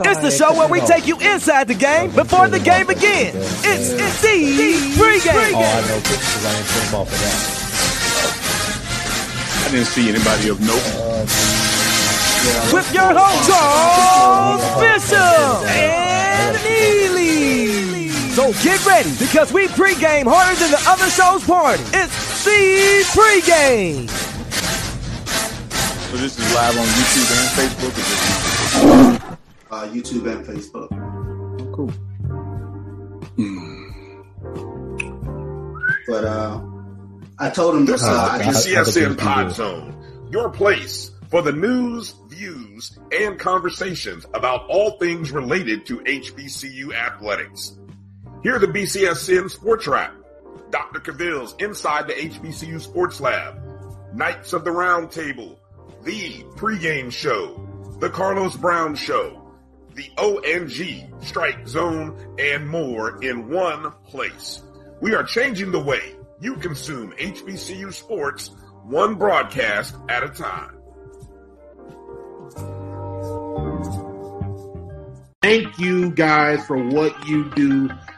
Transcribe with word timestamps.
It's 0.00 0.20
the 0.20 0.30
show 0.30 0.56
where 0.56 0.68
we 0.68 0.80
take 0.80 1.06
you 1.06 1.18
inside 1.20 1.68
the 1.68 1.74
game 1.74 2.12
before 2.12 2.48
the 2.48 2.58
game 2.58 2.86
begins. 2.86 3.36
It's 3.60 3.90
it's 3.92 4.22
the 4.22 4.96
pregame. 4.96 5.52
Oh, 5.52 5.60
I 5.60 5.84
know 5.86 6.00
because 6.00 6.46
I 6.46 6.56
ain't 6.56 6.64
football 6.64 7.04
for 7.04 7.12
that. 7.12 7.36
I 9.66 9.70
didn't 9.70 9.86
see 9.86 10.08
anybody 10.08 10.48
of 10.48 10.60
note. 10.64 10.80
With 12.72 12.88
your 12.94 13.12
host 13.12 13.44
Charles 13.46 14.64
Bishop 14.80 15.68
and 15.68 16.56
Neely. 16.64 18.08
So 18.32 18.54
get 18.64 18.80
ready 18.86 19.12
because 19.18 19.52
we 19.52 19.68
pregame 19.68 20.24
harder 20.24 20.58
than 20.58 20.70
the 20.70 20.82
other 20.88 21.10
show's 21.10 21.44
party. 21.44 21.82
It's 21.92 22.44
the 22.46 23.04
pregame. 23.12 24.08
So 26.08 26.16
this 26.16 26.38
is 26.38 26.54
live 26.54 26.78
on 26.78 26.86
YouTube 26.96 27.28
and 27.28 27.48
Facebook. 27.60 29.21
Or 29.72 29.86
just 29.86 30.12
uh, 30.12 30.20
YouTube 30.20 30.30
and 30.30 30.44
Facebook. 30.46 30.88
cool. 31.72 31.92
But 36.06 36.24
uh, 36.24 36.60
I 37.38 37.50
told 37.50 37.76
him 37.76 37.86
This 37.86 38.02
uh, 38.04 38.38
is 38.40 38.46
just, 38.46 38.64
the 38.66 39.00
BCSN 39.00 39.18
Pod 39.18 39.52
Zone, 39.52 40.28
your 40.30 40.50
place 40.50 41.10
for 41.30 41.40
the 41.42 41.52
news, 41.52 42.14
views, 42.28 42.98
and 43.18 43.38
conversations 43.38 44.26
about 44.34 44.68
all 44.68 44.98
things 44.98 45.30
related 45.30 45.86
to 45.86 45.98
HBCU 46.00 46.94
athletics. 46.94 47.78
Here 48.42 48.56
are 48.56 48.58
the 48.58 48.66
BCSN 48.66 49.50
Sports 49.50 49.86
Wrap, 49.86 50.14
Dr. 50.70 51.00
Cavill's 51.00 51.54
Inside 51.58 52.08
the 52.08 52.14
HBCU 52.14 52.80
Sports 52.80 53.20
Lab, 53.20 53.62
Knights 54.12 54.52
of 54.52 54.64
the 54.64 54.72
Round 54.72 55.10
Table, 55.10 55.58
The 56.02 56.42
Pregame 56.56 57.10
Show, 57.10 57.66
The 58.00 58.10
Carlos 58.10 58.56
Brown 58.56 58.96
Show, 58.96 59.41
the 59.94 60.10
ONG, 60.18 61.22
Strike 61.22 61.66
Zone, 61.68 62.36
and 62.38 62.68
more 62.68 63.22
in 63.22 63.48
one 63.48 63.92
place. 64.06 64.62
We 65.00 65.14
are 65.14 65.24
changing 65.24 65.72
the 65.72 65.80
way 65.80 66.14
you 66.40 66.56
consume 66.56 67.12
HBCU 67.12 67.92
sports 67.92 68.50
one 68.84 69.14
broadcast 69.14 69.94
at 70.08 70.22
a 70.22 70.28
time. 70.28 70.76
Thank 75.40 75.78
you 75.78 76.10
guys 76.12 76.64
for 76.66 76.76
what 76.76 77.26
you 77.26 77.50
do 77.50 77.90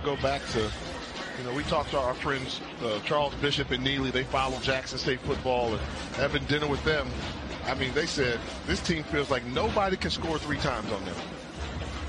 Going 0.00 0.16
to 0.16 0.22
go 0.22 0.28
back 0.28 0.46
to, 0.48 0.60
you 0.60 1.44
know, 1.44 1.54
we 1.54 1.62
talked 1.64 1.90
to 1.90 1.98
our 1.98 2.14
friends, 2.14 2.60
uh, 2.82 2.98
Charles 3.00 3.34
Bishop 3.36 3.70
and 3.70 3.82
Neely. 3.82 4.10
They 4.10 4.24
follow 4.24 4.58
Jackson 4.60 4.98
State 4.98 5.20
football 5.20 5.72
and 5.72 5.80
having 6.16 6.44
dinner 6.44 6.66
with 6.66 6.82
them. 6.84 7.08
I 7.66 7.74
mean, 7.74 7.92
they 7.94 8.06
said 8.06 8.38
this 8.66 8.80
team 8.80 9.04
feels 9.04 9.30
like 9.30 9.44
nobody 9.46 9.96
can 9.96 10.10
score 10.10 10.38
three 10.38 10.58
times 10.58 10.90
on 10.92 11.04
them. 11.04 11.14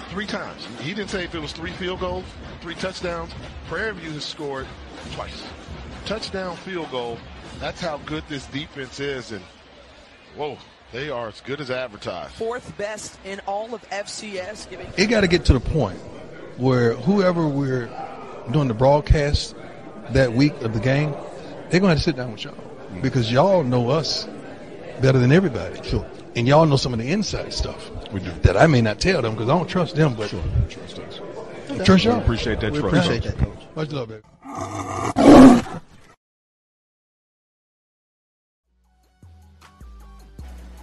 Three 0.09 0.25
times. 0.25 0.67
He 0.81 0.93
didn't 0.93 1.09
say 1.09 1.23
if 1.23 1.35
it 1.35 1.39
was 1.39 1.52
three 1.52 1.71
field 1.71 1.99
goals, 1.99 2.25
three 2.61 2.75
touchdowns. 2.75 3.31
Prairie 3.67 3.93
View 3.93 4.11
has 4.11 4.25
scored 4.25 4.67
twice. 5.11 5.43
Touchdown, 6.05 6.55
field 6.58 6.89
goal. 6.92 7.17
That's 7.59 7.81
how 7.81 7.97
good 7.99 8.23
this 8.30 8.45
defense 8.47 8.99
is. 8.99 9.31
And, 9.31 9.43
whoa, 10.36 10.58
they 10.92 11.09
are 11.09 11.27
as 11.27 11.42
good 11.42 11.59
as 11.59 11.71
advertised. 11.71 12.33
Fourth 12.33 12.77
best 12.77 13.20
in 13.26 13.42
all 13.47 13.73
of 13.73 13.81
FCS. 13.89 14.70
Giving 14.70 14.87
it 14.95 15.08
got 15.08 15.21
to 15.21 15.27
get 15.27 15.45
to 15.45 15.53
the 15.53 15.59
point 15.59 15.99
where 16.58 16.94
whoever 16.94 17.48
we're 17.48 17.90
doing 18.52 18.68
the 18.68 18.73
broadcast 18.73 19.56
that 20.12 20.34
week 20.34 20.54
of 20.62 20.73
the 20.73 20.80
game, 20.80 21.12
they're 21.70 21.80
going 21.80 21.84
to 21.84 21.88
have 21.90 21.98
to 21.98 22.04
sit 22.04 22.16
down 22.16 22.32
with 22.32 22.44
y'all 22.44 22.54
mm-hmm. 22.54 23.02
because 23.02 23.32
y'all 23.32 23.64
know 23.64 23.90
us 23.90 24.28
better 25.02 25.20
than 25.20 25.32
everybody. 25.32 25.82
Sure. 25.84 26.06
And 26.36 26.48
y'all 26.48 26.66
know 26.66 26.76
some 26.76 26.94
of 26.94 27.00
the 27.00 27.12
inside 27.12 27.54
stuff. 27.54 27.92
We 28.12 28.20
do. 28.20 28.32
That 28.44 28.58
I 28.58 28.68
may 28.68 28.82
not 28.82 29.00
tell 29.00 29.22
them 29.22 29.34
because 29.34 29.50
I 29.50 29.58
don't 29.58 29.68
trust 29.68 29.95
them, 29.95 30.16
but 30.16 30.30
Sure. 30.30 30.44
Trust 30.70 31.00
us. 31.00 31.86
trust 31.86 32.06
y'all. 32.06 32.20
Appreciate 32.20 32.60
that 32.62 32.72
We 32.72 32.80
trust. 32.80 32.95
appreciate 32.95 33.24
that, 33.24 33.38
coach. 33.44 33.60
Much 33.76 33.92
love, 33.92 34.10
baby. 34.10 34.24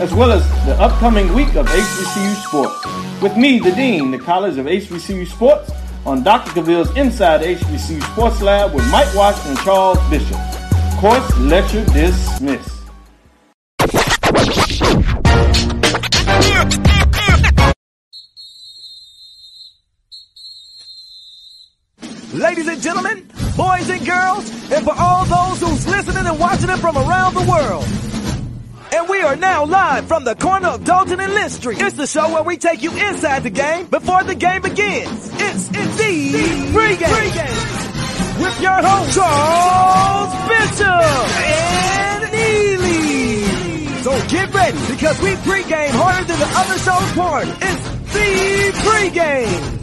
as 0.00 0.14
well 0.14 0.32
as 0.32 0.48
the 0.64 0.74
upcoming 0.80 1.30
week 1.34 1.54
of 1.56 1.66
HBCU 1.66 2.34
sports. 2.46 3.22
With 3.22 3.36
me, 3.36 3.58
the 3.58 3.70
Dean, 3.72 4.10
the 4.10 4.18
College 4.18 4.56
of 4.56 4.64
HBCU 4.64 5.26
Sports, 5.26 5.70
on 6.06 6.22
Dr. 6.22 6.52
Cavill's 6.52 6.96
Inside 6.96 7.42
HBCU 7.42 8.02
Sports 8.12 8.40
Lab 8.40 8.72
with 8.72 8.90
Mike 8.90 9.14
Washington 9.14 9.50
and 9.52 9.60
Charles 9.60 9.98
Bishop. 10.08 10.38
Course 11.00 11.38
lecture 11.38 11.84
dismissed. 11.92 12.80
Ladies 22.32 22.68
and 22.68 22.80
gentlemen, 22.80 23.28
boys 23.54 23.90
and 23.90 24.06
girls, 24.06 24.50
and 24.72 24.82
for 24.82 24.94
all 24.98 25.26
those 25.26 25.60
who's 25.60 25.86
listening 25.86 26.26
and 26.26 26.40
watching 26.40 26.70
it 26.70 26.78
from 26.78 26.96
around 26.96 27.34
the 27.34 27.42
world. 27.42 28.09
And 28.92 29.08
we 29.08 29.20
are 29.22 29.36
now 29.36 29.64
live 29.66 30.06
from 30.06 30.24
the 30.24 30.34
corner 30.34 30.68
of 30.68 30.84
Dalton 30.84 31.20
and 31.20 31.32
Lynch 31.32 31.52
Street. 31.52 31.80
It's 31.80 31.96
the 31.96 32.06
show 32.06 32.32
where 32.32 32.42
we 32.42 32.56
take 32.56 32.82
you 32.82 32.90
inside 32.90 33.44
the 33.44 33.50
game 33.50 33.86
before 33.86 34.24
the 34.24 34.34
game 34.34 34.62
begins. 34.62 35.30
It's, 35.34 35.70
it's 35.70 35.96
the, 35.96 36.32
pregame. 36.72 37.78
With 38.42 38.60
your 38.60 38.82
host, 38.82 39.14
Charles 39.14 40.32
Bishop 40.48 41.04
and 41.46 42.32
Neely. 42.32 44.02
So 44.02 44.10
get 44.28 44.52
ready 44.52 44.78
because 44.88 45.20
we 45.22 45.30
pregame 45.46 45.90
harder 45.90 46.24
than 46.24 46.38
the 46.38 46.50
other 46.56 46.78
show's 46.78 47.12
party. 47.12 47.50
It's 47.50 47.88
the 48.12 48.72
pregame. 48.88 49.79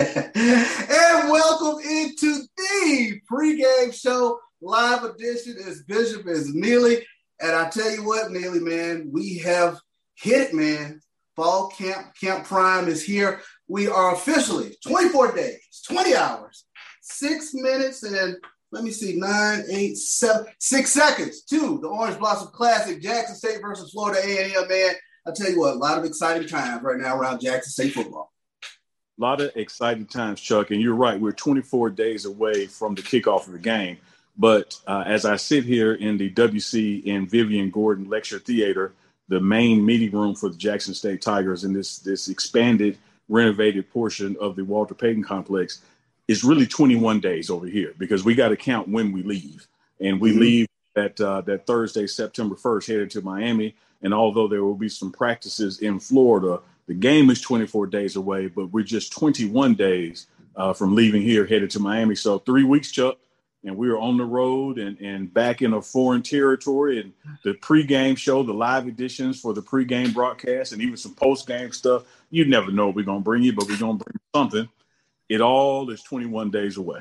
And 0.00 1.30
welcome 1.30 1.78
into 1.86 2.40
the 2.56 3.20
pregame 3.30 3.92
show 3.92 4.40
live 4.62 5.04
edition. 5.04 5.56
As 5.66 5.82
Bishop 5.82 6.26
is 6.26 6.54
Neely, 6.54 7.04
and 7.38 7.52
I 7.52 7.68
tell 7.68 7.90
you 7.90 8.06
what, 8.06 8.30
Neely, 8.30 8.60
man, 8.60 9.10
we 9.12 9.36
have 9.38 9.78
hit 10.14 10.40
it, 10.40 10.54
man. 10.54 11.02
Fall 11.36 11.68
camp, 11.68 12.14
Camp 12.18 12.46
Prime 12.46 12.88
is 12.88 13.04
here. 13.04 13.42
We 13.68 13.88
are 13.88 14.14
officially 14.14 14.74
24 14.86 15.36
days, 15.36 15.82
20 15.86 16.14
hours, 16.14 16.64
six 17.02 17.50
minutes, 17.52 18.02
and 18.02 18.36
let 18.72 18.84
me 18.84 18.92
see, 18.92 19.16
nine, 19.16 19.64
eight, 19.70 19.98
seven, 19.98 20.46
six 20.58 20.92
seconds 20.92 21.42
to 21.42 21.78
the 21.82 21.88
Orange 21.88 22.18
Blossom 22.18 22.48
Classic, 22.54 23.02
Jackson 23.02 23.36
State 23.36 23.60
versus 23.60 23.90
Florida 23.90 24.20
A&M. 24.24 24.66
Man, 24.66 24.94
I 25.26 25.32
tell 25.34 25.50
you 25.50 25.60
what, 25.60 25.74
a 25.74 25.78
lot 25.78 25.98
of 25.98 26.06
exciting 26.06 26.48
times 26.48 26.82
right 26.82 26.98
now 26.98 27.18
around 27.18 27.42
Jackson 27.42 27.70
State 27.70 27.92
football. 27.92 28.32
A 29.20 29.22
lot 29.22 29.42
of 29.42 29.52
exciting 29.54 30.06
times, 30.06 30.40
Chuck. 30.40 30.70
And 30.70 30.80
you're 30.80 30.94
right. 30.94 31.20
We're 31.20 31.32
24 31.32 31.90
days 31.90 32.24
away 32.24 32.64
from 32.64 32.94
the 32.94 33.02
kickoff 33.02 33.46
of 33.46 33.52
the 33.52 33.58
game. 33.58 33.98
But 34.38 34.80
uh, 34.86 35.04
as 35.04 35.26
I 35.26 35.36
sit 35.36 35.64
here 35.64 35.92
in 35.92 36.16
the 36.16 36.30
WC 36.32 37.04
in 37.04 37.26
Vivian 37.26 37.70
Gordon 37.70 38.08
Lecture 38.08 38.38
Theater, 38.38 38.94
the 39.28 39.38
main 39.38 39.84
meeting 39.84 40.12
room 40.12 40.34
for 40.34 40.48
the 40.48 40.56
Jackson 40.56 40.94
State 40.94 41.20
Tigers 41.20 41.64
in 41.64 41.74
this 41.74 41.98
this 41.98 42.28
expanded, 42.28 42.96
renovated 43.28 43.90
portion 43.90 44.38
of 44.40 44.56
the 44.56 44.64
Walter 44.64 44.94
Payton 44.94 45.24
complex, 45.24 45.82
is 46.26 46.42
really 46.42 46.66
21 46.66 47.20
days 47.20 47.50
over 47.50 47.66
here 47.66 47.92
because 47.98 48.24
we 48.24 48.34
got 48.34 48.48
to 48.48 48.56
count 48.56 48.88
when 48.88 49.12
we 49.12 49.22
leave, 49.22 49.68
and 50.00 50.18
we 50.18 50.30
mm-hmm. 50.30 50.40
leave 50.40 50.66
that 50.94 51.20
uh, 51.20 51.42
that 51.42 51.66
Thursday, 51.66 52.06
September 52.06 52.54
1st, 52.54 52.86
headed 52.86 53.10
to 53.10 53.20
Miami. 53.20 53.74
And 54.00 54.14
although 54.14 54.48
there 54.48 54.64
will 54.64 54.74
be 54.74 54.88
some 54.88 55.12
practices 55.12 55.80
in 55.80 56.00
Florida, 56.00 56.62
the 56.86 56.94
game 56.94 57.30
is 57.30 57.40
24 57.40 57.86
days 57.86 58.16
away, 58.16 58.48
but 58.48 58.66
we're 58.66 58.84
just 58.84 59.12
21 59.12 59.74
days 59.74 60.26
uh, 60.56 60.72
from 60.72 60.94
leaving 60.94 61.22
here, 61.22 61.46
headed 61.46 61.70
to 61.70 61.80
Miami. 61.80 62.14
So 62.14 62.38
three 62.38 62.64
weeks, 62.64 62.90
Chuck 62.90 63.18
and 63.64 63.76
we 63.76 63.88
are 63.90 63.98
on 63.98 64.16
the 64.16 64.24
road 64.24 64.78
and, 64.78 64.98
and 65.00 65.32
back 65.32 65.60
in 65.62 65.74
a 65.74 65.82
foreign 65.82 66.22
territory 66.22 67.00
and 67.00 67.12
the 67.44 67.52
pregame 67.54 68.16
show, 68.16 68.42
the 68.42 68.52
live 68.52 68.88
editions 68.88 69.38
for 69.38 69.52
the 69.52 69.60
pregame 69.60 70.14
broadcast 70.14 70.72
and 70.72 70.80
even 70.80 70.96
some 70.96 71.14
postgame 71.14 71.74
stuff. 71.74 72.04
You 72.30 72.46
never 72.46 72.70
know 72.70 72.86
what 72.86 72.96
we're 72.96 73.04
gonna 73.04 73.20
bring 73.20 73.42
you, 73.42 73.52
but 73.52 73.68
we're 73.68 73.76
gonna 73.76 73.98
bring 73.98 74.18
something. 74.34 74.68
It 75.28 75.40
all 75.40 75.90
is 75.90 76.02
21 76.02 76.50
days 76.50 76.76
away. 76.76 77.00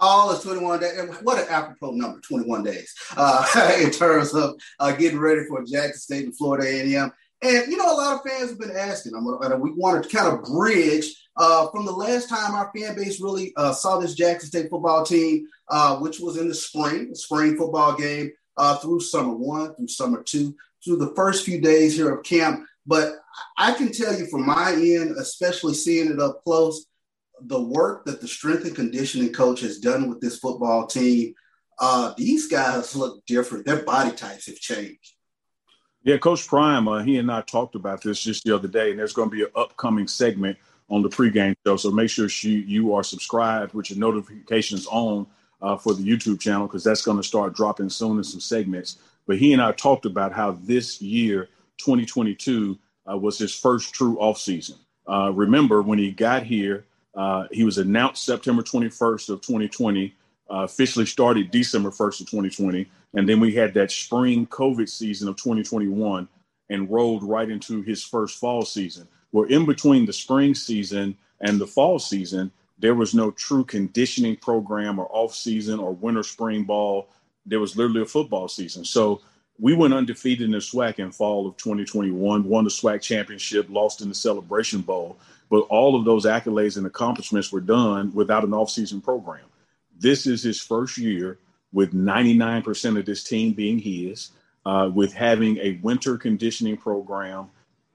All 0.00 0.30
is 0.30 0.42
21 0.42 0.80
days. 0.80 1.00
What 1.22 1.42
an 1.42 1.48
apropos 1.48 1.90
number, 1.90 2.20
21 2.20 2.62
days, 2.62 2.94
uh, 3.16 3.78
in 3.82 3.90
terms 3.90 4.32
of 4.34 4.54
uh, 4.78 4.92
getting 4.92 5.18
ready 5.18 5.44
for 5.48 5.64
Jackson 5.64 5.98
State 5.98 6.24
and 6.26 6.36
Florida 6.36 6.66
A&M. 6.68 7.12
And 7.40 7.70
you 7.70 7.76
know, 7.76 7.92
a 7.92 7.94
lot 7.94 8.16
of 8.16 8.28
fans 8.28 8.50
have 8.50 8.58
been 8.58 8.76
asking. 8.76 9.12
I'm 9.14 9.24
we 9.60 9.72
want 9.72 10.02
to 10.02 10.16
kind 10.16 10.32
of 10.32 10.44
bridge 10.44 11.14
uh, 11.36 11.68
from 11.70 11.86
the 11.86 11.92
last 11.92 12.28
time 12.28 12.54
our 12.54 12.70
fan 12.76 12.96
base 12.96 13.20
really 13.20 13.52
uh, 13.56 13.72
saw 13.72 13.98
this 13.98 14.14
Jackson 14.14 14.48
State 14.48 14.70
football 14.70 15.04
team, 15.04 15.46
uh, 15.68 15.98
which 15.98 16.18
was 16.18 16.36
in 16.36 16.48
the 16.48 16.54
spring, 16.54 17.14
spring 17.14 17.56
football 17.56 17.96
game, 17.96 18.32
uh, 18.56 18.76
through 18.78 19.00
summer 19.00 19.34
one, 19.34 19.74
through 19.76 19.86
summer 19.86 20.22
two, 20.22 20.54
through 20.84 20.96
the 20.96 21.12
first 21.14 21.44
few 21.44 21.60
days 21.60 21.94
here 21.94 22.12
of 22.12 22.24
camp. 22.24 22.66
But 22.86 23.14
I 23.56 23.72
can 23.72 23.92
tell 23.92 24.18
you 24.18 24.26
from 24.26 24.44
my 24.44 24.72
end, 24.72 25.12
especially 25.16 25.74
seeing 25.74 26.10
it 26.10 26.20
up 26.20 26.42
close, 26.42 26.86
the 27.40 27.60
work 27.60 28.04
that 28.06 28.20
the 28.20 28.26
strength 28.26 28.64
and 28.64 28.74
conditioning 28.74 29.32
coach 29.32 29.60
has 29.60 29.78
done 29.78 30.08
with 30.08 30.20
this 30.20 30.38
football 30.38 30.88
team, 30.88 31.34
uh, 31.78 32.14
these 32.16 32.48
guys 32.48 32.96
look 32.96 33.24
different. 33.26 33.64
Their 33.64 33.84
body 33.84 34.10
types 34.10 34.46
have 34.46 34.56
changed. 34.56 35.14
Yeah, 36.02 36.16
Coach 36.16 36.46
Prime, 36.46 36.88
uh, 36.88 37.02
he 37.02 37.18
and 37.18 37.30
I 37.30 37.42
talked 37.42 37.74
about 37.74 38.02
this 38.02 38.22
just 38.22 38.44
the 38.44 38.54
other 38.54 38.68
day, 38.68 38.90
and 38.90 38.98
there's 38.98 39.12
going 39.12 39.30
to 39.30 39.36
be 39.36 39.42
an 39.42 39.50
upcoming 39.54 40.08
segment 40.08 40.56
on 40.88 41.02
the 41.02 41.10
pregame 41.10 41.54
show. 41.66 41.76
So 41.76 41.90
make 41.90 42.08
sure 42.08 42.28
she, 42.28 42.60
you 42.60 42.94
are 42.94 43.02
subscribed 43.02 43.74
with 43.74 43.90
your 43.90 43.98
notifications 43.98 44.86
on 44.86 45.26
uh, 45.60 45.76
for 45.76 45.92
the 45.94 46.02
YouTube 46.02 46.40
channel 46.40 46.66
because 46.66 46.84
that's 46.84 47.02
going 47.02 47.18
to 47.18 47.22
start 47.22 47.54
dropping 47.54 47.90
soon 47.90 48.16
in 48.16 48.24
some 48.24 48.40
segments. 48.40 48.98
But 49.26 49.38
he 49.38 49.52
and 49.52 49.60
I 49.60 49.72
talked 49.72 50.06
about 50.06 50.32
how 50.32 50.52
this 50.62 51.02
year, 51.02 51.50
2022, 51.78 52.78
uh, 53.10 53.18
was 53.18 53.38
his 53.38 53.54
first 53.54 53.94
true 53.94 54.18
off 54.18 54.38
season. 54.38 54.76
Uh, 55.06 55.32
remember 55.34 55.82
when 55.82 55.98
he 55.98 56.12
got 56.12 56.44
here, 56.44 56.86
uh, 57.14 57.46
he 57.50 57.64
was 57.64 57.78
announced 57.78 58.24
September 58.24 58.62
21st 58.62 59.30
of 59.30 59.40
2020, 59.42 60.14
uh, 60.50 60.64
officially 60.64 61.06
started 61.06 61.50
December 61.50 61.90
1st 61.90 62.20
of 62.20 62.30
2020. 62.30 62.88
And 63.14 63.28
then 63.28 63.40
we 63.40 63.54
had 63.54 63.74
that 63.74 63.90
spring 63.90 64.46
COVID 64.46 64.88
season 64.88 65.28
of 65.28 65.36
2021 65.36 66.28
and 66.70 66.90
rolled 66.90 67.22
right 67.22 67.48
into 67.48 67.82
his 67.82 68.04
first 68.04 68.38
fall 68.38 68.64
season. 68.64 69.08
Where 69.30 69.46
in 69.46 69.66
between 69.66 70.06
the 70.06 70.12
spring 70.12 70.54
season 70.54 71.16
and 71.40 71.60
the 71.60 71.66
fall 71.66 71.98
season, 71.98 72.50
there 72.78 72.94
was 72.94 73.14
no 73.14 73.30
true 73.30 73.64
conditioning 73.64 74.36
program 74.36 74.98
or 74.98 75.08
off 75.10 75.34
season 75.34 75.80
or 75.80 75.92
winter 75.92 76.22
spring 76.22 76.64
ball. 76.64 77.08
There 77.44 77.60
was 77.60 77.76
literally 77.76 78.02
a 78.02 78.06
football 78.06 78.48
season. 78.48 78.84
So 78.84 79.20
we 79.58 79.74
went 79.74 79.94
undefeated 79.94 80.44
in 80.46 80.52
the 80.52 80.58
SWAC 80.58 80.98
in 80.98 81.10
fall 81.10 81.46
of 81.46 81.56
2021, 81.56 82.44
won 82.44 82.64
the 82.64 82.70
SWAC 82.70 83.02
championship, 83.02 83.66
lost 83.68 84.00
in 84.00 84.08
the 84.08 84.14
Celebration 84.14 84.80
Bowl. 84.80 85.18
But 85.50 85.62
all 85.62 85.96
of 85.96 86.04
those 86.04 86.26
accolades 86.26 86.76
and 86.76 86.86
accomplishments 86.86 87.50
were 87.50 87.60
done 87.60 88.12
without 88.14 88.44
an 88.44 88.54
off-season 88.54 89.00
program. 89.00 89.47
This 89.98 90.26
is 90.26 90.42
his 90.42 90.60
first 90.60 90.98
year 90.98 91.38
with 91.72 91.92
99% 91.92 92.98
of 92.98 93.04
this 93.04 93.24
team 93.24 93.52
being 93.52 93.78
his, 93.78 94.30
uh, 94.64 94.90
with 94.92 95.12
having 95.12 95.58
a 95.58 95.78
winter 95.82 96.16
conditioning 96.16 96.76
program, 96.76 97.48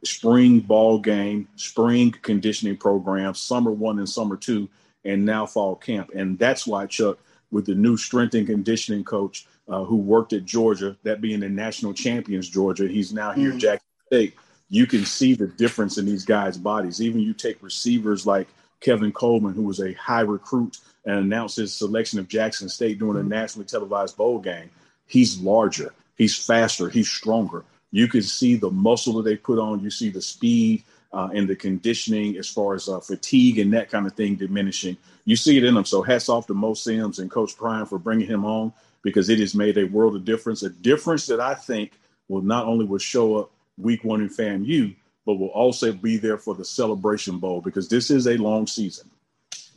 spring 0.04 0.60
ball 0.60 1.00
game, 1.00 1.48
spring 1.56 2.12
conditioning 2.22 2.78
program, 2.78 3.34
summer 3.34 3.72
one 3.72 4.00
and 4.00 4.10
summer 4.10 4.38
two, 4.38 4.70
and 5.06 5.26
now 5.26 5.46
fall 5.46 5.76
camp. 5.76 6.12
And 6.16 6.38
that's 6.38 6.68
why 6.68 6.86
Chuck, 6.86 7.18
with 7.52 7.66
the 7.66 7.76
new 7.76 7.98
strength 7.98 8.34
and 8.34 8.48
conditioning 8.48 9.04
coach 9.04 9.46
uh, 9.68 9.84
who 9.84 9.96
worked 9.96 10.34
at 10.34 10.46
Georgia, 10.46 10.98
that 11.04 11.22
being 11.22 11.40
the 11.40 11.50
national 11.50 11.94
champions 11.94 12.50
Georgia, 12.50 12.88
he's 12.88 13.14
now 13.14 13.32
here 13.32 13.52
mm. 13.52 13.56
at 13.56 13.60
Jackson 13.60 13.90
State. 14.08 14.34
You 14.70 14.88
can 14.88 15.06
see 15.06 15.36
the 15.36 15.48
difference 15.48 15.98
in 15.98 16.06
these 16.06 16.26
guys' 16.26 16.58
bodies. 16.58 17.02
Even 17.02 17.22
you 17.22 17.34
take 17.34 17.62
receivers 17.62 18.26
like 18.26 18.48
Kevin 18.84 19.12
Coleman, 19.12 19.54
who 19.54 19.64
was 19.64 19.80
a 19.80 19.94
high 19.94 20.22
recruit 20.22 20.78
and 21.06 21.18
announced 21.18 21.58
his 21.58 21.74
selection 21.74 22.20
of 22.20 22.28
Jackson 22.28 22.70
State 22.70 23.00
during 23.00 23.18
a 23.18 23.20
mm-hmm. 23.20 23.30
nationally 23.30 23.66
televised 23.66 24.18
bowl 24.18 24.40
game. 24.40 24.70
He's 25.08 25.40
larger, 25.40 25.94
he's 26.18 26.36
faster, 26.36 26.90
he's 26.90 27.10
stronger. 27.10 27.64
You 27.92 28.08
can 28.08 28.24
see 28.24 28.56
the 28.56 28.72
muscle 28.72 29.14
that 29.14 29.24
they 29.24 29.36
put 29.36 29.60
on. 29.60 29.82
You 29.82 29.92
see 29.92 30.10
the 30.10 30.22
speed 30.22 30.84
uh, 31.14 31.30
and 31.34 31.48
the 31.48 31.56
conditioning 31.56 32.38
as 32.38 32.50
far 32.50 32.74
as 32.74 32.90
uh, 32.90 33.00
fatigue 33.00 33.60
and 33.60 33.72
that 33.74 33.92
kind 33.92 34.08
of 34.08 34.14
thing 34.14 34.36
diminishing. 34.36 34.98
You 35.26 35.36
see 35.36 35.58
it 35.58 35.64
in 35.64 35.76
them. 35.76 35.86
So 35.86 36.02
hats 36.02 36.28
off 36.28 36.48
to 36.48 36.56
Mo 36.56 36.74
Sims 36.74 37.20
and 37.20 37.30
Coach 37.30 37.56
Prime 37.56 37.86
for 37.86 38.00
bringing 38.00 38.28
him 38.28 38.46
on 38.46 38.74
because 39.04 39.30
it 39.30 39.40
has 39.40 39.54
made 39.54 39.78
a 39.78 39.84
world 39.86 40.16
of 40.16 40.26
difference. 40.26 40.64
A 40.64 40.70
difference 40.70 41.28
that 41.28 41.40
I 41.40 41.54
think 41.54 41.92
will 42.28 42.42
not 42.42 42.66
only 42.66 42.86
will 42.86 42.98
show 42.98 43.38
up 43.38 43.52
week 43.78 44.04
one 44.04 44.22
in 44.22 44.30
FAMU, 44.30 44.96
but 45.26 45.36
will 45.36 45.48
also 45.50 45.92
be 45.92 46.18
there 46.18 46.38
for 46.38 46.54
the 46.56 46.66
Celebration 46.66 47.40
Bowl 47.40 47.62
because 47.62 47.88
this 47.88 48.10
is 48.12 48.28
a 48.28 48.38
long 48.38 48.68
season. 48.68 49.10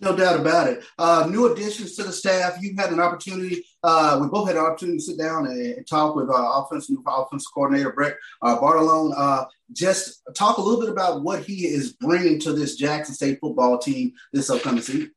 No 0.00 0.14
doubt 0.14 0.38
about 0.38 0.69
it. 0.69 0.84
Uh, 0.98 1.26
new 1.31 1.50
additions 1.50 1.96
to 1.96 2.02
the 2.02 2.12
staff. 2.12 2.58
You've 2.60 2.78
had 2.78 2.93
an 2.93 3.00
opportunity. 3.00 3.64
Uh, 3.82 4.19
we 4.20 4.28
both 4.28 4.48
had 4.48 4.56
an 4.56 4.64
opportunity 4.64 4.98
to 4.98 5.04
sit 5.04 5.19
down 5.19 5.46
and, 5.46 5.58
and 5.58 5.87
talk 5.87 6.14
with 6.14 6.28
uh, 6.28 6.32
offensive 6.34 6.96
new 6.96 7.04
offensive 7.06 7.50
coordinator 7.54 7.93
Brett 7.93 8.16
uh, 8.43 8.58
Bartolone. 8.58 9.14
Uh, 9.16 9.46
just 9.72 10.22
talk 10.34 10.58
a 10.58 10.60
little 10.60 10.81
bit 10.81 10.90
about 10.90 11.22
what 11.22 11.43
he 11.43 11.66
is 11.66 11.92
bringing 11.94 12.38
to 12.40 12.52
this 12.52 12.76
Jackson 12.76 13.14
State 13.14 13.38
football 13.40 13.78
team 13.78 14.12
this 14.32 14.50
upcoming 14.50 14.82
season. 14.82 15.12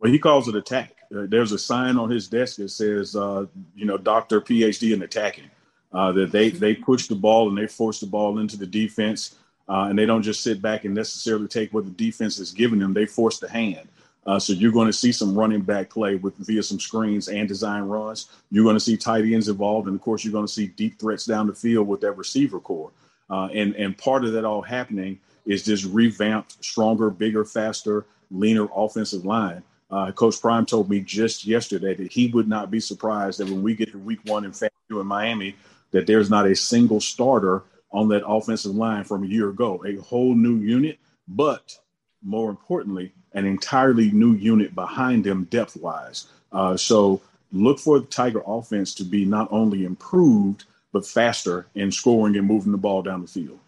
Well, 0.00 0.10
he 0.10 0.18
calls 0.18 0.48
it 0.48 0.56
attack. 0.56 0.96
Uh, 1.14 1.26
there's 1.28 1.52
a 1.52 1.58
sign 1.58 1.96
on 1.96 2.10
his 2.10 2.26
desk 2.26 2.56
that 2.56 2.70
says, 2.70 3.14
uh, 3.14 3.46
you 3.76 3.84
know, 3.84 3.96
Doctor 3.96 4.40
PhD 4.40 4.92
in 4.92 5.02
attacking. 5.02 5.50
that 5.92 6.30
they 6.32 6.50
they 6.50 6.74
push 6.74 7.06
the 7.06 7.14
ball 7.14 7.48
and 7.48 7.56
they 7.56 7.68
force 7.68 8.00
the 8.00 8.06
ball 8.06 8.38
into 8.38 8.56
the 8.56 8.66
defense. 8.66 9.36
And 9.70 9.98
they 9.98 10.04
don't 10.04 10.22
just 10.22 10.42
sit 10.42 10.60
back 10.60 10.84
and 10.84 10.94
necessarily 10.94 11.46
take 11.46 11.72
what 11.72 11.84
the 11.84 11.90
defense 11.90 12.38
is 12.38 12.52
giving 12.52 12.80
them. 12.80 12.92
They 12.92 13.06
force 13.06 13.38
the 13.38 13.48
hand. 13.48 13.88
Uh, 14.26 14.38
so 14.38 14.52
you're 14.52 14.72
going 14.72 14.86
to 14.86 14.92
see 14.92 15.12
some 15.12 15.36
running 15.36 15.62
back 15.62 15.88
play 15.88 16.16
with 16.16 16.36
via 16.38 16.62
some 16.62 16.78
screens 16.78 17.28
and 17.28 17.48
design 17.48 17.82
runs. 17.84 18.28
You're 18.50 18.64
going 18.64 18.76
to 18.76 18.80
see 18.80 18.96
tight 18.96 19.24
ends 19.24 19.48
involved, 19.48 19.86
and 19.86 19.96
of 19.96 20.02
course, 20.02 20.24
you're 20.24 20.32
going 20.32 20.46
to 20.46 20.52
see 20.52 20.66
deep 20.66 20.98
threats 20.98 21.24
down 21.24 21.46
the 21.46 21.54
field 21.54 21.88
with 21.88 22.00
that 22.02 22.12
receiver 22.12 22.60
core. 22.60 22.90
Uh, 23.30 23.48
and 23.54 23.74
and 23.76 23.96
part 23.96 24.24
of 24.24 24.32
that 24.32 24.44
all 24.44 24.60
happening 24.60 25.20
is 25.46 25.64
this 25.64 25.84
revamped, 25.84 26.62
stronger, 26.62 27.08
bigger, 27.10 27.44
faster, 27.44 28.04
leaner 28.30 28.68
offensive 28.74 29.24
line. 29.24 29.62
Uh, 29.90 30.12
Coach 30.12 30.40
Prime 30.40 30.66
told 30.66 30.88
me 30.88 31.00
just 31.00 31.44
yesterday 31.44 31.94
that 31.94 32.12
he 32.12 32.28
would 32.28 32.48
not 32.48 32.70
be 32.70 32.78
surprised 32.78 33.40
that 33.40 33.48
when 33.48 33.62
we 33.62 33.74
get 33.74 33.90
to 33.92 33.98
Week 33.98 34.20
One 34.24 34.44
in 34.44 34.52
FAMU 34.52 35.00
in 35.00 35.06
Miami, 35.06 35.56
that 35.92 36.06
there's 36.06 36.30
not 36.30 36.46
a 36.46 36.54
single 36.54 37.00
starter 37.00 37.62
on 37.92 38.08
that 38.08 38.26
offensive 38.26 38.74
line 38.74 39.04
from 39.04 39.24
a 39.24 39.26
year 39.26 39.50
ago. 39.50 39.82
A 39.86 39.96
whole 39.96 40.34
new 40.34 40.56
unit, 40.56 40.98
but 41.28 41.76
more 42.22 42.50
importantly, 42.50 43.12
an 43.32 43.46
entirely 43.46 44.10
new 44.10 44.34
unit 44.34 44.74
behind 44.74 45.24
them 45.24 45.44
depth 45.44 45.76
wise. 45.76 46.26
Uh, 46.52 46.76
so 46.76 47.20
look 47.52 47.78
for 47.78 48.00
the 48.00 48.06
Tiger 48.06 48.42
offense 48.46 48.94
to 48.94 49.04
be 49.04 49.24
not 49.24 49.48
only 49.50 49.84
improved, 49.84 50.64
but 50.92 51.06
faster 51.06 51.66
in 51.74 51.92
scoring 51.92 52.36
and 52.36 52.46
moving 52.46 52.72
the 52.72 52.78
ball 52.78 53.02
down 53.02 53.22
the 53.22 53.28
field. 53.28 53.58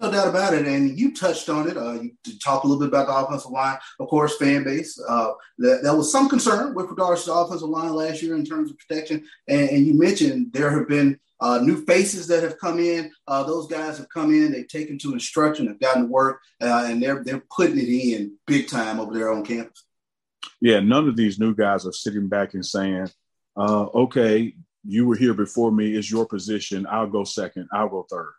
No 0.00 0.10
doubt 0.10 0.28
about 0.28 0.54
it. 0.54 0.66
And 0.66 0.98
you 0.98 1.14
touched 1.14 1.48
on 1.50 1.68
it. 1.68 1.76
Uh, 1.76 1.92
you 1.92 2.12
talk 2.42 2.64
a 2.64 2.66
little 2.66 2.80
bit 2.80 2.88
about 2.88 3.06
the 3.06 3.14
offensive 3.14 3.50
line, 3.50 3.76
of 3.98 4.08
course, 4.08 4.36
fan 4.38 4.64
base. 4.64 4.98
Uh, 5.06 5.32
that, 5.58 5.80
that 5.82 5.94
was 5.94 6.10
some 6.10 6.28
concern 6.28 6.74
with 6.74 6.86
regards 6.86 7.24
to 7.24 7.30
the 7.30 7.34
offensive 7.34 7.68
line 7.68 7.92
last 7.92 8.22
year 8.22 8.34
in 8.34 8.44
terms 8.44 8.70
of 8.70 8.78
protection. 8.78 9.24
And, 9.46 9.68
and 9.68 9.86
you 9.86 9.92
mentioned 9.92 10.52
there 10.54 10.70
have 10.70 10.88
been 10.88 11.18
uh, 11.40 11.58
new 11.58 11.84
faces 11.84 12.26
that 12.28 12.42
have 12.42 12.58
come 12.58 12.78
in. 12.78 13.10
Uh, 13.26 13.42
those 13.42 13.66
guys 13.66 13.98
have 13.98 14.08
come 14.08 14.30
in. 14.30 14.52
They've 14.52 14.68
taken 14.68 14.98
to 14.98 15.12
instruction, 15.12 15.66
have 15.68 15.80
gotten 15.80 16.02
to 16.02 16.08
work, 16.08 16.40
uh, 16.60 16.86
and 16.86 17.02
they're 17.02 17.24
they're 17.24 17.42
putting 17.54 17.78
it 17.78 17.88
in 17.88 18.36
big 18.46 18.68
time 18.68 19.00
over 19.00 19.14
there 19.14 19.32
on 19.32 19.44
campus. 19.44 19.84
Yeah, 20.60 20.80
none 20.80 21.08
of 21.08 21.16
these 21.16 21.38
new 21.38 21.54
guys 21.54 21.86
are 21.86 21.92
sitting 21.92 22.28
back 22.28 22.54
and 22.54 22.64
saying, 22.64 23.08
uh, 23.56 23.86
"Okay, 23.94 24.54
you 24.84 25.06
were 25.06 25.16
here 25.16 25.34
before 25.34 25.72
me. 25.72 25.96
Is 25.96 26.10
your 26.10 26.26
position? 26.26 26.86
I'll 26.90 27.06
go 27.06 27.24
second. 27.24 27.68
I'll 27.72 27.88
go 27.88 28.06
third. 28.10 28.32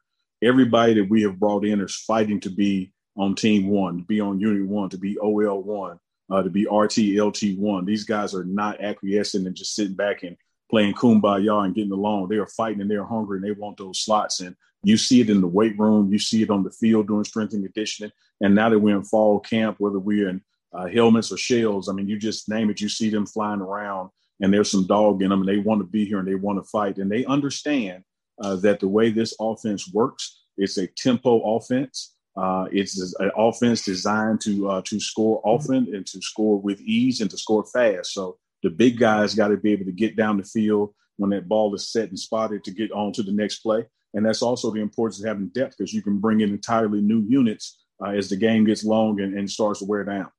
Everybody 0.44 0.96
that 0.96 1.10
we 1.10 1.22
have 1.24 1.40
brought 1.40 1.66
in 1.66 1.82
is 1.82 1.96
fighting 1.96 2.40
to 2.42 2.50
be 2.50 2.92
on 3.18 3.36
team 3.36 3.68
one, 3.68 4.00
to 4.00 4.04
be 4.04 4.20
on 4.20 4.40
unit 4.40 4.68
one, 4.68 4.90
to 4.90 4.98
be 4.98 5.18
OL 5.20 5.62
one, 5.62 6.00
uh, 6.32 6.42
to 6.42 6.50
be 6.50 6.66
RT, 6.66 7.20
LT 7.20 7.58
one. 7.58 7.86
These 7.86 8.06
guys 8.06 8.34
are 8.34 8.46
not 8.46 8.82
acquiescing 8.82 9.46
and 9.46 9.56
just 9.56 9.76
sitting 9.76 9.96
back 9.96 10.24
and 10.24 10.38
playing 10.72 10.94
kumbaya 10.94 11.66
and 11.66 11.76
getting 11.76 11.92
along. 11.92 12.30
They 12.30 12.38
are 12.38 12.48
fighting 12.48 12.82
and 12.82 12.90
they're 12.90 13.06
hungry 13.06 13.38
and 13.38 13.46
they 13.46 13.52
want 13.52 13.78
those 13.78 14.00
slots. 14.00 14.40
And 14.40 14.56
you 14.84 14.98
see 14.98 15.22
it 15.22 15.30
in 15.30 15.42
the 15.42 15.48
weight 15.48 15.78
room, 15.78 16.12
you 16.12 16.18
see 16.18 16.42
it 16.42 16.50
on 16.50 16.64
the 16.64 16.72
field 16.72 17.08
doing 17.08 17.26
strength 17.26 17.54
and 17.54 17.64
conditioning. 17.64 18.12
And 18.42 18.56
now 18.56 18.70
that 18.70 18.80
we're 18.80 18.96
in 18.96 19.04
fall 19.04 19.40
camp, 19.40 19.76
whether 19.78 20.00
we're 20.00 20.30
in 20.30 20.42
uh, 20.74 20.88
helmets 20.88 21.32
or 21.32 21.38
shells, 21.38 21.90
I 21.90 21.94
mean, 21.94 22.08
you 22.08 22.18
just 22.18 22.50
name 22.50 22.72
it, 22.72 22.82
you 22.82 22.90
see 22.90 23.10
them 23.10 23.28
flying 23.28 23.62
around 23.62 24.10
and 24.40 24.52
there's 24.52 24.72
some 24.72 24.88
dog 24.88 25.22
in 25.22 25.30
them 25.30 25.42
and 25.42 25.50
they 25.50 25.60
want 25.60 25.82
to 25.82 25.86
be 25.88 26.06
here 26.06 26.20
and 26.20 26.28
they 26.28 26.36
want 26.36 26.58
to 26.58 26.68
fight. 26.70 26.98
And 26.98 27.12
they 27.12 27.26
understand 27.26 28.04
uh, 28.42 28.56
that 28.58 28.80
the 28.80 28.88
way 28.88 29.12
this 29.12 29.36
offense 29.40 29.92
works, 29.94 30.40
it's 30.58 30.78
a 30.78 30.88
tempo 30.88 31.58
offense. 31.58 32.16
Uh, 32.36 32.66
it's 32.72 33.14
an 33.20 33.32
offense 33.36 33.84
designed 33.84 34.40
to 34.40 34.70
uh, 34.70 34.82
to 34.86 35.02
score 35.02 35.42
often 35.44 35.94
and 35.94 36.08
to 36.08 36.22
score 36.22 36.60
with 36.60 36.80
ease 36.80 37.20
and 37.20 37.30
to 37.30 37.38
score 37.38 37.66
fast. 37.66 38.14
So 38.14 38.38
the 38.64 38.70
big 38.70 38.98
guys 38.98 39.36
got 39.36 39.50
to 39.50 39.58
be 39.58 39.72
able 39.72 39.86
to 39.86 39.92
get 39.92 40.16
down 40.16 40.38
the 40.38 40.44
field 40.44 40.94
when 41.18 41.32
that 41.32 41.48
ball 41.48 41.74
is 41.76 41.92
set 41.92 42.10
and 42.10 42.20
spotted 42.20 42.64
to 42.64 42.72
get 42.72 42.92
on 42.92 43.14
to 43.14 43.24
the 43.24 43.32
next 43.32 43.60
play. 43.60 43.86
And 44.14 44.26
that's 44.26 44.42
also 44.42 44.72
the 44.72 44.82
importance 44.82 45.20
of 45.20 45.28
having 45.28 45.48
depth 45.48 45.78
because 45.78 45.94
you 45.94 46.02
can 46.02 46.20
bring 46.20 46.42
in 46.42 46.50
entirely 46.50 47.02
new 47.02 47.22
units 47.22 47.80
uh, 48.04 48.10
as 48.10 48.30
the 48.30 48.36
game 48.36 48.66
gets 48.66 48.84
long 48.84 49.20
and, 49.22 49.38
and 49.38 49.50
starts 49.50 49.80
to 49.80 49.86
wear 49.86 50.04
down. 50.04 50.30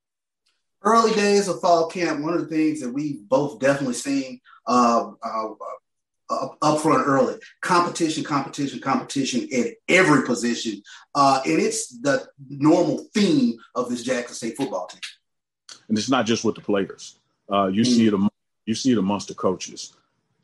Early 0.83 1.15
days 1.15 1.47
of 1.49 1.61
fall 1.61 1.87
camp, 1.87 2.21
one 2.21 2.35
of 2.35 2.41
the 2.41 2.55
things 2.55 2.81
that 2.81 2.93
we've 2.93 3.27
both 3.29 3.61
definitely 3.61 3.95
seen 3.95 4.41
uh, 4.67 5.13
uh, 5.23 5.49
up, 6.29 6.59
up 6.61 6.81
front 6.81 7.07
early 7.07 7.37
competition, 7.61 8.25
competition, 8.25 8.81
competition 8.81 9.49
at 9.55 9.75
every 9.89 10.25
position. 10.25 10.83
Uh, 11.15 11.41
and 11.47 11.61
it's 11.61 11.89
the 12.01 12.27
normal 12.49 13.07
theme 13.15 13.57
of 13.75 13.89
this 13.89 14.03
Jackson 14.03 14.35
State 14.35 14.57
football 14.57 14.89
team. 14.89 15.01
And 15.89 15.97
it's 15.97 16.11
not 16.11 16.27
just 16.27 16.45
with 16.45 16.57
the 16.57 16.61
players. 16.61 17.19
Uh, 17.53 17.67
you 17.67 17.83
mm-hmm. 17.83 17.93
see 17.93 18.07
it. 18.09 18.33
You 18.65 18.75
see 18.75 18.93
it 18.93 18.99
amongst 18.99 19.29
the 19.29 19.35
coaches. 19.35 19.93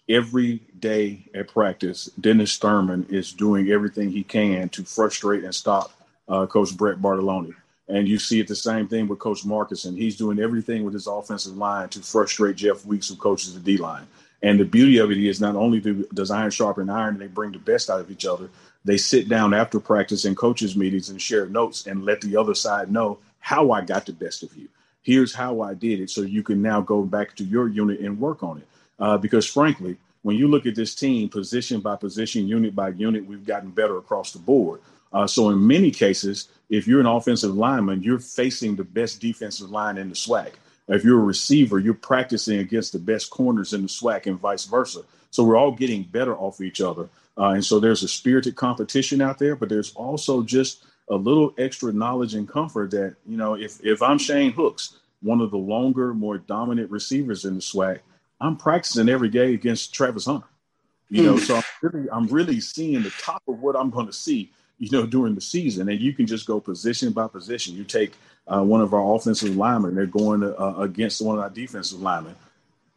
Every 0.09 0.63
day 0.79 1.29
at 1.35 1.49
practice, 1.49 2.07
Dennis 2.21 2.57
Thurman 2.57 3.07
is 3.11 3.33
doing 3.33 3.71
everything 3.71 4.11
he 4.11 4.25
can 4.25 4.69
to 4.71 4.85
frustrate 4.85 5.45
and 5.45 5.55
stop 5.55 5.93
uh, 6.29 6.47
Coach 6.47 6.77
Brett 6.77 6.99
Bartolone. 6.99 7.55
And 7.89 8.07
you 8.07 8.19
see 8.19 8.41
it 8.41 8.49
the 8.49 8.57
same 8.57 8.89
thing 8.89 9.09
with 9.09 9.19
Coach 9.19 9.45
Marcus, 9.45 9.87
and 9.87 9.97
He's 9.97 10.17
doing 10.17 10.39
everything 10.39 10.85
with 10.85 10.95
his 10.95 11.07
offensive 11.07 11.57
line 11.57 11.89
to 11.91 12.01
frustrate 12.01 12.57
Jeff 12.57 12.85
Weeks, 12.85 13.09
who 13.09 13.17
coaches 13.17 13.55
the 13.55 13.61
D 13.61 13.79
line. 13.79 14.07
And 14.43 14.61
the 14.61 14.65
beauty 14.65 14.99
of 14.99 15.11
it 15.11 15.19
is 15.19 15.41
not 15.41 15.57
only 15.57 15.81
do 15.81 16.07
does 16.13 16.31
iron 16.31 16.51
sharpen 16.51 16.91
iron, 16.91 17.15
and 17.15 17.21
they 17.21 17.27
bring 17.29 17.53
the 17.53 17.59
best 17.59 17.89
out 17.89 18.01
of 18.01 18.11
each 18.11 18.27
other. 18.27 18.51
They 18.85 18.99
sit 18.99 19.29
down 19.29 19.55
after 19.55 19.81
practice 19.81 20.25
and 20.25 20.37
coaches 20.37 20.77
meetings 20.77 21.09
and 21.09 21.21
share 21.21 21.47
notes 21.47 21.87
and 21.87 22.05
let 22.05 22.21
the 22.21 22.37
other 22.37 22.55
side 22.55 22.91
know 22.91 23.19
how 23.41 23.71
I 23.71 23.81
got 23.81 24.07
the 24.07 24.13
best 24.13 24.43
of 24.43 24.57
you 24.57 24.69
here's 25.09 25.35
how 25.35 25.63
I 25.63 25.73
did 25.73 26.01
it. 26.01 26.11
So 26.11 26.21
you 26.21 26.43
can 26.43 26.61
now 26.61 26.83
go 26.83 27.03
back 27.03 27.35
to 27.37 27.45
your 27.45 27.67
unit 27.67 28.01
and 28.01 28.21
work 28.21 28.43
on 28.43 28.59
it. 28.59 28.69
Uh, 28.99 29.17
because 29.17 29.47
frankly, 29.47 29.97
when 30.21 30.37
you 30.37 30.49
look 30.49 30.67
at 30.67 30.75
this 30.75 30.95
team, 30.95 31.31
position 31.31 31.81
by 31.81 31.97
position, 31.97 32.47
unit 32.47 32.75
by 32.75 32.91
unit, 32.91 33.25
we've 33.25 33.47
gotten 33.47 33.71
better 33.71 33.97
across 33.97 34.33
the 34.33 34.39
board. 34.39 34.83
Uh, 35.11 35.27
so 35.27 35.49
in 35.49 35.67
many 35.67 35.91
cases, 35.91 36.49
if 36.69 36.87
you're 36.87 37.01
an 37.01 37.07
offensive 37.07 37.57
lineman, 37.57 38.03
you're 38.03 38.19
facing 38.19 38.77
the 38.77 38.85
best 38.85 39.19
defensive 39.19 39.71
line 39.71 39.97
in 39.97 40.11
the 40.11 40.15
SWAC. 40.15 40.53
If 40.89 41.05
you're 41.05 41.21
a 41.21 41.25
receiver, 41.25 41.79
you're 41.79 41.95
practicing 41.95 42.59
against 42.59 42.93
the 42.93 42.99
best 42.99 43.31
corners 43.31 43.73
in 43.73 43.81
the 43.81 43.89
SWAC 43.89 44.27
and 44.27 44.39
vice 44.39 44.67
versa. 44.67 45.01
So 45.31 45.43
we're 45.43 45.57
all 45.57 45.73
getting 45.73 46.03
better 46.03 46.37
off 46.37 46.61
each 46.61 46.83
other. 46.83 47.09
Uh, 47.39 47.53
and 47.53 47.65
so 47.65 47.81
there's 47.81 48.03
a 48.03 48.09
spirited 48.09 48.57
competition 48.57 49.23
out 49.23 49.39
there, 49.39 49.57
but 49.57 49.71
there's 49.71 49.95
also 49.95 50.43
just 50.43 50.85
a 51.11 51.17
little 51.17 51.55
extra 51.59 51.93
knowledge 51.93 52.35
and 52.35 52.49
comfort 52.49 52.91
that, 52.91 53.17
you 53.27 53.37
know, 53.37 53.55
if, 53.55 53.85
if 53.85 54.03
I'm 54.03 54.19
Shane 54.19 54.53
Hooks, 54.53 54.99
one 55.23 55.41
of 55.41 55.51
the 55.51 55.59
longer, 55.59 56.15
more 56.15 56.39
dominant 56.39 56.91
receivers 56.91 57.45
in 57.45 57.55
the 57.57 57.61
SWAC, 57.61 58.01
I'm 58.41 58.57
practicing 58.57 59.09
every 59.09 59.29
day 59.29 59.55
against 59.55 59.95
Travis 59.95 60.27
Hunter. 60.27 60.47
You 61.11 61.23
know, 61.23 61.33
hmm. 61.33 61.39
so 61.39 61.57
I'm 61.57 61.63
really, 61.83 62.11
I'm 62.11 62.27
really 62.27 62.61
seeing 62.61 63.03
the 63.03 63.11
top 63.11 63.43
of 63.49 63.61
what 63.61 63.77
I'm 63.77 63.91
going 63.91 64.07
to 64.07 64.13
see, 64.13 64.53
you 64.79 64.91
know, 64.91 65.07
during 65.07 65.35
the 65.35 65.41
season. 65.41 65.89
And 65.89 66.01
you 66.01 66.13
can 66.13 66.27
just 66.27 66.47
go 66.47 66.61
position 66.61 67.13
by 67.13 67.27
position. 67.29 67.75
You 67.75 67.85
take 67.85 68.13
uh, 68.47 68.63
one 68.63 68.83
of 68.83 68.93
our 68.93 69.15
offensive 69.15 69.57
linemen, 69.57 69.95
they're 69.95 70.07
going 70.07 70.43
uh, 70.43 70.75
against 70.79 71.23
one 71.23 71.39
of 71.39 71.43
our 71.43 71.51
defensive 71.51 72.01
linemen. 72.01 72.35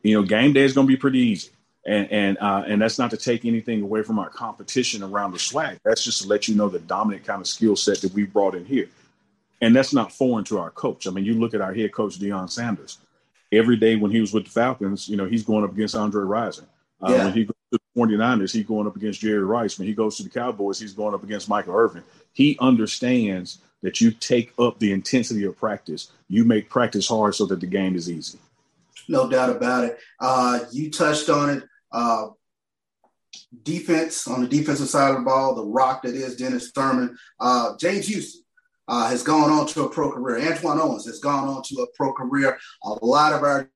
You 0.03 0.15
know, 0.15 0.27
game 0.27 0.53
day 0.53 0.62
is 0.62 0.74
going 0.74 0.88
to 0.88 0.91
be 0.91 0.98
pretty 0.98 1.20
easy 1.20 1.50
and 1.85 2.11
and 2.11 2.38
uh, 2.39 2.63
and 2.67 2.81
that's 2.81 3.00
not 3.00 3.11
to 3.11 3.17
take 3.17 3.45
anything 3.45 3.81
away 3.81 4.03
from 4.03 4.19
our 4.19 4.29
competition 4.29 5.03
around 5.03 5.31
the 5.31 5.38
SWAC. 5.38 5.79
That's 5.83 6.03
just 6.03 6.21
to 6.21 6.27
let 6.27 6.47
you 6.47 6.55
know 6.55 6.69
the 6.69 6.79
dominant 6.79 7.25
kind 7.25 7.41
of 7.41 7.47
skill 7.47 7.75
set 7.75 8.01
that 8.01 8.13
we 8.13 8.25
brought 8.25 8.55
in 8.55 8.65
here, 8.65 8.89
and 9.61 9.75
that's 9.75 9.93
not 9.93 10.11
foreign 10.11 10.45
to 10.45 10.59
our 10.59 10.71
coach. 10.71 11.07
I 11.07 11.11
mean, 11.11 11.25
you 11.25 11.33
look 11.35 11.53
at 11.53 11.61
our 11.61 11.73
head 11.73 11.91
coach 11.93 12.19
Deion 12.19 12.50
Sanders. 12.50 13.00
Every 13.51 13.75
day 13.75 13.97
when 13.97 14.11
he 14.11 14.21
was 14.21 14.31
with 14.31 14.45
the 14.45 14.51
Falcons, 14.51 15.09
you 15.09 15.17
know, 15.17 15.25
he's 15.25 15.43
going 15.43 15.65
up 15.65 15.73
against 15.73 15.95
Andre 15.95 16.23
Rison. 16.23 16.65
Uh, 17.01 17.11
yeah. 17.11 17.25
When 17.25 17.33
he 17.33 17.43
goes 17.45 17.55
to 17.73 17.79
the 17.95 18.01
49ers, 18.01 18.53
he's 18.53 18.65
going 18.65 18.88
up 18.88 18.95
against 18.95 19.19
Jerry 19.19 19.43
Rice. 19.43 19.77
When 19.77 19.88
he 19.88 19.93
goes 19.93 20.15
to 20.17 20.23
the 20.23 20.29
Cowboys, 20.29 20.79
he's 20.79 20.93
going 20.93 21.13
up 21.13 21.23
against 21.23 21.50
Michael 21.50 21.75
Irvin. 21.75 22.03
He 22.31 22.57
understands 22.61 23.57
that 23.81 24.00
you 24.00 24.11
take 24.11 24.53
up 24.59 24.79
the 24.79 24.93
intensity 24.93 25.43
of 25.43 25.57
practice. 25.57 26.11
You 26.29 26.45
make 26.45 26.69
practice 26.69 27.07
hard 27.09 27.35
so 27.35 27.45
that 27.47 27.59
the 27.59 27.67
game 27.67 27.95
is 27.95 28.09
easy. 28.09 28.39
No 29.09 29.29
doubt 29.29 29.50
about 29.50 29.85
it. 29.85 29.97
Uh, 30.19 30.59
you 30.71 30.89
touched 30.91 31.29
on 31.29 31.50
it. 31.50 31.63
Uh, 31.91 32.27
defense 33.63 34.27
on 34.27 34.41
the 34.41 34.48
defensive 34.48 34.89
side 34.89 35.12
of 35.12 35.17
the 35.17 35.24
ball, 35.24 35.55
the 35.55 35.65
rock 35.65 36.03
that 36.03 36.15
is 36.15 36.36
Dennis 36.36 36.71
Thurman. 36.71 37.17
Uh, 37.39 37.75
James 37.77 38.07
Houston 38.07 38.43
uh, 38.88 39.10
has 39.10 39.24
gone 39.24 39.50
on 39.50 39.67
to 39.67 39.83
a 39.83 39.89
pro 39.89 40.12
career. 40.12 40.51
Antoine 40.51 40.79
Owens 40.79 41.05
has 41.05 41.19
gone 41.19 41.48
on 41.48 41.63
to 41.63 41.81
a 41.81 41.88
pro 41.95 42.13
career. 42.13 42.57
A 42.83 43.05
lot 43.05 43.33
of 43.33 43.43
our 43.43 43.69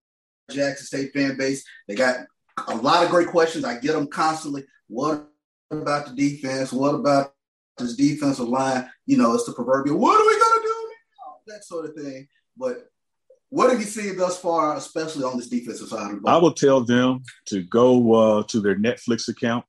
Jackson 0.52 0.86
State 0.86 1.14
fan 1.14 1.38
base, 1.38 1.64
they 1.88 1.96
got 1.96 2.26
a 2.68 2.76
lot 2.76 3.04
of 3.04 3.10
great 3.10 3.28
questions. 3.28 3.66
I 3.66 3.80
get 3.80 3.94
them 3.94 4.08
constantly. 4.08 4.66
What 4.88 5.28
about 5.72 6.08
the 6.08 6.16
defense? 6.16 6.72
What 6.72 6.96
about 6.96 7.34
this 7.78 7.96
defensive 7.96 8.48
line? 8.48 8.90
You 9.06 9.18
know, 9.18 9.34
it's 9.34 9.46
the 9.46 9.54
proverbial, 9.54 9.98
what 9.98 10.20
are 10.20 10.28
we 10.28 10.40
going 10.40 10.62
to 10.62 10.68
do? 10.68 10.92
That 11.48 11.64
sort 11.64 11.86
of 11.86 11.96
thing. 11.96 12.28
But 12.58 12.88
what 13.50 13.70
have 13.70 13.80
you 13.80 13.86
seen 13.86 14.18
thus 14.18 14.40
far, 14.40 14.76
especially 14.76 15.24
on 15.24 15.38
this 15.38 15.50
defensive 15.50 15.88
side 15.88 16.10
of 16.10 16.16
the 16.16 16.22
ball? 16.22 16.34
I 16.34 16.38
will 16.38 16.54
tell 16.54 16.82
them 16.82 17.24
to 17.48 17.64
go 17.64 18.14
uh, 18.14 18.44
to 18.44 18.60
their 18.60 18.76
Netflix 18.76 19.28
account 19.28 19.66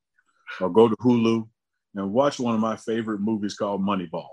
or 0.61 0.71
go 0.71 0.89
to 0.89 0.97
Hulu 0.97 1.49
and 1.95 2.13
watch 2.13 2.39
one 2.39 2.55
of 2.55 2.61
my 2.61 2.77
favorite 2.77 3.21
movies 3.21 3.55
called 3.55 3.83
Moneyball. 3.83 4.29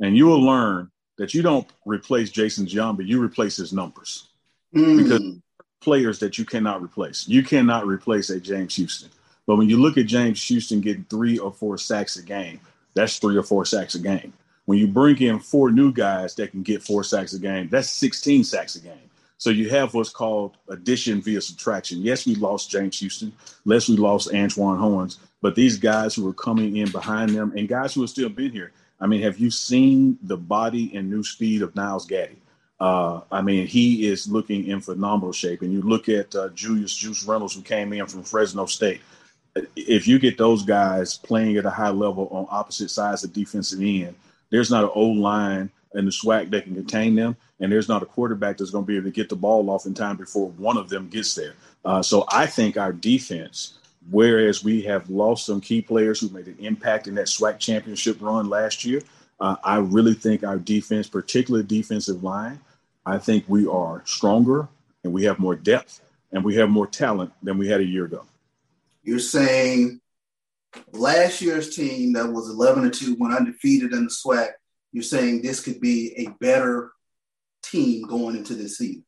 And 0.00 0.16
you 0.16 0.26
will 0.26 0.42
learn 0.42 0.90
that 1.18 1.34
you 1.34 1.42
don't 1.42 1.66
replace 1.84 2.30
Jason 2.30 2.66
Giambi, 2.66 3.06
you 3.06 3.22
replace 3.22 3.56
his 3.56 3.72
numbers. 3.72 4.28
Mm. 4.74 5.02
Because 5.02 5.38
players 5.80 6.18
that 6.20 6.38
you 6.38 6.44
cannot 6.44 6.82
replace. 6.82 7.26
You 7.28 7.42
cannot 7.42 7.86
replace 7.86 8.30
a 8.30 8.40
James 8.40 8.76
Houston. 8.76 9.10
But 9.46 9.56
when 9.56 9.68
you 9.68 9.78
look 9.78 9.96
at 9.96 10.06
James 10.06 10.46
Houston 10.48 10.80
getting 10.80 11.04
three 11.04 11.38
or 11.38 11.52
four 11.52 11.78
sacks 11.78 12.16
a 12.16 12.22
game, 12.22 12.60
that's 12.94 13.18
three 13.18 13.36
or 13.36 13.42
four 13.42 13.64
sacks 13.64 13.94
a 13.94 13.98
game. 13.98 14.32
When 14.68 14.76
you 14.76 14.86
bring 14.86 15.16
in 15.22 15.38
four 15.38 15.70
new 15.70 15.94
guys 15.94 16.34
that 16.34 16.50
can 16.50 16.62
get 16.62 16.82
four 16.82 17.02
sacks 17.02 17.32
a 17.32 17.38
game, 17.38 17.70
that's 17.70 17.88
16 17.88 18.44
sacks 18.44 18.76
a 18.76 18.80
game. 18.80 19.10
So 19.38 19.48
you 19.48 19.70
have 19.70 19.94
what's 19.94 20.10
called 20.10 20.58
addition 20.68 21.22
via 21.22 21.40
subtraction. 21.40 22.02
Yes, 22.02 22.26
we 22.26 22.34
lost 22.34 22.68
James 22.68 22.98
Houston. 22.98 23.32
Yes, 23.64 23.88
we 23.88 23.96
lost 23.96 24.34
Antoine 24.34 24.78
Owens. 24.78 25.20
But 25.40 25.54
these 25.54 25.78
guys 25.78 26.14
who 26.14 26.28
are 26.28 26.34
coming 26.34 26.76
in 26.76 26.90
behind 26.90 27.30
them 27.30 27.54
and 27.56 27.66
guys 27.66 27.94
who 27.94 28.02
have 28.02 28.10
still 28.10 28.28
been 28.28 28.52
here. 28.52 28.72
I 29.00 29.06
mean, 29.06 29.22
have 29.22 29.38
you 29.38 29.50
seen 29.50 30.18
the 30.22 30.36
body 30.36 30.94
and 30.94 31.08
new 31.08 31.24
speed 31.24 31.62
of 31.62 31.72
Nyles 31.72 32.06
Gaddy? 32.06 32.36
Uh, 32.78 33.22
I 33.32 33.40
mean, 33.40 33.66
he 33.66 34.06
is 34.06 34.28
looking 34.28 34.66
in 34.66 34.82
phenomenal 34.82 35.32
shape. 35.32 35.62
And 35.62 35.72
you 35.72 35.80
look 35.80 36.10
at 36.10 36.36
uh, 36.36 36.50
Julius 36.50 36.94
Juice 36.94 37.24
Reynolds, 37.24 37.54
who 37.54 37.62
came 37.62 37.94
in 37.94 38.04
from 38.04 38.22
Fresno 38.22 38.66
State. 38.66 39.00
If 39.76 40.06
you 40.06 40.18
get 40.18 40.36
those 40.36 40.62
guys 40.62 41.16
playing 41.16 41.56
at 41.56 41.64
a 41.64 41.70
high 41.70 41.88
level 41.88 42.28
on 42.30 42.46
opposite 42.50 42.90
sides 42.90 43.24
of 43.24 43.32
defensive 43.32 43.80
end, 43.80 44.14
there's 44.50 44.70
not 44.70 44.84
an 44.84 44.90
old 44.94 45.18
line 45.18 45.70
in 45.94 46.04
the 46.04 46.10
SWAC 46.10 46.50
that 46.50 46.64
can 46.64 46.74
contain 46.74 47.14
them, 47.14 47.36
and 47.60 47.72
there's 47.72 47.88
not 47.88 48.02
a 48.02 48.06
quarterback 48.06 48.58
that's 48.58 48.70
going 48.70 48.84
to 48.84 48.86
be 48.86 48.96
able 48.96 49.06
to 49.06 49.10
get 49.10 49.28
the 49.28 49.36
ball 49.36 49.68
off 49.70 49.86
in 49.86 49.94
time 49.94 50.16
before 50.16 50.48
one 50.50 50.76
of 50.76 50.88
them 50.88 51.08
gets 51.08 51.34
there. 51.34 51.54
Uh, 51.84 52.02
so 52.02 52.24
I 52.30 52.46
think 52.46 52.76
our 52.76 52.92
defense, 52.92 53.78
whereas 54.10 54.62
we 54.62 54.82
have 54.82 55.08
lost 55.08 55.46
some 55.46 55.60
key 55.60 55.82
players 55.82 56.20
who 56.20 56.28
made 56.28 56.46
an 56.46 56.56
impact 56.58 57.06
in 57.06 57.14
that 57.14 57.26
SWAC 57.26 57.58
championship 57.58 58.18
run 58.20 58.48
last 58.48 58.84
year, 58.84 59.02
uh, 59.40 59.56
I 59.62 59.78
really 59.78 60.14
think 60.14 60.44
our 60.44 60.58
defense, 60.58 61.08
particularly 61.08 61.66
defensive 61.66 62.22
line, 62.22 62.60
I 63.06 63.18
think 63.18 63.44
we 63.48 63.66
are 63.66 64.02
stronger 64.04 64.68
and 65.04 65.12
we 65.12 65.24
have 65.24 65.38
more 65.38 65.54
depth 65.54 66.00
and 66.32 66.44
we 66.44 66.56
have 66.56 66.68
more 66.68 66.86
talent 66.86 67.32
than 67.42 67.56
we 67.56 67.68
had 67.68 67.80
a 67.80 67.84
year 67.84 68.04
ago. 68.04 68.24
You're 69.02 69.18
saying 69.20 70.00
last 70.92 71.40
year's 71.40 71.74
team 71.74 72.12
that 72.14 72.32
was 72.32 72.50
11 72.50 72.84
and 72.84 72.94
2 72.94 73.16
went 73.18 73.34
undefeated 73.34 73.92
in 73.92 74.04
the 74.04 74.10
SWAC, 74.10 74.50
you're 74.92 75.02
saying 75.02 75.42
this 75.42 75.60
could 75.60 75.80
be 75.80 76.14
a 76.16 76.28
better 76.40 76.92
team 77.62 78.06
going 78.06 78.36
into 78.36 78.54
this 78.54 78.78
season? 78.78 79.04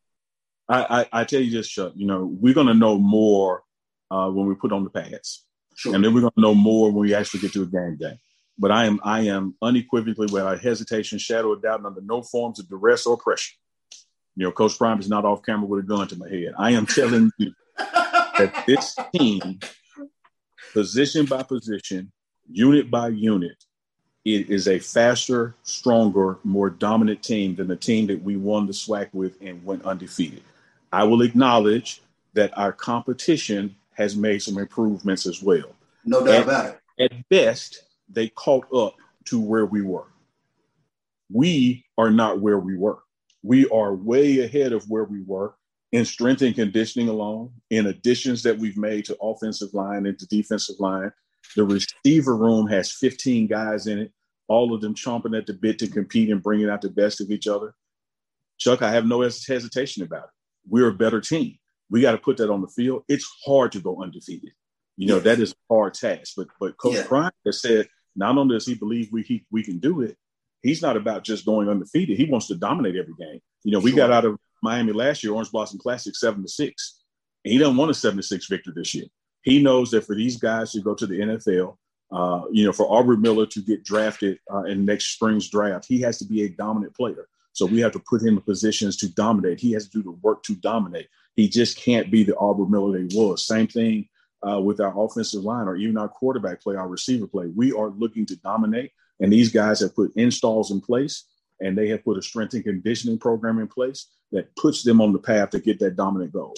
I, 0.69 1.01
I, 1.13 1.21
I 1.21 1.25
tell 1.25 1.41
you 1.41 1.51
this, 1.51 1.69
Chuck, 1.69 1.93
you 1.97 2.07
know, 2.07 2.25
we're 2.25 2.55
going 2.55 2.69
to 2.69 2.75
know 2.75 2.99
more 2.99 3.63
uh, 4.11 4.29
when 4.29 4.47
we 4.47 4.55
put 4.55 4.73
on 4.73 4.85
the 4.85 4.91
pads. 4.91 5.45
Sure. 5.75 5.95
And 5.95 6.05
then 6.05 6.15
we're 6.15 6.21
going 6.21 6.33
to 6.35 6.41
know 6.41 6.55
more 6.55 6.91
when 6.91 7.01
we 7.01 7.15
actually 7.15 7.41
get 7.41 7.53
to 7.55 7.63
a 7.63 7.67
game 7.67 7.97
day. 7.99 8.19
but 8.59 8.71
I 8.71 8.85
am 8.85 9.01
I 9.03 9.23
am 9.23 9.57
unequivocally, 9.63 10.29
without 10.31 10.61
hesitation, 10.61 11.19
shadow 11.19 11.53
of 11.53 11.63
doubt, 11.63 11.81
and 11.81 11.87
under 11.87 12.03
no 12.03 12.23
forms 12.23 12.61
of 12.61 12.69
duress 12.69 13.07
or 13.07 13.17
pressure. 13.17 13.55
You 14.37 14.45
know, 14.45 14.53
Coach 14.53 14.77
Prime 14.79 15.01
is 15.01 15.09
not 15.09 15.25
off 15.25 15.43
camera 15.43 15.67
with 15.67 15.85
a 15.85 15.87
gun 15.87 16.07
to 16.09 16.17
my 16.17 16.29
head. 16.29 16.53
I 16.59 16.73
am 16.73 16.87
telling 16.87 17.33
you 17.39 17.53
that 17.79 18.65
this 18.67 18.95
team, 19.15 19.59
position 20.73 21.27
by 21.27 21.43
position, 21.43 22.11
unit 22.51 22.91
by 22.91 23.09
unit, 23.09 23.65
it 24.25 24.51
is 24.51 24.69
a 24.69 24.79
faster, 24.79 25.55
stronger, 25.63 26.39
more 26.45 26.71
dominant 26.71 27.23
team 27.23 27.55
than 27.55 27.69
the 27.69 27.77
team 27.77 28.07
that 28.09 28.23
we 28.23 28.37
won 28.37 28.67
the 28.67 28.73
SWAC 28.73 29.09
with 29.13 29.41
and 29.41 29.65
went 29.65 29.85
undefeated. 29.85 30.43
I 30.93 31.05
will 31.05 31.23
acknowledge 31.23 32.03
that 32.35 32.57
our 32.59 32.73
competition 32.73 33.75
has 33.95 34.17
made 34.17 34.43
some 34.43 34.59
improvements 34.59 35.27
as 35.27 35.43
well. 35.43 35.75
No 36.05 36.25
doubt 36.25 36.35
at, 36.35 36.43
about 36.43 36.67
it. 36.99 37.13
At 37.13 37.29
best, 37.29 37.85
they 38.09 38.29
caught 38.29 38.67
up 38.75 38.95
to 39.27 39.41
where 39.41 39.67
we 39.67 39.83
were. 39.83 40.07
We 41.33 41.85
are 41.97 42.11
not 42.11 42.41
where 42.41 42.59
we 42.59 42.77
were. 42.77 42.99
We 43.43 43.69
are 43.71 43.95
way 43.95 44.41
ahead 44.41 44.73
of 44.73 44.89
where 44.91 45.05
we 45.05 45.23
were 45.23 45.55
in 45.93 46.05
strength 46.05 46.43
and 46.43 46.55
conditioning 46.55 47.09
alone, 47.09 47.53
in 47.71 47.87
additions 47.87 48.43
that 48.45 48.59
we've 48.59 48.77
made 48.77 49.05
to 49.07 49.17
offensive 49.21 49.75
line 49.75 50.07
and 50.07 50.19
to 50.19 50.27
defensive 50.27 50.79
line. 50.79 51.13
The 51.57 51.65
receiver 51.65 52.37
room 52.37 52.69
has 52.69 52.93
15 52.93 53.49
guys 53.49 53.87
in 53.87 53.99
it, 53.99 54.13
all 54.47 54.73
of 54.73 54.81
them 54.81 54.95
chomping 54.95 55.37
at 55.37 55.47
the 55.47 55.55
bit 55.55 55.79
to 55.81 55.89
compete 55.89 56.31
and 56.31 56.43
bringing 56.43 56.71
out 56.71 56.83
the 56.83 56.91
best 56.91 57.21
of 57.21 57.31
each 57.31 57.49
other. 57.49 57.75
Chuck, 58.59 58.83
I 58.83 58.93
have 58.93 59.07
no 59.07 59.23
hesitation 59.23 60.03
about 60.03 60.25
it. 60.25 60.31
We're 60.69 60.89
a 60.89 60.95
better 60.95 61.21
team. 61.21 61.59
We 61.89 62.03
got 62.03 62.13
to 62.13 62.19
put 62.19 62.37
that 62.37 62.51
on 62.51 62.61
the 62.61 62.69
field. 62.69 63.03
It's 63.09 63.29
hard 63.45 63.73
to 63.73 63.81
go 63.81 64.03
undefeated. 64.03 64.53
You 64.97 65.09
know, 65.09 65.19
that 65.21 65.41
is 65.41 65.53
a 65.53 65.75
hard 65.75 65.95
task. 65.95 66.35
But 66.37 66.49
but 66.61 66.77
Coach 66.77 66.97
yeah. 66.97 67.07
Prime 67.07 67.33
has 67.47 67.63
said 67.63 67.89
not 68.15 68.37
only 68.37 68.55
does 68.55 68.67
he 68.67 68.75
believe 68.75 69.09
we 69.11 69.23
he, 69.23 69.45
we 69.51 69.63
can 69.63 69.79
do 69.79 70.03
it, 70.03 70.17
he's 70.63 70.83
not 70.83 70.97
about 70.97 71.25
just 71.25 71.47
going 71.47 71.69
undefeated. 71.69 72.19
He 72.19 72.27
wants 72.27 72.49
to 72.49 72.55
dominate 72.55 72.97
every 72.97 73.15
game. 73.19 73.41
You 73.65 73.73
know, 73.73 73.81
we 73.81 73.93
got 73.93 74.13
out 74.13 74.27
of 74.27 74.39
Miami 74.63 74.93
last 74.93 75.23
year, 75.23 75.33
Orange 75.33 75.51
Blossom 75.51 75.79
Classic, 75.79 76.15
seven 76.15 76.43
to 76.43 76.49
six. 76.49 77.01
And 77.45 77.53
he 77.53 77.59
doesn't 77.59 77.77
want 77.77 77.91
a 77.91 77.95
seven 77.95 78.19
to 78.19 78.23
six 78.23 78.47
victory 78.47 78.73
this 78.77 78.95
year. 78.95 79.07
He 79.43 79.63
knows 79.63 79.91
that 79.91 80.05
for 80.05 80.15
these 80.15 80.37
guys 80.37 80.73
to 80.73 80.81
go 80.81 80.95
to 80.95 81.07
the 81.07 81.21
NFL, 81.21 81.77
uh, 82.13 82.43
you 82.51 82.67
know, 82.67 82.73
for 82.73 82.85
Aubrey 82.87 83.17
Miller 83.17 83.47
to 83.47 83.63
get 83.63 83.85
drafted 83.85 84.39
uh, 84.53 84.65
in 84.65 84.85
next 84.85 85.15
spring's 85.15 85.49
draft, 85.49 85.87
he 85.89 86.01
has 86.01 86.19
to 86.19 86.25
be 86.25 86.43
a 86.43 86.49
dominant 86.49 86.95
player. 86.95 87.29
So 87.53 87.67
we 87.67 87.81
have 87.81 87.93
to 87.93 88.01
put 88.01 88.23
him 88.23 88.37
in 88.37 88.43
positions 88.43 88.97
to 88.99 89.13
dominate. 89.15 89.61
He 89.61 89.73
has 89.73 89.89
to 89.89 89.91
do 89.91 90.03
the 90.03 90.13
work 90.23 90.43
to 90.45 90.55
dominate. 90.55 91.09
He 91.37 91.49
just 91.49 91.79
can't 91.79 92.11
be 92.11 92.23
the 92.25 92.37
Aubrey 92.37 92.67
Miller 92.67 92.99
he 92.99 93.17
was. 93.17 93.47
Same 93.47 93.67
thing 93.67 94.09
uh, 94.47 94.61
with 94.61 94.81
our 94.81 94.93
offensive 94.99 95.43
line 95.43 95.69
or 95.69 95.77
even 95.77 95.97
our 95.97 96.09
quarterback 96.09 96.63
play, 96.63 96.77
our 96.77 96.89
receiver 96.89 97.27
play. 97.27 97.47
We 97.55 97.73
are 97.73 97.91
looking 97.91 98.27
to 98.27 98.37
dominate, 98.37 98.93
and 99.21 99.33
these 99.33 99.53
guys 99.53 99.81
have 99.81 99.95
put 99.95 100.13
installs 100.17 100.71
in 100.71 100.81
place 100.81 101.25
and 101.61 101.77
they 101.77 101.89
have 101.89 102.05
put 102.05 102.19
a 102.19 102.23
strength 102.23 102.55
and 102.55 102.65
conditioning 102.65 103.19
program 103.19 103.59
in 103.59 103.69
place 103.69 104.07
that 104.33 104.55
puts 104.57 104.83
them 104.83 105.01
on 105.01 105.13
the 105.13 105.19
path 105.19 105.51
to 105.51 105.61
get 105.61 105.79
that 105.81 105.97
dominant 105.97 106.33
goal. 106.33 106.55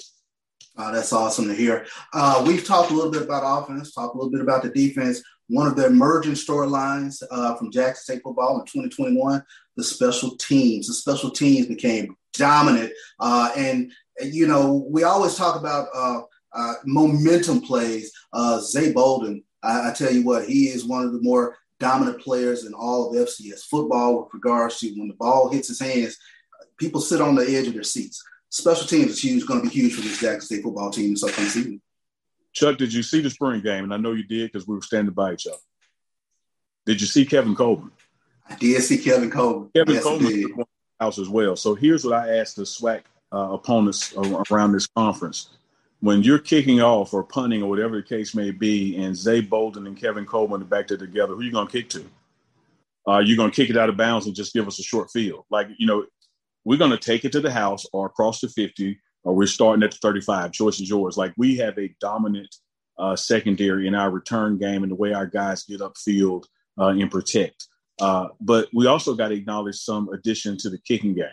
Uh, 0.77 0.91
that's 0.91 1.13
awesome 1.13 1.49
to 1.49 1.55
hear. 1.55 1.87
Uh, 2.15 2.43
we've 2.47 2.65
talked 2.65 2.91
a 2.91 2.95
little 2.95 3.11
bit 3.11 3.23
about 3.23 3.63
offense, 3.63 3.93
talked 3.93 4.15
a 4.15 4.19
little 4.19 4.31
bit 4.31 4.41
about 4.41 4.63
the 4.63 4.71
defense. 4.71 5.23
One 5.49 5.67
of 5.67 5.77
the 5.77 5.87
emerging 5.87 6.33
storylines 6.33 7.23
uh, 7.31 7.57
from 7.57 7.71
Jackson 7.71 8.03
State 8.03 8.23
football 8.23 8.59
in 8.61 8.67
2021, 8.67 9.43
the 9.77 9.85
special 9.85 10.37
teams. 10.37 10.87
The 10.87 10.95
special 10.95 11.31
teams 11.31 11.67
became 11.67 12.17
dominant. 12.33 12.93
Uh, 13.21 13.51
and, 13.57 13.93
you 14.23 14.47
know, 14.47 14.87
we 14.89 15.03
always 15.03 15.35
talk 15.35 15.61
about 15.61 15.89
uh, 15.95 16.23
uh, 16.55 16.75
momentum 16.85 17.61
plays. 17.61 18.13
Zay 18.61 18.93
Bolden, 18.93 19.45
I, 19.63 19.91
I, 19.91 19.93
tell 19.93 20.13
you 20.13 20.25
what, 20.25 20.47
he 20.47 20.69
is 20.69 20.87
one 20.87 21.05
of 21.05 21.13
the 21.13 21.21
more 21.21 21.57
dominant 21.83 22.21
players 22.21 22.65
in 22.65 22.73
all 22.73 23.11
of 23.11 23.29
FCS 23.29 23.65
football 23.65 24.23
with 24.23 24.33
regards 24.33 24.79
to 24.79 24.91
when 24.95 25.09
the 25.09 25.15
ball 25.15 25.51
hits 25.51 25.69
his 25.69 25.81
hands, 25.81 26.17
people 26.79 27.01
sit 27.01 27.21
on 27.21 27.35
the 27.35 27.45
edge 27.45 27.67
of 27.67 27.75
their 27.75 27.83
seats. 27.83 28.23
Special 28.49 28.87
teams 28.87 29.11
is 29.11 29.25
huge, 29.25 29.47
going 29.47 29.63
to 29.63 29.69
be 29.69 29.75
huge 29.75 29.95
for 29.95 30.01
this 30.03 30.21
Jackson 30.21 30.41
State 30.43 30.63
football 30.63 30.91
team 30.91 31.11
this 31.11 31.25
upcoming 31.25 31.51
season. 31.51 31.83
Chuck, 32.53 32.79
did 32.79 32.93
you 32.93 33.03
see 33.03 33.21
the 33.21 33.31
spring 33.31 33.63
game? 33.63 33.85
And 33.85 33.93
I 33.93 33.97
know 33.97 34.13
you 34.13 34.25
did 34.25 34.53
because 34.53 34.69
we 34.69 34.77
were 34.77 34.83
standing 34.83 35.13
by 35.13 35.33
each 35.33 35.47
other. 35.47 35.57
Did 36.87 37.01
you 37.01 37.07
see 37.07 37.25
Kevin 37.25 37.55
Coleman? 37.55 37.91
I 38.49 38.55
did 38.57 38.83
see 38.83 38.99
Kevin 38.99 39.31
Coleman. 39.31 39.71
Kevin 39.75 39.95
yes, 39.95 40.05
Coleman 40.05 40.65
house 41.01 41.19
as 41.19 41.29
well. 41.29 41.57
So 41.57 41.75
here's 41.75 42.05
what 42.05 42.15
I 42.15 42.39
asked 42.39 42.57
the 42.57 42.63
SWAC 42.63 43.03
uh, 43.33 43.53
opponents 43.53 44.15
around 44.51 44.73
this 44.73 44.87
conference 44.87 45.49
when 46.03 46.21
you're 46.25 46.41
kicking 46.41 46.83
off 46.83 47.15
or 47.15 47.23
punting 47.23 47.63
or 47.63 47.71
whatever 47.71 47.95
the 47.95 48.03
case 48.03 48.35
may 48.35 48.51
be, 48.51 48.97
and 48.97 49.17
Zay 49.17 49.41
Bolden 49.41 49.87
and 49.87 49.97
Kevin 49.97 50.27
Coleman 50.27 50.61
are 50.61 50.65
back 50.65 50.89
there 50.89 50.99
together, 50.99 51.35
who 51.35 51.41
are 51.41 51.45
you 51.45 51.53
going 51.53 51.69
to 51.69 51.73
kick 51.73 51.89
to? 51.91 52.05
Are 53.07 53.19
uh, 53.19 53.21
you 53.21 53.37
going 53.37 53.53
to 53.53 53.55
kick 53.55 53.71
it 53.71 53.77
out 53.77 53.89
of 53.89 53.97
bounds 53.97 54.27
and 54.27 54.35
just 54.35 54.53
give 54.53 54.67
us 54.67 54.81
a 54.81 54.83
short 54.83 55.13
field? 55.13 55.45
Like, 55.49 55.69
you 55.79 55.87
know, 55.87 56.05
we're 56.65 56.79
going 56.79 56.91
to 56.91 56.99
take 56.99 57.25
it 57.25 57.31
to 57.33 57.41
the 57.41 57.53
house 57.53 57.87
or 57.93 58.07
across 58.07 58.41
the 58.41 58.49
50, 58.49 58.99
or 59.23 59.33
we're 59.33 59.47
starting 59.47 59.85
at 59.85 59.93
the 59.93 59.99
35. 59.99 60.51
Choice 60.51 60.81
is 60.81 60.91
yours. 60.91 61.17
Like, 61.17 61.35
we 61.37 61.57
have 61.59 61.79
a 61.79 61.95
dominant 62.01 62.53
uh, 62.99 63.15
secondary 63.15 63.87
in 63.87 63.95
our 63.95 64.11
return 64.11 64.59
game 64.59 64.83
and 64.83 64.91
the 64.91 64.97
way 64.97 65.13
our 65.13 65.27
guys 65.27 65.63
get 65.63 65.81
upfield 65.81 66.47
uh, 66.81 66.89
and 66.89 67.13
protect. 67.13 67.69
Uh, 68.01 68.27
but 68.41 68.69
we 68.75 68.89
also 68.89 69.15
got 69.15 69.29
to 69.29 69.37
acknowledge 69.37 69.77
some 69.77 70.09
addition 70.09 70.59
to 70.59 70.69
the 70.69 70.79
kicking 70.79 71.15
game, 71.15 71.27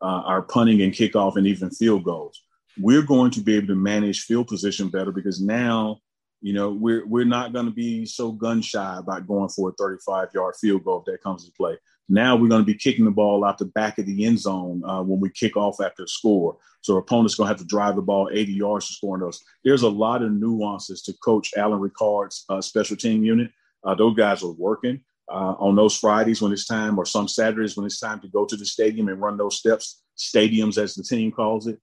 uh, 0.00 0.22
our 0.26 0.42
punting 0.42 0.80
and 0.82 0.92
kickoff 0.92 1.34
and 1.34 1.48
even 1.48 1.70
field 1.70 2.04
goals 2.04 2.40
we're 2.78 3.02
going 3.02 3.30
to 3.32 3.40
be 3.40 3.56
able 3.56 3.68
to 3.68 3.74
manage 3.74 4.22
field 4.22 4.48
position 4.48 4.88
better 4.88 5.12
because 5.12 5.40
now, 5.40 5.98
you 6.40 6.52
know, 6.52 6.70
we're 6.70 7.06
we're 7.06 7.24
not 7.24 7.52
going 7.52 7.66
to 7.66 7.72
be 7.72 8.04
so 8.06 8.32
gun 8.32 8.60
shy 8.62 8.96
about 8.98 9.26
going 9.26 9.48
for 9.48 9.70
a 9.70 9.72
35 9.74 10.28
yard 10.34 10.54
field 10.60 10.84
goal 10.84 11.00
if 11.00 11.04
that 11.04 11.22
comes 11.22 11.44
into 11.44 11.54
play. 11.56 11.76
Now 12.08 12.36
we're 12.36 12.48
going 12.48 12.62
to 12.62 12.66
be 12.66 12.74
kicking 12.74 13.04
the 13.04 13.10
ball 13.10 13.44
out 13.44 13.58
the 13.58 13.66
back 13.66 13.98
of 13.98 14.06
the 14.06 14.24
end 14.24 14.38
zone 14.38 14.82
uh, 14.84 15.02
when 15.02 15.20
we 15.20 15.30
kick 15.30 15.56
off 15.56 15.80
after 15.80 16.04
a 16.04 16.08
score. 16.08 16.56
So 16.80 16.96
opponent's 16.96 17.36
going 17.36 17.46
to 17.46 17.52
have 17.52 17.60
to 17.60 17.66
drive 17.66 17.96
the 17.96 18.02
ball 18.02 18.28
80 18.32 18.52
yards 18.52 18.88
to 18.88 18.94
score 18.94 19.16
on 19.16 19.28
us. 19.28 19.42
There's 19.64 19.82
a 19.82 19.88
lot 19.88 20.22
of 20.22 20.32
nuances 20.32 21.02
to 21.02 21.14
Coach 21.24 21.52
Alan 21.56 21.78
Ricard's 21.78 22.44
uh, 22.48 22.60
special 22.60 22.96
team 22.96 23.22
unit. 23.22 23.50
Uh, 23.84 23.94
those 23.94 24.16
guys 24.16 24.42
are 24.42 24.52
working 24.52 25.00
uh, 25.30 25.54
on 25.58 25.76
those 25.76 25.96
Fridays 25.96 26.42
when 26.42 26.52
it's 26.52 26.66
time, 26.66 26.98
or 26.98 27.06
some 27.06 27.28
Saturdays 27.28 27.76
when 27.76 27.86
it's 27.86 28.00
time 28.00 28.20
to 28.20 28.28
go 28.28 28.44
to 28.44 28.56
the 28.56 28.66
stadium 28.66 29.08
and 29.08 29.20
run 29.20 29.36
those 29.36 29.58
steps, 29.58 30.02
stadiums 30.18 30.78
as 30.78 30.94
the 30.94 31.04
team 31.04 31.30
calls 31.30 31.68
it 31.68 31.78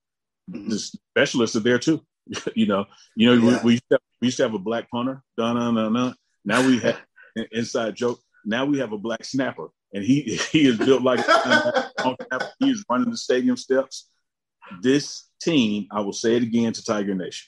the 0.51 0.79
specialists 0.79 1.55
are 1.55 1.61
there 1.61 1.79
too. 1.79 2.01
you 2.55 2.67
know, 2.67 2.85
you 3.15 3.27
know, 3.27 3.33
yeah. 3.33 3.59
we, 3.59 3.63
we, 3.63 3.71
used 3.73 3.83
to 3.89 3.95
have, 3.95 4.01
we 4.21 4.27
used 4.27 4.37
to 4.37 4.43
have 4.43 4.53
a 4.53 4.59
black 4.59 4.89
punter. 4.89 5.23
Dun, 5.37 5.55
dun, 5.55 5.75
dun, 5.75 5.93
dun. 5.93 6.15
Now 6.45 6.65
we 6.65 6.79
have 6.79 6.99
inside 7.51 7.95
joke. 7.95 8.19
Now 8.45 8.65
we 8.65 8.79
have 8.79 8.93
a 8.93 8.97
black 8.97 9.25
snapper, 9.25 9.69
and 9.93 10.03
he 10.03 10.21
he 10.51 10.67
is 10.67 10.77
built 10.77 11.01
like 11.01 11.19
he 12.59 12.69
is 12.69 12.83
running 12.89 13.09
the 13.09 13.17
stadium 13.17 13.57
steps. 13.57 14.09
This 14.81 15.29
team, 15.41 15.87
I 15.91 16.01
will 16.01 16.13
say 16.13 16.35
it 16.35 16.43
again 16.43 16.73
to 16.73 16.83
Tiger 16.83 17.15
Nation, 17.15 17.47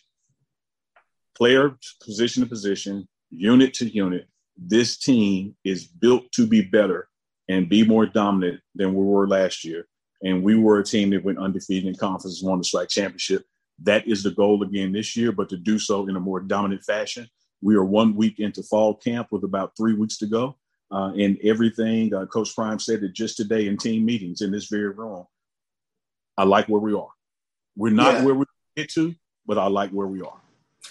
player 1.37 1.77
position 2.03 2.43
to 2.43 2.49
position, 2.49 3.07
unit 3.29 3.73
to 3.75 3.85
unit. 3.85 4.27
This 4.57 4.97
team 4.97 5.55
is 5.63 5.85
built 5.85 6.31
to 6.33 6.47
be 6.47 6.61
better 6.61 7.07
and 7.47 7.69
be 7.69 7.85
more 7.85 8.05
dominant 8.05 8.61
than 8.75 8.93
we 8.93 9.03
were 9.03 9.27
last 9.27 9.63
year 9.63 9.87
and 10.23 10.43
we 10.43 10.55
were 10.55 10.79
a 10.79 10.83
team 10.83 11.09
that 11.11 11.23
went 11.23 11.39
undefeated 11.39 11.87
in 11.87 11.95
conference 11.95 12.41
and 12.41 12.49
won 12.49 12.59
the 12.59 12.65
SWAC 12.65 12.89
championship. 12.89 13.45
That 13.83 14.07
is 14.07 14.23
the 14.23 14.31
goal 14.31 14.61
again 14.63 14.91
this 14.91 15.15
year, 15.15 15.31
but 15.31 15.49
to 15.49 15.57
do 15.57 15.79
so 15.79 16.07
in 16.07 16.15
a 16.15 16.19
more 16.19 16.39
dominant 16.39 16.83
fashion. 16.83 17.27
We 17.61 17.75
are 17.75 17.83
one 17.83 18.15
week 18.15 18.39
into 18.39 18.63
fall 18.63 18.95
camp 18.95 19.27
with 19.31 19.43
about 19.43 19.73
three 19.77 19.93
weeks 19.93 20.17
to 20.19 20.27
go. 20.27 20.57
Uh, 20.91 21.13
and 21.17 21.37
everything, 21.43 22.13
uh, 22.13 22.25
Coach 22.25 22.53
Prime 22.53 22.77
said 22.77 23.01
it 23.03 23.13
just 23.13 23.37
today 23.37 23.67
in 23.67 23.77
team 23.77 24.05
meetings 24.05 24.41
in 24.41 24.51
this 24.51 24.67
very 24.67 24.89
room. 24.89 25.25
I 26.37 26.43
like 26.43 26.67
where 26.67 26.81
we 26.81 26.93
are. 26.93 27.09
We're 27.75 27.93
not 27.93 28.15
yeah. 28.15 28.25
where 28.25 28.35
we 28.35 28.45
get 28.75 28.89
to, 28.91 29.15
but 29.45 29.57
I 29.57 29.67
like 29.67 29.91
where 29.91 30.07
we 30.07 30.21
are. 30.21 30.41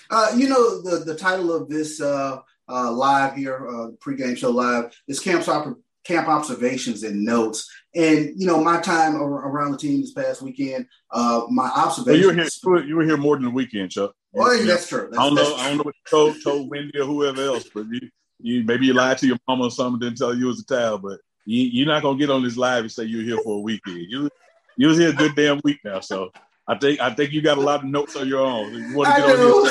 Uh, 0.09 0.33
you 0.37 0.49
know, 0.49 0.81
the, 0.81 1.05
the 1.05 1.15
title 1.15 1.53
of 1.53 1.69
this 1.69 2.01
uh, 2.01 2.39
uh, 2.69 2.91
live 2.91 3.35
here, 3.35 3.69
uh, 3.69 3.89
pregame 4.05 4.37
show 4.37 4.51
live, 4.51 4.97
is 5.07 5.21
Camp 5.21 5.43
Soccer 5.43 5.77
camp 6.05 6.29
observations 6.29 7.03
and 7.03 7.25
notes. 7.25 7.69
And 7.95 8.33
you 8.37 8.47
know, 8.47 8.63
my 8.63 8.81
time 8.81 9.17
around 9.17 9.73
the 9.73 9.79
team 9.79 10.01
this 10.01 10.13
past 10.13 10.43
weekend, 10.43 10.87
uh, 11.11 11.43
my 11.51 11.69
observations. 11.69 12.07
Well, 12.07 12.17
you 12.17 12.27
were 12.27 12.79
here. 12.79 12.87
You 12.89 12.97
were 12.97 13.05
here 13.05 13.17
more 13.17 13.37
than 13.37 13.47
the 13.47 13.51
weekend, 13.51 13.91
Chuck. 13.91 14.15
Oh, 14.37 14.53
yeah, 14.53 14.65
that's 14.65 14.89
true. 14.89 15.09
That's, 15.11 15.19
I 15.19 15.25
don't 15.25 15.35
know. 15.35 15.55
I 15.57 15.69
don't 15.69 15.79
know 15.79 15.83
what 15.83 15.95
you 15.97 16.11
told 16.11 16.37
told 16.43 16.71
Wendy 16.71 16.99
or 17.01 17.05
whoever 17.05 17.43
else, 17.43 17.69
but 17.75 17.87
you, 17.91 18.09
you 18.39 18.65
maybe 18.65 18.87
you 18.87 18.93
lied 18.93 19.19
to 19.19 19.27
your 19.27 19.39
mama 19.49 19.65
or 19.65 19.71
something, 19.71 19.99
didn't 19.99 20.19
tell 20.19 20.35
you 20.35 20.45
it 20.45 20.49
was 20.49 20.61
a 20.61 20.67
towel, 20.67 20.99
but 20.99 21.19
you, 21.47 21.63
you're 21.65 21.87
not 21.87 22.03
gonna 22.03 22.19
get 22.19 22.31
on 22.31 22.45
this 22.45 22.57
live 22.57 22.85
and 22.85 22.93
say 22.93 23.05
you're 23.05 23.25
here 23.25 23.43
for 23.43 23.57
a 23.57 23.61
weekend. 23.61 24.07
You 24.09 24.31
you 24.77 24.87
was 24.87 24.99
here 24.99 25.11
a 25.11 25.15
good 25.15 25.35
damn 25.35 25.61
week 25.65 25.79
now, 25.85 26.01
so. 26.01 26.31
I 26.69 26.79
think 26.79 27.01
I 27.01 27.13
think 27.13 27.33
you 27.33 27.43
got 27.43 27.59
a 27.59 27.63
lot 27.63 27.81
of 27.81 27.87
notes 27.87 28.15
on 28.15 28.29
your 28.29 28.43
own. 28.43 28.73
You 28.73 28.97
want 28.97 29.09
to 29.09 29.21
get 29.21 29.29
I 29.29 29.33
on 29.33 29.39
do. 29.39 29.43
your 29.43 29.67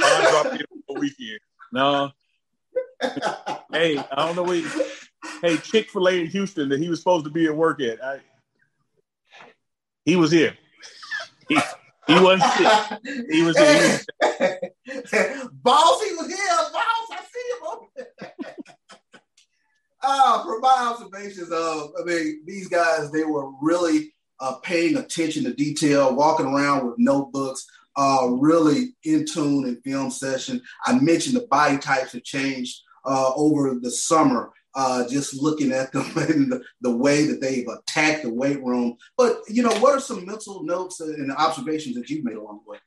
I 0.00 0.30
drop 0.30 0.52
in 0.54 0.58
for 0.86 0.96
a 0.96 1.00
weekend. 1.00 1.40
No. 1.72 2.10
hey, 3.70 3.98
I 3.98 4.26
don't 4.26 4.34
know 4.34 4.44
what 4.44 4.56
hey, 5.42 5.56
Chick 5.58 5.90
Fil 5.90 6.08
A 6.08 6.20
in 6.20 6.26
Houston 6.26 6.68
that 6.68 6.80
he 6.80 6.88
was 6.88 7.00
supposed 7.00 7.24
to 7.24 7.30
be 7.30 7.46
at 7.46 7.56
work 7.56 7.80
at. 7.80 8.02
I, 8.02 8.20
he 10.04 10.16
was 10.16 10.30
here. 10.30 10.56
He, 11.48 11.58
he 12.06 12.20
wasn't 12.20 12.52
sick. 12.52 13.26
He 13.30 13.42
was 13.42 13.56
here. 13.58 14.00
He 14.84 14.94
was 14.94 15.10
here. 15.10 16.56
Boss, 16.72 17.08
I 17.10 17.24
see 17.32 18.26
him. 18.26 18.28
Uh, 20.00 20.44
from 20.44 20.60
my 20.60 20.92
observations 20.92 21.50
of, 21.50 21.90
I 22.00 22.04
mean, 22.04 22.42
these 22.46 22.68
guys, 22.68 23.10
they 23.10 23.24
were 23.24 23.50
really 23.60 24.14
uh, 24.38 24.54
paying 24.62 24.96
attention 24.96 25.42
to 25.44 25.52
detail, 25.52 26.14
walking 26.14 26.46
around 26.46 26.86
with 26.86 26.94
notebooks, 26.98 27.66
uh, 27.96 28.28
really 28.30 28.94
in 29.02 29.26
tune 29.26 29.66
in 29.66 29.80
film 29.82 30.10
session. 30.10 30.62
I 30.86 30.98
mentioned 31.00 31.34
the 31.34 31.48
body 31.48 31.78
types 31.78 32.12
have 32.12 32.22
changed 32.22 32.80
uh, 33.04 33.32
over 33.34 33.74
the 33.80 33.90
summer. 33.90 34.52
Uh, 34.80 35.08
just 35.08 35.34
looking 35.34 35.72
at 35.72 35.90
them 35.90 36.04
and 36.16 36.52
the, 36.52 36.62
the, 36.82 36.96
way 36.96 37.26
that 37.26 37.40
they've 37.40 37.66
attacked 37.66 38.22
the 38.22 38.32
weight 38.32 38.62
room. 38.62 38.96
But 39.16 39.40
you 39.48 39.64
know, 39.64 39.74
what 39.80 39.92
are 39.92 39.98
some 39.98 40.24
mental 40.24 40.62
notes 40.62 41.00
and 41.00 41.32
observations 41.32 41.96
that 41.96 42.08
you've 42.08 42.24
made 42.24 42.36
along 42.36 42.60
the 42.64 42.70
way? 42.70 42.78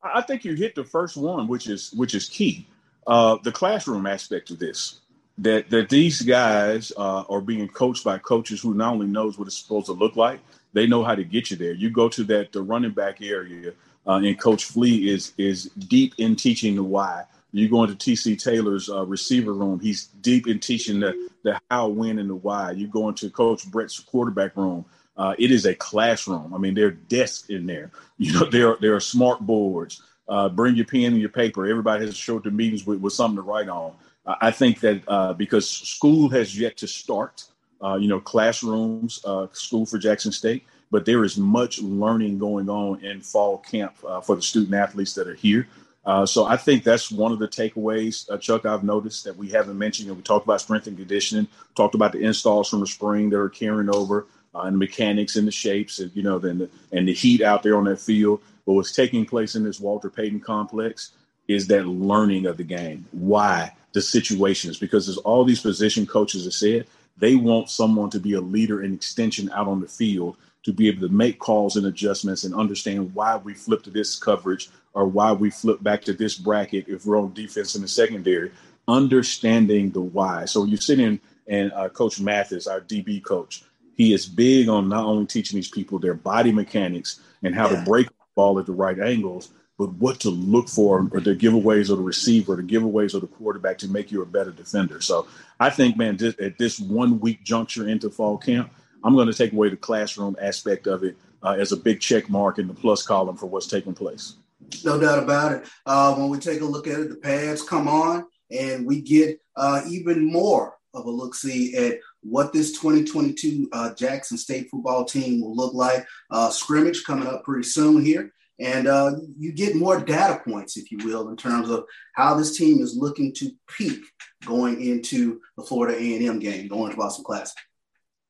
I 0.00 0.20
think 0.22 0.44
you 0.44 0.54
hit 0.54 0.76
the 0.76 0.84
first 0.84 1.16
one, 1.16 1.48
which 1.48 1.66
is 1.66 1.92
which 1.92 2.14
is 2.14 2.28
key. 2.28 2.68
Uh, 3.04 3.36
the 3.42 3.50
classroom 3.50 4.06
aspect 4.06 4.50
of 4.50 4.60
this 4.60 5.00
that 5.38 5.68
that 5.70 5.88
these 5.88 6.22
guys 6.22 6.92
uh, 6.96 7.24
are 7.28 7.40
being 7.40 7.66
coached 7.66 8.04
by 8.04 8.18
coaches 8.18 8.60
who 8.60 8.74
not 8.74 8.92
only 8.92 9.08
knows 9.08 9.36
what 9.36 9.48
it's 9.48 9.58
supposed 9.58 9.86
to 9.86 9.92
look 9.92 10.14
like, 10.14 10.38
they 10.72 10.86
know 10.86 11.02
how 11.02 11.16
to 11.16 11.24
get 11.24 11.50
you 11.50 11.56
there. 11.56 11.72
You 11.72 11.90
go 11.90 12.08
to 12.10 12.22
that 12.24 12.52
the 12.52 12.62
running 12.62 12.92
back 12.92 13.20
area, 13.20 13.72
uh, 14.06 14.20
and 14.22 14.38
Coach 14.38 14.66
Flea 14.66 15.10
is 15.10 15.32
is 15.36 15.64
deep 15.64 16.14
in 16.18 16.36
teaching 16.36 16.76
the 16.76 16.84
why. 16.84 17.24
You 17.52 17.68
go 17.68 17.84
into 17.84 17.96
TC 17.96 18.42
Taylor's 18.42 18.88
uh, 18.88 19.04
receiver 19.06 19.52
room, 19.52 19.80
he's 19.80 20.06
deep 20.06 20.46
in 20.46 20.60
teaching 20.60 21.00
the 21.00 21.28
the 21.42 21.60
how, 21.70 21.88
when, 21.88 22.18
and 22.18 22.28
the 22.28 22.34
why. 22.34 22.72
You 22.72 22.86
go 22.86 23.08
into 23.08 23.30
Coach 23.30 23.66
Brett's 23.70 23.98
quarterback 23.98 24.56
room. 24.56 24.84
Uh, 25.16 25.34
it 25.38 25.50
is 25.50 25.66
a 25.66 25.74
classroom. 25.74 26.54
I 26.54 26.58
mean, 26.58 26.74
there 26.74 26.86
are 26.86 26.92
desks 26.92 27.48
in 27.48 27.66
there. 27.66 27.90
You 28.18 28.34
know, 28.34 28.44
there 28.44 28.76
there 28.80 28.94
are 28.94 29.00
smart 29.00 29.40
boards. 29.40 30.02
Uh, 30.28 30.50
bring 30.50 30.76
your 30.76 30.84
pen 30.84 31.04
and 31.12 31.20
your 31.20 31.30
paper. 31.30 31.66
Everybody 31.66 32.04
has 32.04 32.14
to 32.14 32.20
show 32.20 32.36
up 32.36 32.44
to 32.44 32.50
meetings 32.50 32.86
with, 32.86 33.00
with 33.00 33.14
something 33.14 33.36
to 33.36 33.42
write 33.42 33.68
on. 33.68 33.94
I 34.40 34.50
think 34.50 34.80
that 34.80 35.02
uh, 35.08 35.32
because 35.32 35.68
school 35.68 36.28
has 36.28 36.58
yet 36.58 36.76
to 36.78 36.86
start, 36.86 37.44
uh, 37.82 37.96
you 37.96 38.08
know, 38.08 38.20
classrooms, 38.20 39.20
uh, 39.24 39.46
school 39.52 39.86
for 39.86 39.98
Jackson 39.98 40.32
State, 40.32 40.64
but 40.90 41.04
there 41.04 41.24
is 41.24 41.36
much 41.38 41.80
learning 41.80 42.38
going 42.38 42.68
on 42.68 43.02
in 43.02 43.20
fall 43.20 43.58
camp 43.58 43.94
uh, 44.06 44.20
for 44.20 44.36
the 44.36 44.42
student 44.42 44.74
athletes 44.74 45.14
that 45.14 45.26
are 45.26 45.34
here. 45.34 45.66
Uh, 46.04 46.24
so 46.24 46.46
I 46.46 46.56
think 46.56 46.82
that's 46.82 47.10
one 47.10 47.32
of 47.32 47.38
the 47.38 47.48
takeaways, 47.48 48.28
uh, 48.30 48.38
Chuck. 48.38 48.64
I've 48.64 48.84
noticed 48.84 49.24
that 49.24 49.36
we 49.36 49.48
haven't 49.50 49.78
mentioned. 49.78 50.06
You 50.06 50.12
know, 50.12 50.16
we 50.16 50.22
talked 50.22 50.46
about 50.46 50.60
strength 50.60 50.86
and 50.86 50.96
conditioning, 50.96 51.46
talked 51.76 51.94
about 51.94 52.12
the 52.12 52.20
installs 52.20 52.70
from 52.70 52.80
the 52.80 52.86
spring 52.86 53.30
that 53.30 53.38
are 53.38 53.50
carrying 53.50 53.94
over, 53.94 54.26
and 54.54 54.74
the 54.74 54.78
mechanics 54.78 55.36
and 55.36 55.46
the 55.46 55.52
shapes, 55.52 55.98
and 55.98 56.10
you 56.14 56.22
know, 56.22 56.38
then 56.38 56.58
the, 56.58 56.70
and 56.92 57.06
the 57.06 57.12
heat 57.12 57.42
out 57.42 57.62
there 57.62 57.76
on 57.76 57.84
that 57.84 58.00
field. 58.00 58.40
But 58.66 58.72
what's 58.74 58.92
taking 58.92 59.26
place 59.26 59.54
in 59.54 59.64
this 59.64 59.80
Walter 59.80 60.10
Payton 60.10 60.40
complex 60.40 61.12
is 61.48 61.66
that 61.66 61.86
learning 61.86 62.46
of 62.46 62.56
the 62.56 62.64
game. 62.64 63.06
Why 63.10 63.74
the 63.92 64.00
situations? 64.00 64.78
Because 64.78 65.08
as 65.08 65.18
all 65.18 65.44
these 65.44 65.60
position 65.60 66.06
coaches 66.06 66.44
have 66.44 66.54
said, 66.54 66.86
they 67.18 67.36
want 67.36 67.68
someone 67.68 68.08
to 68.10 68.20
be 68.20 68.34
a 68.34 68.40
leader 68.40 68.80
and 68.80 68.94
extension 68.94 69.50
out 69.52 69.68
on 69.68 69.80
the 69.80 69.88
field 69.88 70.36
to 70.62 70.72
be 70.72 70.88
able 70.88 71.06
to 71.06 71.14
make 71.14 71.38
calls 71.38 71.76
and 71.76 71.86
adjustments 71.86 72.44
and 72.44 72.54
understand 72.54 73.14
why 73.14 73.36
we 73.36 73.54
flip 73.54 73.82
to 73.82 73.90
this 73.90 74.18
coverage 74.18 74.68
or 74.92 75.06
why 75.06 75.32
we 75.32 75.50
flip 75.50 75.82
back 75.82 76.02
to 76.02 76.12
this 76.12 76.36
bracket 76.36 76.86
if 76.88 77.06
we're 77.06 77.18
on 77.18 77.32
defense 77.32 77.74
in 77.74 77.82
the 77.82 77.88
secondary. 77.88 78.50
Understanding 78.88 79.90
the 79.90 80.00
why. 80.00 80.44
So 80.44 80.64
you 80.64 80.76
sit 80.76 81.00
in 81.00 81.20
and 81.46 81.72
uh, 81.72 81.88
Coach 81.88 82.20
Mathis, 82.20 82.66
our 82.66 82.80
DB 82.80 83.22
coach, 83.22 83.64
he 83.96 84.14
is 84.14 84.26
big 84.26 84.68
on 84.68 84.88
not 84.88 85.04
only 85.04 85.26
teaching 85.26 85.56
these 85.56 85.68
people 85.68 85.98
their 85.98 86.14
body 86.14 86.52
mechanics 86.52 87.20
and 87.42 87.54
how 87.54 87.68
yeah. 87.68 87.76
to 87.76 87.84
break 87.84 88.06
the 88.06 88.14
ball 88.34 88.58
at 88.58 88.66
the 88.66 88.72
right 88.72 88.98
angles, 88.98 89.50
but 89.78 89.92
what 89.94 90.20
to 90.20 90.30
look 90.30 90.68
for 90.68 91.08
or 91.10 91.20
the 91.20 91.34
giveaways 91.34 91.90
of 91.90 91.96
the 91.96 92.02
receiver, 92.02 92.56
the 92.56 92.62
giveaways 92.62 93.14
of 93.14 93.22
the 93.22 93.26
quarterback 93.26 93.78
to 93.78 93.88
make 93.88 94.12
you 94.12 94.22
a 94.22 94.26
better 94.26 94.50
defender. 94.50 95.00
So 95.00 95.26
I 95.58 95.70
think, 95.70 95.96
man, 95.96 96.18
at 96.38 96.58
this 96.58 96.78
one 96.78 97.18
week 97.18 97.42
juncture 97.44 97.88
into 97.88 98.10
fall 98.10 98.36
camp, 98.36 98.72
I'm 99.04 99.14
going 99.14 99.28
to 99.28 99.34
take 99.34 99.52
away 99.52 99.68
the 99.68 99.76
classroom 99.76 100.36
aspect 100.40 100.86
of 100.86 101.04
it 101.04 101.16
uh, 101.42 101.56
as 101.58 101.72
a 101.72 101.76
big 101.76 102.00
check 102.00 102.28
mark 102.28 102.58
in 102.58 102.66
the 102.68 102.74
plus 102.74 103.02
column 103.02 103.36
for 103.36 103.46
what's 103.46 103.66
taking 103.66 103.94
place. 103.94 104.36
No 104.84 105.00
doubt 105.00 105.22
about 105.22 105.52
it. 105.52 105.68
Uh, 105.86 106.14
when 106.14 106.28
we 106.28 106.38
take 106.38 106.60
a 106.60 106.64
look 106.64 106.86
at 106.86 107.00
it, 107.00 107.08
the 107.08 107.16
pads 107.16 107.62
come 107.62 107.88
on, 107.88 108.26
and 108.50 108.86
we 108.86 109.00
get 109.00 109.40
uh, 109.56 109.82
even 109.88 110.24
more 110.24 110.76
of 110.94 111.06
a 111.06 111.10
look 111.10 111.34
see 111.34 111.76
at 111.76 111.98
what 112.22 112.52
this 112.52 112.72
2022 112.72 113.68
uh, 113.72 113.94
Jackson 113.94 114.36
State 114.36 114.68
football 114.70 115.04
team 115.04 115.40
will 115.40 115.54
look 115.54 115.72
like. 115.72 116.06
Uh, 116.30 116.50
scrimmage 116.50 117.04
coming 117.04 117.28
up 117.28 117.44
pretty 117.44 117.62
soon 117.62 118.04
here 118.04 118.32
and 118.60 118.86
uh, 118.86 119.12
you 119.38 119.52
get 119.52 119.74
more 119.74 119.98
data 119.98 120.40
points, 120.46 120.76
if 120.76 120.92
you 120.92 120.98
will, 120.98 121.30
in 121.30 121.36
terms 121.36 121.70
of 121.70 121.84
how 122.14 122.34
this 122.34 122.56
team 122.56 122.82
is 122.82 122.96
looking 122.96 123.32
to 123.34 123.50
peak 123.68 124.02
going 124.44 124.82
into 124.82 125.40
the 125.56 125.64
Florida 125.64 125.96
A&M 125.98 126.38
game, 126.38 126.68
the 126.68 126.74
Orange 126.74 126.96
Blossom 126.96 127.24
Classic. 127.24 127.56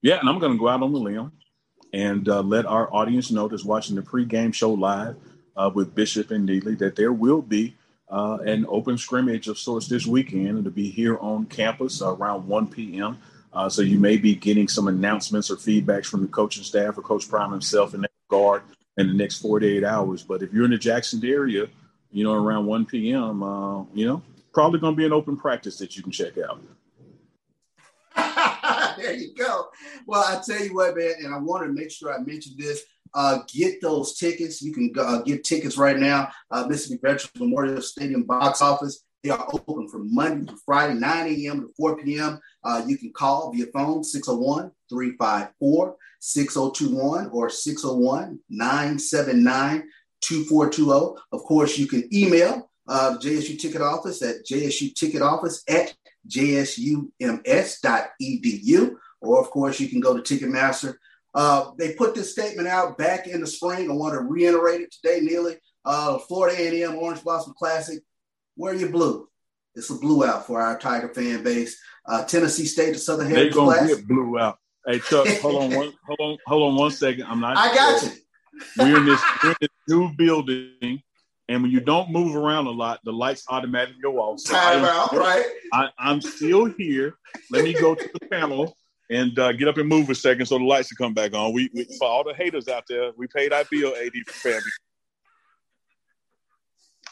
Yeah, 0.02 0.18
and 0.18 0.28
I'm 0.28 0.38
going 0.38 0.52
to 0.52 0.58
go 0.58 0.68
out 0.68 0.82
on 0.82 0.92
the 0.92 0.98
limb 0.98 1.32
and 1.92 2.28
uh, 2.28 2.40
let 2.40 2.66
our 2.66 2.92
audience 2.92 3.30
know 3.30 3.48
that's 3.48 3.64
watching 3.64 3.96
the 3.96 4.02
pregame 4.02 4.54
show 4.54 4.72
live 4.72 5.16
uh, 5.56 5.70
with 5.74 5.94
Bishop 5.94 6.30
and 6.30 6.46
Neely 6.46 6.74
that 6.76 6.96
there 6.96 7.12
will 7.12 7.42
be 7.42 7.74
uh, 8.08 8.38
an 8.44 8.64
open 8.68 8.96
scrimmage 8.96 9.46
of 9.48 9.58
sorts 9.58 9.88
this 9.88 10.06
weekend. 10.06 10.64
to 10.64 10.70
be 10.70 10.88
here 10.90 11.18
on 11.18 11.46
campus 11.46 12.00
around 12.00 12.48
1 12.48 12.68
p.m. 12.68 13.18
Uh, 13.52 13.68
so 13.68 13.82
you 13.82 13.98
may 13.98 14.16
be 14.16 14.34
getting 14.34 14.68
some 14.68 14.88
announcements 14.88 15.50
or 15.50 15.56
feedbacks 15.56 16.06
from 16.06 16.22
the 16.22 16.28
coaching 16.28 16.64
staff 16.64 16.96
or 16.96 17.02
Coach 17.02 17.28
Prime 17.28 17.50
himself 17.50 17.94
in 17.94 18.00
that 18.00 18.10
regard 18.30 18.62
in 18.96 19.08
the 19.08 19.14
next 19.14 19.38
48 19.42 19.84
hours. 19.84 20.22
But 20.22 20.42
if 20.42 20.52
you're 20.52 20.64
in 20.64 20.70
the 20.70 20.78
Jackson 20.78 21.24
area, 21.24 21.66
you 22.10 22.24
know, 22.24 22.32
around 22.32 22.66
1 22.66 22.86
p.m., 22.86 23.42
uh, 23.42 23.84
you 23.92 24.06
know, 24.06 24.22
probably 24.52 24.80
going 24.80 24.94
to 24.94 24.96
be 24.96 25.04
an 25.04 25.12
open 25.12 25.36
practice 25.36 25.78
that 25.78 25.96
you 25.96 26.02
can 26.02 26.12
check 26.12 26.38
out. 26.38 26.60
There 29.10 29.20
you 29.20 29.34
go. 29.34 29.66
Well, 30.06 30.24
I 30.26 30.40
tell 30.44 30.64
you 30.64 30.74
what, 30.74 30.96
man, 30.96 31.14
and 31.24 31.34
I 31.34 31.38
want 31.38 31.66
to 31.66 31.72
make 31.72 31.90
sure 31.90 32.12
I 32.12 32.18
mention 32.18 32.54
this. 32.56 32.82
Uh, 33.12 33.40
get 33.52 33.80
those 33.82 34.16
tickets. 34.16 34.62
You 34.62 34.72
can 34.72 34.92
uh, 34.98 35.22
get 35.22 35.42
tickets 35.42 35.76
right 35.76 35.98
now. 35.98 36.28
Uh, 36.50 36.66
Mississippi 36.68 37.00
Veterans 37.02 37.30
Memorial 37.38 37.82
Stadium 37.82 38.22
box 38.22 38.62
office. 38.62 39.02
They 39.22 39.30
are 39.30 39.48
open 39.52 39.88
from 39.88 40.14
Monday 40.14 40.46
to 40.46 40.56
Friday, 40.64 40.94
9 40.94 41.26
a.m. 41.26 41.60
to 41.60 41.68
4 41.76 42.02
p.m. 42.02 42.40
Uh, 42.64 42.82
you 42.86 42.96
can 42.96 43.12
call 43.12 43.52
via 43.52 43.66
phone 43.66 44.02
601 44.04 44.70
354 44.88 45.96
6021 46.20 47.30
or 47.30 47.50
601 47.50 48.38
979 48.48 49.82
2420. 50.22 51.20
Of 51.32 51.42
course, 51.42 51.76
you 51.76 51.86
can 51.86 52.08
email 52.14 52.70
uh, 52.88 53.16
JSU 53.20 53.58
Ticket 53.58 53.82
Office 53.82 54.22
at 54.22 54.46
JSU 54.46 54.94
Ticket 54.94 55.20
Office 55.20 55.62
at 55.68 55.94
jsums.edu. 56.28 57.20
Or, 59.22 59.38
of 59.40 59.50
course, 59.50 59.78
you 59.80 59.88
can 59.88 60.00
go 60.00 60.18
to 60.18 60.22
Ticketmaster. 60.22 60.94
Uh, 61.34 61.70
they 61.78 61.92
put 61.94 62.14
this 62.14 62.32
statement 62.32 62.66
out 62.66 62.98
back 62.98 63.26
in 63.26 63.40
the 63.40 63.46
spring. 63.46 63.90
I 63.90 63.94
want 63.94 64.14
to 64.14 64.20
reiterate 64.20 64.80
it 64.80 64.92
today, 64.92 65.20
Neely. 65.20 65.56
Uh, 65.84 66.18
Florida 66.18 66.56
A&M 66.58 66.96
Orange 66.96 67.22
Blossom 67.22 67.54
Classic 67.56 68.00
wear 68.56 68.74
your 68.74 68.90
blue. 68.90 69.28
It's 69.74 69.90
a 69.90 69.94
blue 69.94 70.24
out 70.24 70.46
for 70.46 70.60
our 70.60 70.78
Tiger 70.78 71.12
fan 71.14 71.42
base. 71.42 71.80
Uh, 72.06 72.24
Tennessee 72.24 72.66
State, 72.66 72.92
the 72.92 72.98
Southern 72.98 73.28
Heritage 73.28 73.54
They're 73.54 73.64
gonna 73.64 73.86
get 73.86 74.06
blue 74.06 74.38
out. 74.38 74.58
Hey 74.86 74.98
Chuck, 74.98 75.28
hold 75.40 75.62
on 75.62 75.74
one, 75.74 75.92
hold 76.06 76.20
on, 76.20 76.38
hold 76.46 76.72
on 76.72 76.76
one 76.76 76.90
second. 76.90 77.24
I'm 77.24 77.40
not. 77.40 77.56
I 77.56 77.74
got 77.74 78.02
you. 78.02 78.10
We're 78.78 78.96
in 78.98 79.06
this, 79.06 79.20
we're 79.42 79.50
in 79.50 79.56
this 79.60 79.70
new 79.88 80.10
building, 80.16 81.02
and 81.50 81.62
when 81.62 81.72
you 81.72 81.80
don't 81.80 82.12
move 82.12 82.36
around 82.36 82.68
a 82.68 82.70
lot, 82.70 83.00
the 83.02 83.12
lights 83.12 83.44
automatically 83.48 84.00
go 84.00 84.18
off. 84.18 84.38
So 84.38 84.54
Time 84.54 84.84
out, 84.84 85.12
right? 85.12 85.44
I, 85.72 85.88
am 85.98 86.20
still 86.20 86.66
here. 86.66 87.16
Let 87.50 87.64
me 87.64 87.72
go 87.72 87.96
to 87.96 88.10
the 88.14 88.26
panel 88.28 88.76
and 89.10 89.36
uh, 89.36 89.50
get 89.52 89.66
up 89.66 89.76
and 89.76 89.88
move 89.88 90.08
a 90.10 90.14
second 90.14 90.46
so 90.46 90.58
the 90.58 90.64
lights 90.64 90.92
can 90.92 91.04
come 91.04 91.12
back 91.12 91.34
on. 91.34 91.52
We, 91.52 91.68
we 91.74 91.88
for 91.98 92.06
all 92.06 92.22
the 92.22 92.34
haters 92.34 92.68
out 92.68 92.84
there, 92.88 93.10
we 93.16 93.26
paid 93.26 93.52
our 93.52 93.64
bill, 93.68 93.92
AD 93.96 94.12
for 94.28 94.32
family. 94.32 94.62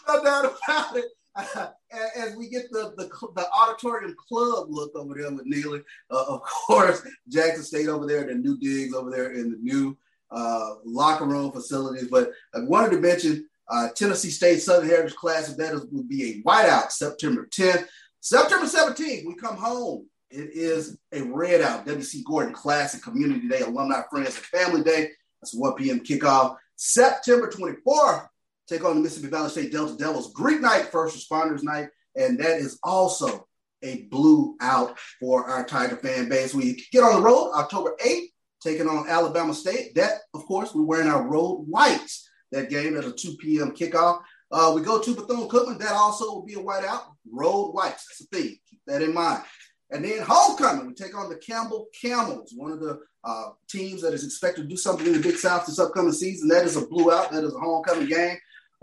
No 0.07 0.22
doubt 0.22 0.44
about 0.44 0.96
it. 0.96 1.07
as 2.16 2.37
we 2.37 2.48
get 2.48 2.70
the, 2.70 2.94
the, 2.96 3.09
the 3.35 3.48
auditorium 3.51 4.14
club 4.29 4.66
look 4.70 4.94
over 4.94 5.14
there 5.14 5.33
with 5.33 5.46
Neely, 5.46 5.83
uh, 6.12 6.24
of 6.29 6.42
course, 6.42 7.03
Jackson 7.29 7.64
State 7.64 7.88
over 7.88 8.07
there, 8.07 8.24
the 8.24 8.35
new 8.35 8.57
digs 8.57 8.94
over 8.94 9.11
there 9.11 9.33
in 9.33 9.51
the 9.51 9.59
new 9.61 9.98
uh, 10.31 10.74
locker 10.85 11.27
room 11.27 11.51
facilities. 11.51 12.07
But 12.09 12.31
I 12.55 12.61
wanted 12.61 12.92
to 12.92 13.01
mention 13.01 13.48
uh, 13.70 13.88
Tennessee 13.94 14.31
State 14.31 14.61
Southern 14.61 14.88
Heritage 14.88 15.16
Classic. 15.16 15.57
That 15.57 15.74
is, 15.74 15.85
will 15.87 16.04
be 16.04 16.24
a 16.24 16.42
whiteout 16.42 16.90
September 16.90 17.48
10th. 17.50 17.87
September 18.20 18.66
17th, 18.66 19.26
we 19.26 19.35
come 19.35 19.57
home. 19.57 20.07
It 20.31 20.50
is 20.52 20.98
a 21.12 21.22
red 21.22 21.62
out 21.62 21.87
WC 21.87 22.24
Gordon 22.24 22.52
Classic 22.52 23.02
Community 23.02 23.48
Day, 23.48 23.61
Alumni 23.61 24.02
Friends 24.11 24.37
and 24.37 24.44
Family 24.44 24.83
Day. 24.83 25.11
That's 25.40 25.54
1 25.54 25.74
p.m. 25.74 26.00
kickoff. 26.00 26.57
September 26.76 27.48
24th, 27.48 28.28
take 28.68 28.85
on 28.85 28.96
the 28.96 29.02
Mississippi 29.02 29.31
Valley 29.31 29.48
State 29.48 29.72
Delta 29.72 29.96
Devils. 29.96 30.33
Greek 30.33 30.61
night, 30.61 30.87
first 30.92 31.16
responders 31.16 31.62
night, 31.62 31.88
and 32.14 32.38
that 32.38 32.59
is 32.59 32.78
also 32.83 33.46
a 33.83 34.02
blue 34.11 34.57
out 34.61 34.98
for 35.20 35.48
our 35.48 35.64
Tiger 35.64 35.96
fan 35.96 36.28
base. 36.28 36.52
We 36.52 36.85
get 36.92 37.04
on 37.04 37.16
the 37.16 37.22
road 37.22 37.52
October 37.54 37.94
8th, 38.04 38.26
taking 38.62 38.88
on 38.88 39.09
Alabama 39.09 39.54
State. 39.54 39.94
That, 39.94 40.18
of 40.35 40.44
course, 40.46 40.74
we're 40.74 40.83
wearing 40.83 41.09
our 41.09 41.22
road 41.22 41.64
whites. 41.68 42.28
That 42.53 42.71
game 42.71 42.97
at 42.97 43.05
a 43.05 43.13
2 43.13 43.37
p.m. 43.37 43.73
kickoff. 43.73 44.23
Uh, 44.51 44.73
we 44.75 44.83
go 44.83 45.01
to 45.01 45.15
Bethune 45.15 45.49
Cookman. 45.49 45.79
That 45.79 45.93
also 45.93 46.25
will 46.27 46.45
be 46.45 46.55
a 46.55 46.59
whiteout. 46.59 47.03
Road 47.31 47.73
whites. 47.73 48.07
That's 48.07 48.23
a 48.23 48.25
thing. 48.25 48.59
Keep 48.71 48.81
that 48.87 49.03
in 49.03 49.13
mind. 49.13 49.43
And 49.91 50.05
then 50.05 50.23
homecoming, 50.23 50.87
we 50.87 50.95
take 50.95 51.17
on 51.17 51.31
the 51.31 51.37
Campbell 51.37 51.87
Camels, 51.99 52.53
one 52.55 52.73
of 52.73 52.81
the 52.81 53.01
uh, 53.25 53.51
teams 53.71 54.03
that 54.03 54.13
is 54.13 54.25
expected 54.25 54.63
to 54.63 54.69
do 54.69 54.77
something 54.77 55.07
in 55.07 55.15
the 55.15 55.21
Big 55.21 55.37
South 55.37 55.67
this 55.67 55.79
upcoming 55.79 56.13
season. 56.13 56.49
That 56.49 56.65
is 56.65 56.77
a 56.77 56.87
blue 56.87 57.11
out. 57.11 57.33
That 57.33 57.45
is 57.45 57.55
a 57.55 57.59
homecoming 57.59 58.09
game. 58.09 58.37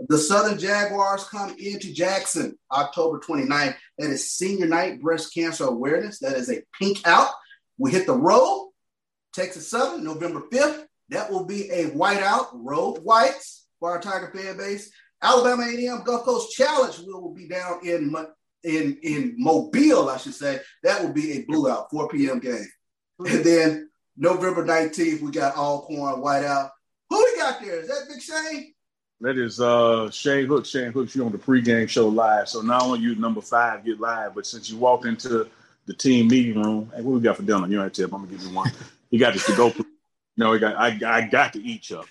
The 0.08 0.18
Southern 0.18 0.58
Jaguars 0.58 1.24
come 1.24 1.54
into 1.58 1.92
Jackson 1.92 2.58
October 2.70 3.18
29th. 3.20 3.76
That 3.98 4.10
is 4.10 4.32
senior 4.32 4.66
night 4.66 5.00
breast 5.00 5.32
cancer 5.32 5.64
awareness. 5.64 6.18
That 6.18 6.36
is 6.36 6.50
a 6.50 6.62
pink 6.78 7.06
out. 7.06 7.30
We 7.78 7.92
hit 7.92 8.06
the 8.06 8.16
road, 8.16 8.70
Texas 9.32 9.70
Southern, 9.70 10.04
November 10.04 10.42
5th. 10.52 10.85
That 11.10 11.30
will 11.30 11.44
be 11.44 11.70
a 11.70 11.90
whiteout, 11.90 12.48
road 12.52 12.98
whites 12.98 13.66
for 13.78 13.90
our 13.90 14.00
Tiger 14.00 14.32
fan 14.34 14.56
base. 14.56 14.90
Alabama 15.22 15.62
A&M 15.62 16.02
Gulf 16.04 16.24
Coast 16.24 16.52
Challenge 16.52 16.98
will 17.06 17.32
be 17.34 17.48
down 17.48 17.80
in 17.84 18.14
in 18.64 18.98
in 19.02 19.34
Mobile, 19.38 20.08
I 20.08 20.16
should 20.18 20.34
say. 20.34 20.60
That 20.82 21.02
will 21.02 21.12
be 21.12 21.32
a 21.32 21.42
blue 21.44 21.70
out, 21.70 21.90
4 21.90 22.08
p.m. 22.08 22.38
game. 22.40 22.66
And 23.18 23.44
then 23.44 23.90
November 24.16 24.64
19th, 24.64 25.22
we 25.22 25.30
got 25.30 25.56
Alcorn 25.56 26.20
whiteout. 26.20 26.70
Who 27.08 27.16
we 27.16 27.38
got 27.38 27.60
there? 27.60 27.80
Is 27.80 27.88
that 27.88 28.08
Big 28.08 28.20
Shane? 28.20 28.74
That 29.20 29.38
is 29.38 29.60
uh 29.60 30.10
Shane 30.10 30.46
Hooks. 30.46 30.68
Shane 30.68 30.92
Hooks, 30.92 31.16
you 31.16 31.24
on 31.24 31.32
the 31.32 31.38
pregame 31.38 31.88
show 31.88 32.08
live. 32.08 32.48
So 32.48 32.60
not 32.60 32.82
only 32.82 33.00
you 33.00 33.14
number 33.14 33.40
five 33.40 33.84
get 33.84 33.98
live, 33.98 34.34
but 34.34 34.46
since 34.46 34.68
you 34.68 34.76
walked 34.76 35.06
into 35.06 35.48
the 35.86 35.94
team 35.94 36.28
meeting 36.28 36.60
room, 36.62 36.92
hey, 36.94 37.00
what 37.00 37.14
we 37.14 37.20
got 37.20 37.36
for 37.36 37.42
dinner? 37.42 37.66
You 37.66 37.82
ain't 37.82 37.94
tip. 37.94 38.12
I'm 38.12 38.24
gonna 38.24 38.32
give 38.32 38.42
you 38.42 38.54
one. 38.54 38.70
You 39.10 39.18
got 39.18 39.32
this 39.32 39.46
to 39.46 39.56
go. 39.56 39.72
No, 40.36 40.54
I 40.54 40.58
got 40.58 40.76
I, 40.76 40.98
I 41.06 41.26
got 41.26 41.52
to 41.54 41.62
eat 41.62 41.90
you. 41.90 42.02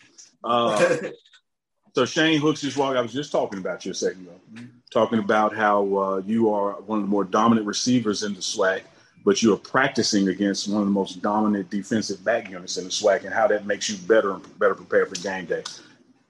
Uh, 0.44 0.98
so 1.94 2.06
Shane 2.06 2.40
Hooks 2.40 2.62
just 2.62 2.78
walked. 2.78 2.98
I 2.98 3.02
was 3.02 3.14
just 3.14 3.32
talking 3.32 3.60
about 3.60 3.86
you 3.86 3.92
a 3.92 3.96
second 3.96 4.22
ago, 4.22 4.68
talking 4.92 5.20
about 5.20 5.56
how 5.56 5.98
uh, 5.98 6.22
you 6.26 6.52
are 6.52 6.74
one 6.82 7.00
of 7.00 7.06
the 7.06 7.10
more 7.10 7.24
dominant 7.24 7.68
receivers 7.68 8.24
in 8.24 8.34
the 8.34 8.42
SWAC, 8.42 8.82
but 9.24 9.42
you 9.42 9.54
are 9.54 9.58
practicing 9.58 10.30
against 10.30 10.68
one 10.68 10.82
of 10.82 10.88
the 10.88 10.94
most 10.94 11.22
dominant 11.22 11.70
defensive 11.70 12.24
back 12.24 12.50
units 12.50 12.78
in 12.78 12.86
the 12.86 12.90
SWAC, 12.90 13.26
and 13.26 13.34
how 13.34 13.48
that 13.48 13.66
makes 13.66 13.90
you 13.90 13.98
better 14.08 14.34
and 14.34 14.60
better 14.60 14.76
prepared 14.76 15.10
for 15.10 15.22
game 15.22 15.46
day. 15.46 15.64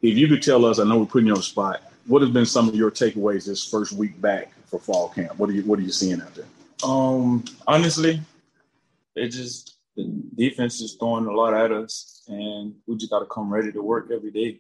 If 0.01 0.17
you 0.17 0.27
could 0.27 0.43
tell 0.43 0.65
us, 0.65 0.79
I 0.79 0.83
know 0.83 0.99
we're 0.99 1.05
putting 1.05 1.27
you 1.27 1.33
on 1.33 1.39
the 1.39 1.43
spot. 1.43 1.81
What 2.07 2.21
have 2.21 2.33
been 2.33 2.45
some 2.45 2.69
of 2.69 2.75
your 2.75 2.91
takeaways 2.91 3.45
this 3.45 3.65
first 3.65 3.93
week 3.93 4.19
back 4.21 4.51
for 4.67 4.79
fall 4.79 5.09
camp? 5.09 5.39
What 5.39 5.49
are 5.49 5.53
you 5.53 5.63
What 5.63 5.79
are 5.79 5.83
you 5.83 5.91
seeing 5.91 6.21
out 6.21 6.35
there? 6.35 6.45
Um, 6.83 7.43
honestly, 7.65 8.21
it 9.15 9.29
just 9.29 9.74
the 9.95 10.23
defense 10.35 10.81
is 10.81 10.95
throwing 10.99 11.25
a 11.25 11.31
lot 11.31 11.53
at 11.53 11.71
us, 11.71 12.23
and 12.27 12.75
we 12.85 12.97
just 12.97 13.11
got 13.11 13.19
to 13.19 13.25
come 13.25 13.51
ready 13.51 13.71
to 13.71 13.81
work 13.81 14.09
every 14.13 14.31
day. 14.31 14.59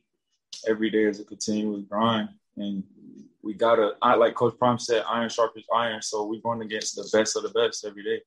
Every 0.67 0.89
day 0.89 1.03
is 1.03 1.19
a 1.19 1.25
continuous 1.25 1.83
grind, 1.89 2.29
and 2.55 2.83
we 3.43 3.53
gotta. 3.53 3.95
I 4.01 4.15
like 4.15 4.35
Coach 4.35 4.57
Prime 4.57 4.79
said, 4.79 5.03
iron 5.07 5.29
sharpens 5.29 5.65
iron. 5.73 6.01
So 6.01 6.25
we're 6.25 6.41
going 6.41 6.61
against 6.61 6.95
the 6.95 7.07
best 7.11 7.35
of 7.35 7.43
the 7.43 7.49
best 7.49 7.85
every 7.85 8.03
day. 8.03 8.21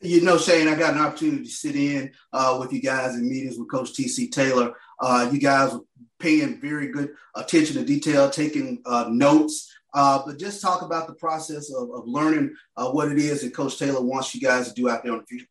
You 0.00 0.20
know, 0.22 0.38
Shane, 0.38 0.68
I 0.68 0.74
got 0.74 0.94
an 0.94 1.00
opportunity 1.00 1.44
to 1.44 1.50
sit 1.50 1.74
in 1.74 2.12
uh, 2.32 2.56
with 2.60 2.72
you 2.72 2.80
guys 2.80 3.14
in 3.14 3.28
meetings 3.28 3.58
with 3.58 3.70
Coach 3.70 3.92
TC 3.92 4.30
Taylor. 4.30 4.74
Uh, 5.00 5.28
you 5.32 5.40
guys 5.40 5.72
were 5.72 5.80
paying 6.18 6.60
very 6.60 6.88
good 6.88 7.10
attention 7.34 7.76
to 7.76 7.84
detail, 7.84 8.30
taking 8.30 8.82
uh, 8.86 9.06
notes. 9.10 9.72
Uh, 9.94 10.22
but 10.26 10.38
just 10.38 10.60
talk 10.60 10.82
about 10.82 11.06
the 11.06 11.14
process 11.14 11.72
of, 11.72 11.90
of 11.90 12.06
learning 12.06 12.54
uh, 12.76 12.90
what 12.90 13.10
it 13.10 13.18
is 13.18 13.40
that 13.40 13.54
Coach 13.54 13.78
Taylor 13.78 14.02
wants 14.02 14.34
you 14.34 14.40
guys 14.40 14.68
to 14.68 14.74
do 14.74 14.90
out 14.90 15.02
there 15.02 15.12
on 15.12 15.20
the 15.20 15.24
field. 15.24 15.48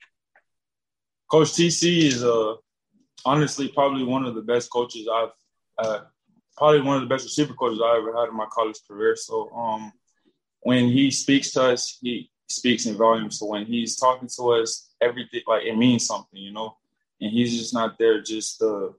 Coach 1.29 1.49
TC 1.53 2.03
is 2.03 2.23
uh, 2.23 2.53
honestly 3.25 3.67
probably 3.69 4.03
one 4.03 4.25
of 4.25 4.35
the 4.35 4.41
best 4.41 4.71
coaches 4.71 5.07
I've, 5.11 5.29
uh, 5.77 5.99
probably 6.55 6.81
one 6.81 6.97
of 6.97 7.01
the 7.01 7.13
best 7.13 7.25
receiver 7.25 7.53
coaches 7.53 7.81
I 7.83 7.97
ever 7.97 8.15
had 8.15 8.29
in 8.29 8.35
my 8.35 8.47
college 8.51 8.79
career. 8.88 9.15
So 9.15 9.49
um, 9.51 9.91
when 10.61 10.88
he 10.88 11.11
speaks 11.11 11.51
to 11.51 11.63
us, 11.63 11.97
he 12.01 12.29
speaks 12.47 12.85
in 12.85 12.95
volume. 12.95 13.31
So 13.31 13.47
when 13.47 13.65
he's 13.65 13.97
talking 13.97 14.29
to 14.38 14.43
us, 14.53 14.89
everything 15.01 15.41
like 15.47 15.63
it 15.63 15.77
means 15.77 16.05
something, 16.05 16.39
you 16.39 16.51
know. 16.51 16.77
And 17.21 17.31
he's 17.31 17.57
just 17.57 17.73
not 17.73 17.97
there 17.97 18.21
just 18.21 18.59
to 18.59 18.95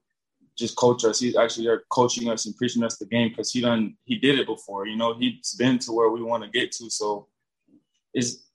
just 0.56 0.76
coach 0.76 1.04
us. 1.04 1.20
He's 1.20 1.36
actually 1.36 1.66
there 1.66 1.82
coaching 1.90 2.28
us 2.30 2.46
and 2.46 2.56
preaching 2.56 2.82
us 2.82 2.96
the 2.96 3.06
game 3.06 3.28
because 3.28 3.52
he 3.52 3.60
done 3.60 3.96
he 4.04 4.16
did 4.16 4.38
it 4.38 4.46
before. 4.46 4.86
You 4.86 4.96
know, 4.96 5.14
he's 5.18 5.54
been 5.58 5.78
to 5.80 5.92
where 5.92 6.10
we 6.10 6.22
want 6.22 6.42
to 6.44 6.50
get 6.50 6.72
to. 6.72 6.90
So 6.90 7.28
it's 8.14 8.45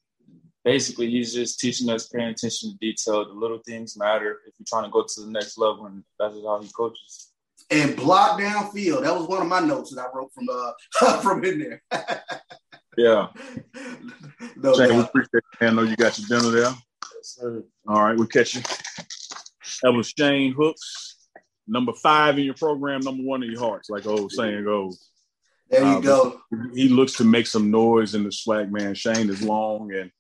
basically 0.64 1.10
he's 1.10 1.34
just 1.34 1.60
teaching 1.60 1.90
us 1.90 2.08
paying 2.08 2.30
attention 2.30 2.72
to 2.72 2.78
detail. 2.78 3.26
The 3.26 3.34
little 3.34 3.60
things 3.66 3.98
matter 3.98 4.40
if 4.48 4.54
you're 4.58 4.66
trying 4.68 4.86
to 4.86 4.92
go 4.92 5.04
to 5.04 5.22
the 5.22 5.32
next 5.32 5.58
level, 5.58 5.86
and 5.86 6.04
that's 6.20 6.36
how 6.36 6.62
he 6.62 6.70
coaches. 6.70 7.32
And 7.70 7.96
block 7.96 8.40
downfield. 8.40 9.04
That 9.04 9.16
was 9.16 9.28
one 9.28 9.42
of 9.42 9.48
my 9.48 9.62
notes 9.62 9.96
that 9.96 10.02
I 10.02 10.08
wrote 10.14 10.32
from 10.34 10.48
uh 10.50 11.18
from 11.22 11.44
in 11.44 11.60
there. 11.60 11.82
yeah. 12.98 13.28
No, 14.56 14.74
Shane, 14.76 14.96
we 14.96 15.02
appreciate 15.02 15.30
it. 15.34 15.66
I 15.66 15.70
know 15.70 15.84
you 15.84 15.96
got 15.96 16.18
your 16.18 16.28
dinner 16.28 16.52
there. 16.52 16.74
Yes, 17.16 17.40
All 17.88 18.04
right, 18.04 18.18
we'll 18.18 18.28
catch 18.28 18.56
you. 18.56 18.62
That 19.84 19.92
was 19.92 20.14
Shane 20.16 20.54
Hooks, 20.54 21.28
number 21.68 21.94
five 21.94 22.38
in 22.38 22.46
your 22.46 22.54
program, 22.56 23.02
number 23.02 23.24
one 23.24 23.44
in 23.44 23.52
your 23.52 23.60
hearts, 23.60 23.90
like 23.90 24.06
old 24.06 24.32
saying 24.32 24.66
goes. 24.66 25.10
There 25.70 25.84
you 25.84 25.98
uh, 25.98 26.00
go. 26.02 26.42
He 26.74 26.90
looks 26.90 27.14
to 27.14 27.24
make 27.24 27.48
some 27.48 27.72
noise 27.72 28.14
in 28.14 28.24
the 28.24 28.30
SWAC, 28.30 28.72
man. 28.72 28.94
Shane 28.94 29.30
is 29.30 29.42
long, 29.42 29.94
and 29.94 30.12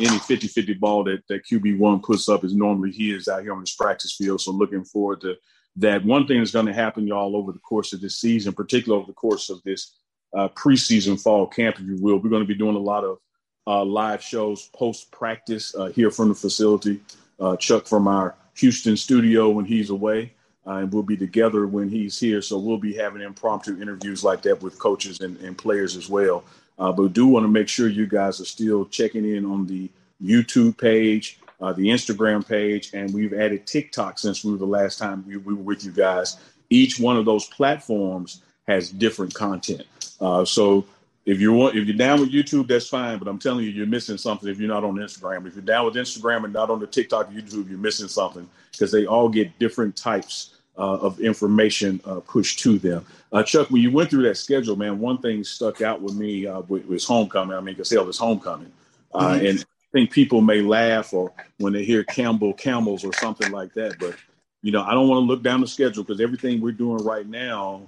any 0.00 0.18
50 0.18 0.48
50 0.48 0.74
ball 0.74 1.04
that, 1.04 1.22
that 1.28 1.44
QB1 1.44 2.02
puts 2.02 2.28
up 2.28 2.44
is 2.44 2.54
normally 2.54 2.90
he 2.90 3.12
is 3.12 3.28
out 3.28 3.42
here 3.42 3.52
on 3.52 3.60
his 3.60 3.74
practice 3.74 4.14
field. 4.14 4.40
So, 4.40 4.52
looking 4.52 4.84
forward 4.84 5.20
to 5.22 5.36
that. 5.76 6.04
One 6.04 6.26
thing 6.26 6.38
that's 6.38 6.50
going 6.50 6.66
to 6.66 6.72
happen, 6.72 7.06
y'all, 7.06 7.36
over 7.36 7.52
the 7.52 7.58
course 7.60 7.92
of 7.92 8.00
this 8.00 8.18
season, 8.18 8.52
particularly 8.52 9.02
over 9.02 9.10
the 9.10 9.14
course 9.14 9.50
of 9.50 9.62
this 9.64 9.96
uh, 10.36 10.48
preseason 10.48 11.20
fall 11.20 11.46
camp, 11.46 11.76
if 11.78 11.86
you 11.86 11.98
will, 12.00 12.18
we're 12.18 12.30
going 12.30 12.42
to 12.42 12.48
be 12.48 12.54
doing 12.54 12.76
a 12.76 12.80
lot 12.80 13.04
of 13.04 13.18
uh, 13.66 13.84
live 13.84 14.22
shows 14.22 14.70
post 14.74 15.10
practice 15.10 15.74
uh, 15.74 15.86
here 15.86 16.10
from 16.10 16.28
the 16.28 16.34
facility. 16.34 17.00
Uh, 17.38 17.56
Chuck 17.56 17.86
from 17.86 18.08
our 18.08 18.34
Houston 18.56 18.96
studio 18.96 19.50
when 19.50 19.64
he's 19.64 19.90
away 19.90 20.32
uh, 20.68 20.76
and 20.76 20.92
we'll 20.92 21.02
be 21.02 21.16
together 21.16 21.66
when 21.66 21.88
he's 21.88 22.18
here. 22.18 22.42
So 22.42 22.58
we'll 22.58 22.78
be 22.78 22.94
having 22.94 23.22
impromptu 23.22 23.80
interviews 23.80 24.22
like 24.22 24.42
that 24.42 24.62
with 24.62 24.78
coaches 24.78 25.20
and, 25.20 25.38
and 25.38 25.56
players 25.56 25.96
as 25.96 26.08
well. 26.08 26.44
Uh, 26.78 26.92
but 26.92 27.12
do 27.12 27.26
want 27.26 27.44
to 27.44 27.48
make 27.48 27.68
sure 27.68 27.88
you 27.88 28.06
guys 28.06 28.40
are 28.40 28.44
still 28.44 28.84
checking 28.86 29.24
in 29.24 29.44
on 29.44 29.66
the 29.66 29.90
YouTube 30.22 30.78
page, 30.78 31.38
uh, 31.60 31.72
the 31.72 31.88
Instagram 31.88 32.46
page, 32.46 32.90
and 32.94 33.12
we've 33.12 33.32
added 33.32 33.66
TikTok 33.66 34.18
since 34.18 34.44
we 34.44 34.52
were 34.52 34.58
the 34.58 34.66
last 34.66 34.98
time 34.98 35.24
we, 35.26 35.36
we 35.36 35.54
were 35.54 35.62
with 35.62 35.84
you 35.84 35.92
guys. 35.92 36.36
Each 36.70 37.00
one 37.00 37.16
of 37.16 37.24
those 37.24 37.46
platforms 37.46 38.42
has 38.66 38.90
different 38.90 39.34
content. 39.34 39.84
Uh, 40.20 40.44
so 40.44 40.84
if 41.24 41.40
you 41.40 41.52
want, 41.52 41.76
if 41.76 41.86
you're 41.86 41.96
down 41.96 42.20
with 42.20 42.32
YouTube, 42.32 42.68
that's 42.68 42.88
fine. 42.88 43.18
But 43.18 43.28
I'm 43.28 43.38
telling 43.38 43.64
you, 43.64 43.70
you're 43.70 43.86
missing 43.86 44.16
something 44.16 44.48
if 44.48 44.58
you're 44.58 44.68
not 44.68 44.84
on 44.84 44.94
Instagram. 44.96 45.46
If 45.46 45.54
you're 45.54 45.62
down 45.62 45.86
with 45.86 45.94
Instagram 45.94 46.44
and 46.44 46.52
not 46.52 46.70
on 46.70 46.80
the 46.80 46.86
TikTok, 46.86 47.30
YouTube, 47.30 47.68
you're 47.68 47.78
missing 47.78 48.08
something 48.08 48.48
because 48.72 48.92
they 48.92 49.06
all 49.06 49.28
get 49.28 49.58
different 49.58 49.96
types 49.96 50.54
of 50.78 51.20
information 51.20 52.00
uh, 52.04 52.20
pushed 52.20 52.60
to 52.60 52.78
them. 52.78 53.04
Uh, 53.32 53.42
Chuck, 53.42 53.70
when 53.70 53.82
you 53.82 53.90
went 53.90 54.10
through 54.10 54.22
that 54.22 54.36
schedule, 54.36 54.76
man, 54.76 54.98
one 54.98 55.18
thing 55.18 55.44
stuck 55.44 55.82
out 55.82 56.00
with 56.00 56.14
me 56.14 56.46
uh, 56.46 56.60
was 56.60 57.04
homecoming. 57.04 57.56
I 57.56 57.60
mean, 57.60 57.74
because 57.74 57.90
hell, 57.90 58.08
it's 58.08 58.18
homecoming, 58.18 58.72
uh, 59.12 59.32
mm-hmm. 59.32 59.46
and 59.46 59.58
I 59.60 59.88
think 59.92 60.10
people 60.10 60.40
may 60.40 60.62
laugh 60.62 61.12
or 61.12 61.32
when 61.58 61.72
they 61.72 61.84
hear 61.84 62.04
Campbell 62.04 62.54
Camels 62.54 63.04
or 63.04 63.12
something 63.14 63.50
like 63.52 63.74
that. 63.74 63.98
But 63.98 64.14
you 64.62 64.72
know, 64.72 64.82
I 64.82 64.92
don't 64.92 65.08
want 65.08 65.22
to 65.22 65.26
look 65.26 65.42
down 65.42 65.60
the 65.60 65.66
schedule 65.66 66.04
because 66.04 66.20
everything 66.20 66.60
we're 66.60 66.72
doing 66.72 67.04
right 67.04 67.26
now, 67.26 67.82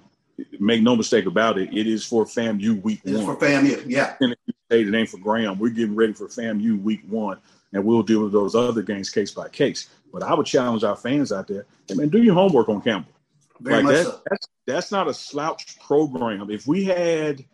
make 0.59 0.83
no 0.83 0.97
mistake 0.97 1.27
about 1.27 1.59
it, 1.59 1.73
it 1.73 1.87
is 1.87 2.05
for 2.05 2.25
FAMU 2.25 2.83
Week 2.83 3.01
one. 3.05 3.15
it's 3.15 3.25
One. 3.25 3.37
For 3.37 3.47
FAMU, 3.47 3.85
yeah. 3.87 4.15
State, 4.17 4.89
it 4.89 4.95
ain't 4.95 5.09
for 5.09 5.19
Graham. 5.19 5.59
We're 5.59 5.71
getting 5.71 5.97
ready 5.97 6.13
for 6.13 6.29
FAMU 6.29 6.83
Week 6.83 7.03
One, 7.09 7.39
and 7.73 7.85
we'll 7.85 8.03
deal 8.03 8.23
with 8.23 8.33
those 8.33 8.55
other 8.55 8.83
games 8.83 9.11
case 9.11 9.33
by 9.33 9.49
case. 9.49 9.89
But 10.13 10.23
I 10.23 10.35
would 10.35 10.47
challenge 10.47 10.85
our 10.85 10.97
fans 10.97 11.33
out 11.33 11.47
there, 11.47 11.67
hey 11.89 11.95
man, 11.95 12.09
do 12.09 12.23
your 12.23 12.35
homework 12.35 12.69
on 12.69 12.81
Campbell. 12.81 13.13
Very 13.61 13.83
like 13.83 13.95
that, 13.95 14.05
so. 14.07 14.21
that's 14.29 14.49
that's 14.67 14.93
not 14.93 15.09
a 15.09 15.15
slouch 15.15 15.79
program. 15.81 16.51
If 16.51 16.67
we 16.67 16.85
had 16.85 17.45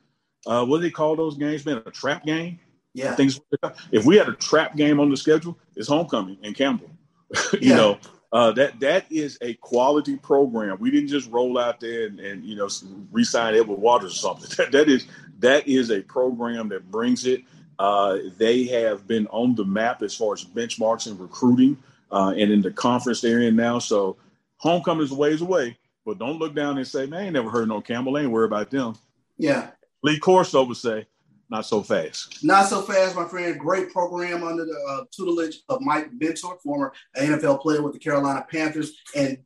uh, 0.47 0.65
what 0.65 0.79
do 0.79 0.83
they 0.85 0.91
call 0.91 1.17
those 1.17 1.37
games, 1.37 1.67
man? 1.67 1.83
A 1.85 1.91
trap 1.91 2.25
game. 2.25 2.59
Yeah. 2.95 3.15
Things. 3.15 3.41
If 3.91 4.05
we 4.07 4.17
had 4.17 4.29
a 4.29 4.35
trap 4.35 4.77
game 4.77 5.01
on 5.01 5.11
the 5.11 5.17
schedule, 5.17 5.59
it's 5.75 5.89
homecoming 5.89 6.39
in 6.43 6.55
Campbell. 6.55 6.91
you 7.55 7.71
Yeah. 7.71 7.77
know, 7.77 7.99
uh, 8.33 8.53
that 8.53 8.79
that 8.81 9.11
is 9.11 9.39
a 9.41 9.55
quality 9.55 10.17
program. 10.17 10.79
We 10.81 10.91
didn't 10.91 11.09
just 11.09 11.31
roll 11.31 11.59
out 11.59 11.81
there 11.81 12.07
and, 12.07 12.21
and 12.21 12.45
you 12.45 12.57
know 12.57 12.69
re-sign 13.11 13.55
Edward 13.55 13.79
Waters 13.81 14.13
or 14.13 14.17
something. 14.17 14.51
That, 14.57 14.73
that 14.73 14.89
is 14.89 15.07
that 15.41 15.67
is 15.69 15.91
a 15.91 16.01
program 16.03 16.69
that 16.71 16.91
brings 16.91 17.27
it. 17.27 17.43
Uh, 17.79 18.19
they 18.39 18.65
have 18.65 19.07
been 19.07 19.27
on 19.27 19.55
the 19.55 19.65
map 19.65 20.03
as 20.03 20.15
far 20.17 20.33
as 20.33 20.45
benchmarks 20.45 21.07
and 21.07 21.21
recruiting 21.21 21.77
uh, 22.11 22.31
and 22.37 22.51
in 22.51 22.63
the 22.63 22.71
conference 22.71 23.21
they're 23.21 23.41
in 23.41 23.57
now. 23.57 23.79
So 23.79 24.17
homecoming 24.59 25.05
is 25.05 25.13
a 25.13 25.15
ways 25.15 25.41
away, 25.41 25.77
but 26.05 26.19
don't 26.19 26.39
look 26.39 26.55
down 26.55 26.79
and 26.79 26.87
say, 26.87 27.07
man, 27.07 27.21
I 27.21 27.25
ain't 27.25 27.35
never 27.35 27.51
heard 27.51 27.69
no 27.69 27.81
Campbell. 27.81 28.17
I 28.17 28.23
ain't 28.23 28.31
worried 28.31 28.47
about 28.47 28.71
them. 28.71 28.95
Yeah. 29.39 29.71
Lee 30.03 30.19
Corso 30.19 30.65
would 30.65 30.77
say, 30.77 31.07
not 31.49 31.67
so 31.67 31.83
fast. 31.83 32.43
Not 32.43 32.69
so 32.69 32.83
fast, 32.83 33.15
my 33.15 33.27
friend. 33.27 33.59
Great 33.59 33.93
program 33.93 34.43
under 34.43 34.65
the 34.65 34.79
uh, 34.89 35.05
tutelage 35.13 35.61
of 35.69 35.81
Mike 35.81 36.11
Minter, 36.13 36.57
former 36.63 36.93
NFL 37.17 37.61
player 37.61 37.83
with 37.83 37.93
the 37.93 37.99
Carolina 37.99 38.45
Panthers. 38.51 38.97
And 39.15 39.39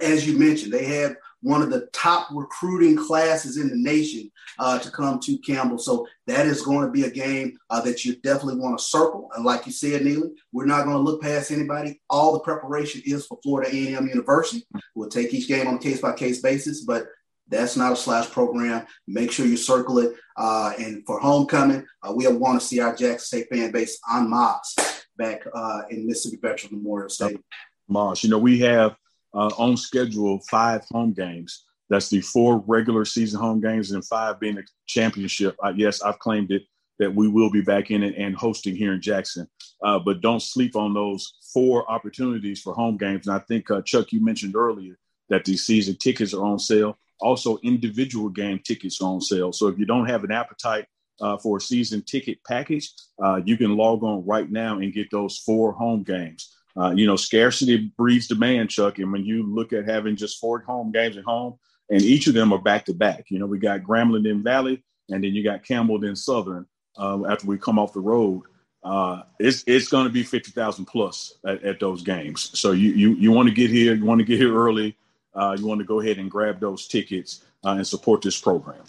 as 0.00 0.26
you 0.26 0.38
mentioned, 0.38 0.72
they 0.72 0.86
had 0.86 1.16
one 1.44 1.60
of 1.60 1.68
the 1.68 1.86
top 1.92 2.28
recruiting 2.32 2.96
classes 2.96 3.58
in 3.58 3.68
the 3.68 3.76
nation 3.76 4.32
uh, 4.58 4.78
to 4.78 4.90
come 4.90 5.20
to 5.20 5.36
Campbell. 5.38 5.76
So 5.76 6.06
that 6.26 6.46
is 6.46 6.62
going 6.62 6.86
to 6.86 6.90
be 6.90 7.04
a 7.04 7.10
game 7.10 7.58
uh, 7.68 7.82
that 7.82 8.02
you 8.02 8.16
definitely 8.16 8.58
want 8.58 8.78
to 8.78 8.84
circle. 8.84 9.30
And 9.36 9.44
like 9.44 9.66
you 9.66 9.72
said, 9.72 10.02
Neely, 10.02 10.30
we're 10.52 10.64
not 10.64 10.84
going 10.84 10.96
to 10.96 11.02
look 11.02 11.20
past 11.20 11.50
anybody. 11.50 12.00
All 12.08 12.32
the 12.32 12.40
preparation 12.40 13.02
is 13.04 13.26
for 13.26 13.38
Florida 13.42 13.70
A&M 13.70 14.08
University. 14.08 14.66
We'll 14.94 15.10
take 15.10 15.34
each 15.34 15.46
game 15.46 15.66
on 15.66 15.74
a 15.74 15.78
case 15.78 16.00
by 16.00 16.14
case 16.14 16.40
basis, 16.40 16.80
but 16.80 17.08
that's 17.48 17.76
not 17.76 17.92
a 17.92 17.96
slash 17.96 18.30
program. 18.30 18.86
Make 19.06 19.30
sure 19.30 19.44
you 19.44 19.58
circle 19.58 19.98
it. 19.98 20.14
Uh, 20.38 20.72
and 20.78 21.04
for 21.04 21.20
homecoming, 21.20 21.86
uh, 22.02 22.14
we 22.14 22.26
want 22.26 22.58
to 22.58 22.66
see 22.66 22.80
our 22.80 22.96
Jackson 22.96 23.18
State 23.18 23.48
fan 23.50 23.70
base 23.70 24.00
on 24.10 24.30
masse 24.30 24.74
back 25.18 25.42
uh, 25.54 25.82
in 25.90 26.06
Mississippi 26.06 26.38
Veterans 26.40 26.72
Memorial 26.72 27.10
Stadium. 27.10 27.44
Moss, 27.86 28.24
you 28.24 28.30
know, 28.30 28.38
we 28.38 28.60
have 28.60 28.96
uh, 29.34 29.50
on 29.58 29.76
schedule 29.76 30.40
five 30.50 30.84
home 30.90 31.12
games. 31.12 31.64
That's 31.90 32.08
the 32.08 32.20
four 32.20 32.64
regular 32.66 33.04
season 33.04 33.40
home 33.40 33.60
games 33.60 33.90
and 33.92 34.04
five 34.04 34.40
being 34.40 34.58
a 34.58 34.62
championship. 34.86 35.56
Uh, 35.62 35.72
yes, 35.76 36.02
I've 36.02 36.18
claimed 36.18 36.50
it 36.50 36.62
that 36.98 37.14
we 37.14 37.28
will 37.28 37.50
be 37.50 37.60
back 37.60 37.90
in 37.90 38.02
it 38.02 38.14
and 38.16 38.36
hosting 38.36 38.76
here 38.76 38.94
in 38.94 39.00
Jackson. 39.00 39.48
Uh, 39.82 39.98
but 39.98 40.20
don't 40.20 40.40
sleep 40.40 40.76
on 40.76 40.94
those 40.94 41.34
four 41.52 41.90
opportunities 41.90 42.62
for 42.62 42.72
home 42.72 42.96
games. 42.96 43.26
And 43.26 43.36
I 43.36 43.40
think, 43.40 43.66
Chuck, 43.84 44.12
you 44.12 44.24
mentioned 44.24 44.54
earlier 44.56 44.98
that 45.28 45.44
the 45.44 45.56
season 45.56 45.96
tickets 45.96 46.32
are 46.34 46.44
on 46.44 46.58
sale. 46.58 46.96
Also, 47.20 47.58
individual 47.62 48.28
game 48.28 48.60
tickets 48.60 49.00
are 49.00 49.08
on 49.08 49.20
sale. 49.20 49.52
So 49.52 49.68
if 49.68 49.78
you 49.78 49.86
don't 49.86 50.06
have 50.06 50.24
an 50.24 50.32
appetite 50.32 50.86
uh, 51.20 51.36
for 51.36 51.58
a 51.58 51.60
season 51.60 52.02
ticket 52.02 52.38
package, 52.46 52.90
uh, 53.22 53.40
you 53.44 53.56
can 53.56 53.76
log 53.76 54.02
on 54.02 54.24
right 54.26 54.50
now 54.50 54.78
and 54.78 54.92
get 54.92 55.10
those 55.10 55.38
four 55.38 55.72
home 55.72 56.02
games. 56.02 56.54
Uh, 56.76 56.90
you 56.90 57.06
know, 57.06 57.16
scarcity 57.16 57.92
breeds 57.96 58.26
demand, 58.26 58.70
Chuck. 58.70 58.98
And 58.98 59.12
when 59.12 59.24
you 59.24 59.44
look 59.44 59.72
at 59.72 59.84
having 59.84 60.16
just 60.16 60.40
four 60.40 60.60
home 60.60 60.90
games 60.90 61.16
at 61.16 61.24
home, 61.24 61.58
and 61.90 62.02
each 62.02 62.26
of 62.26 62.34
them 62.34 62.52
are 62.52 62.58
back 62.58 62.86
to 62.86 62.94
back. 62.94 63.26
You 63.28 63.38
know, 63.38 63.46
we 63.46 63.58
got 63.58 63.82
Grambling 63.82 64.28
in 64.28 64.42
Valley, 64.42 64.82
and 65.10 65.22
then 65.22 65.34
you 65.34 65.44
got 65.44 65.64
Campbell 65.64 66.02
in 66.04 66.16
Southern. 66.16 66.66
Uh, 66.96 67.26
after 67.26 67.46
we 67.46 67.58
come 67.58 67.78
off 67.78 67.92
the 67.92 68.00
road, 68.00 68.42
uh, 68.82 69.22
it's 69.38 69.64
it's 69.66 69.88
going 69.88 70.04
to 70.04 70.12
be 70.12 70.22
fifty 70.22 70.50
thousand 70.50 70.86
plus 70.86 71.34
at, 71.46 71.62
at, 71.62 71.80
those 71.80 72.02
games. 72.02 72.58
So 72.58 72.72
you 72.72 72.90
you 72.92 73.14
you 73.14 73.32
want 73.32 73.48
to 73.48 73.54
get 73.54 73.70
here, 73.70 73.94
you 73.94 74.04
want 74.04 74.20
to 74.20 74.24
get 74.24 74.38
here 74.38 74.54
early 74.54 74.96
uh, 75.34 75.56
you 75.58 75.66
want 75.66 75.80
to 75.80 75.84
go 75.84 76.00
ahead 76.00 76.18
and 76.18 76.30
grab 76.30 76.60
those 76.60 76.86
tickets 76.86 77.44
uh, 77.64 77.70
and 77.70 77.86
support 77.86 78.22
this 78.22 78.40
program. 78.40 78.82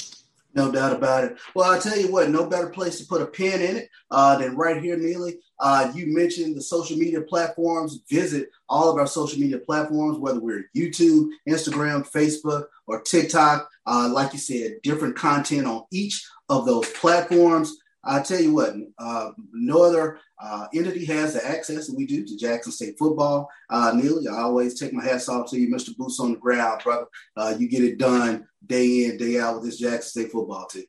No 0.56 0.72
doubt 0.72 0.96
about 0.96 1.26
it. 1.26 1.38
Well, 1.54 1.70
I'll 1.70 1.82
tell 1.82 2.00
you 2.00 2.10
what, 2.10 2.30
no 2.30 2.46
better 2.46 2.70
place 2.70 2.98
to 3.00 3.06
put 3.06 3.22
a 3.22 3.26
pin 3.26 3.62
in 3.62 3.76
it 3.76 3.90
uh, 4.10 4.38
than 4.38 4.56
right 4.56 4.82
here, 4.82 4.98
Neely. 4.98 5.40
Uh, 5.60 5.92
you 5.94 6.14
mentioned 6.14 6.56
the 6.56 6.62
social 6.62 6.98
media 6.98 7.22
platforms. 7.22 8.00
Visit 8.10 8.50
all 8.70 8.90
of 8.90 8.98
our 8.98 9.08
social 9.08 9.40
media 9.40 9.58
platforms, 9.58 10.18
whether 10.18 10.40
we're 10.40 10.70
YouTube, 10.76 11.30
Instagram, 11.48 12.10
Facebook, 12.10 12.66
or 12.88 13.02
TikTok. 13.02 13.70
Uh, 13.86 14.10
like 14.12 14.32
you 14.32 14.40
said, 14.40 14.78
different 14.82 15.16
content 15.18 15.68
on 15.68 15.84
each 15.92 16.26
of 16.50 16.66
those 16.66 16.90
platforms. 16.92 17.78
I 18.06 18.22
tell 18.22 18.40
you 18.40 18.54
what, 18.54 18.76
uh, 19.00 19.32
no 19.52 19.84
other 19.84 20.20
uh, 20.40 20.68
entity 20.74 21.06
has 21.06 21.34
the 21.34 21.46
access 21.46 21.88
that 21.88 21.98
we 21.98 22.06
do 22.06 22.26
to 22.26 22.38
Jackson 22.38 22.72
State 22.72 22.98
football. 23.00 23.50
Uh, 23.70 23.94
Neely, 23.96 24.28
I 24.28 24.42
always 24.42 24.80
take 24.80 24.94
my 24.94 25.04
hats 25.04 25.28
off 25.28 25.50
to 25.52 25.60
you, 25.60 25.74
Mr. 25.74 25.96
Boots 25.98 26.20
on 26.20 26.34
the 26.34 26.38
ground, 26.38 26.82
brother. 26.84 27.08
Uh, 27.36 27.56
you 27.58 27.68
get 27.68 27.84
it 27.84 27.98
done 27.98 28.48
day 28.66 29.06
in, 29.06 29.18
day 29.18 29.40
out 29.40 29.56
with 29.56 29.66
this 29.66 29.80
Jackson 29.80 30.02
State 30.02 30.32
football 30.32 30.68
team. 30.68 30.86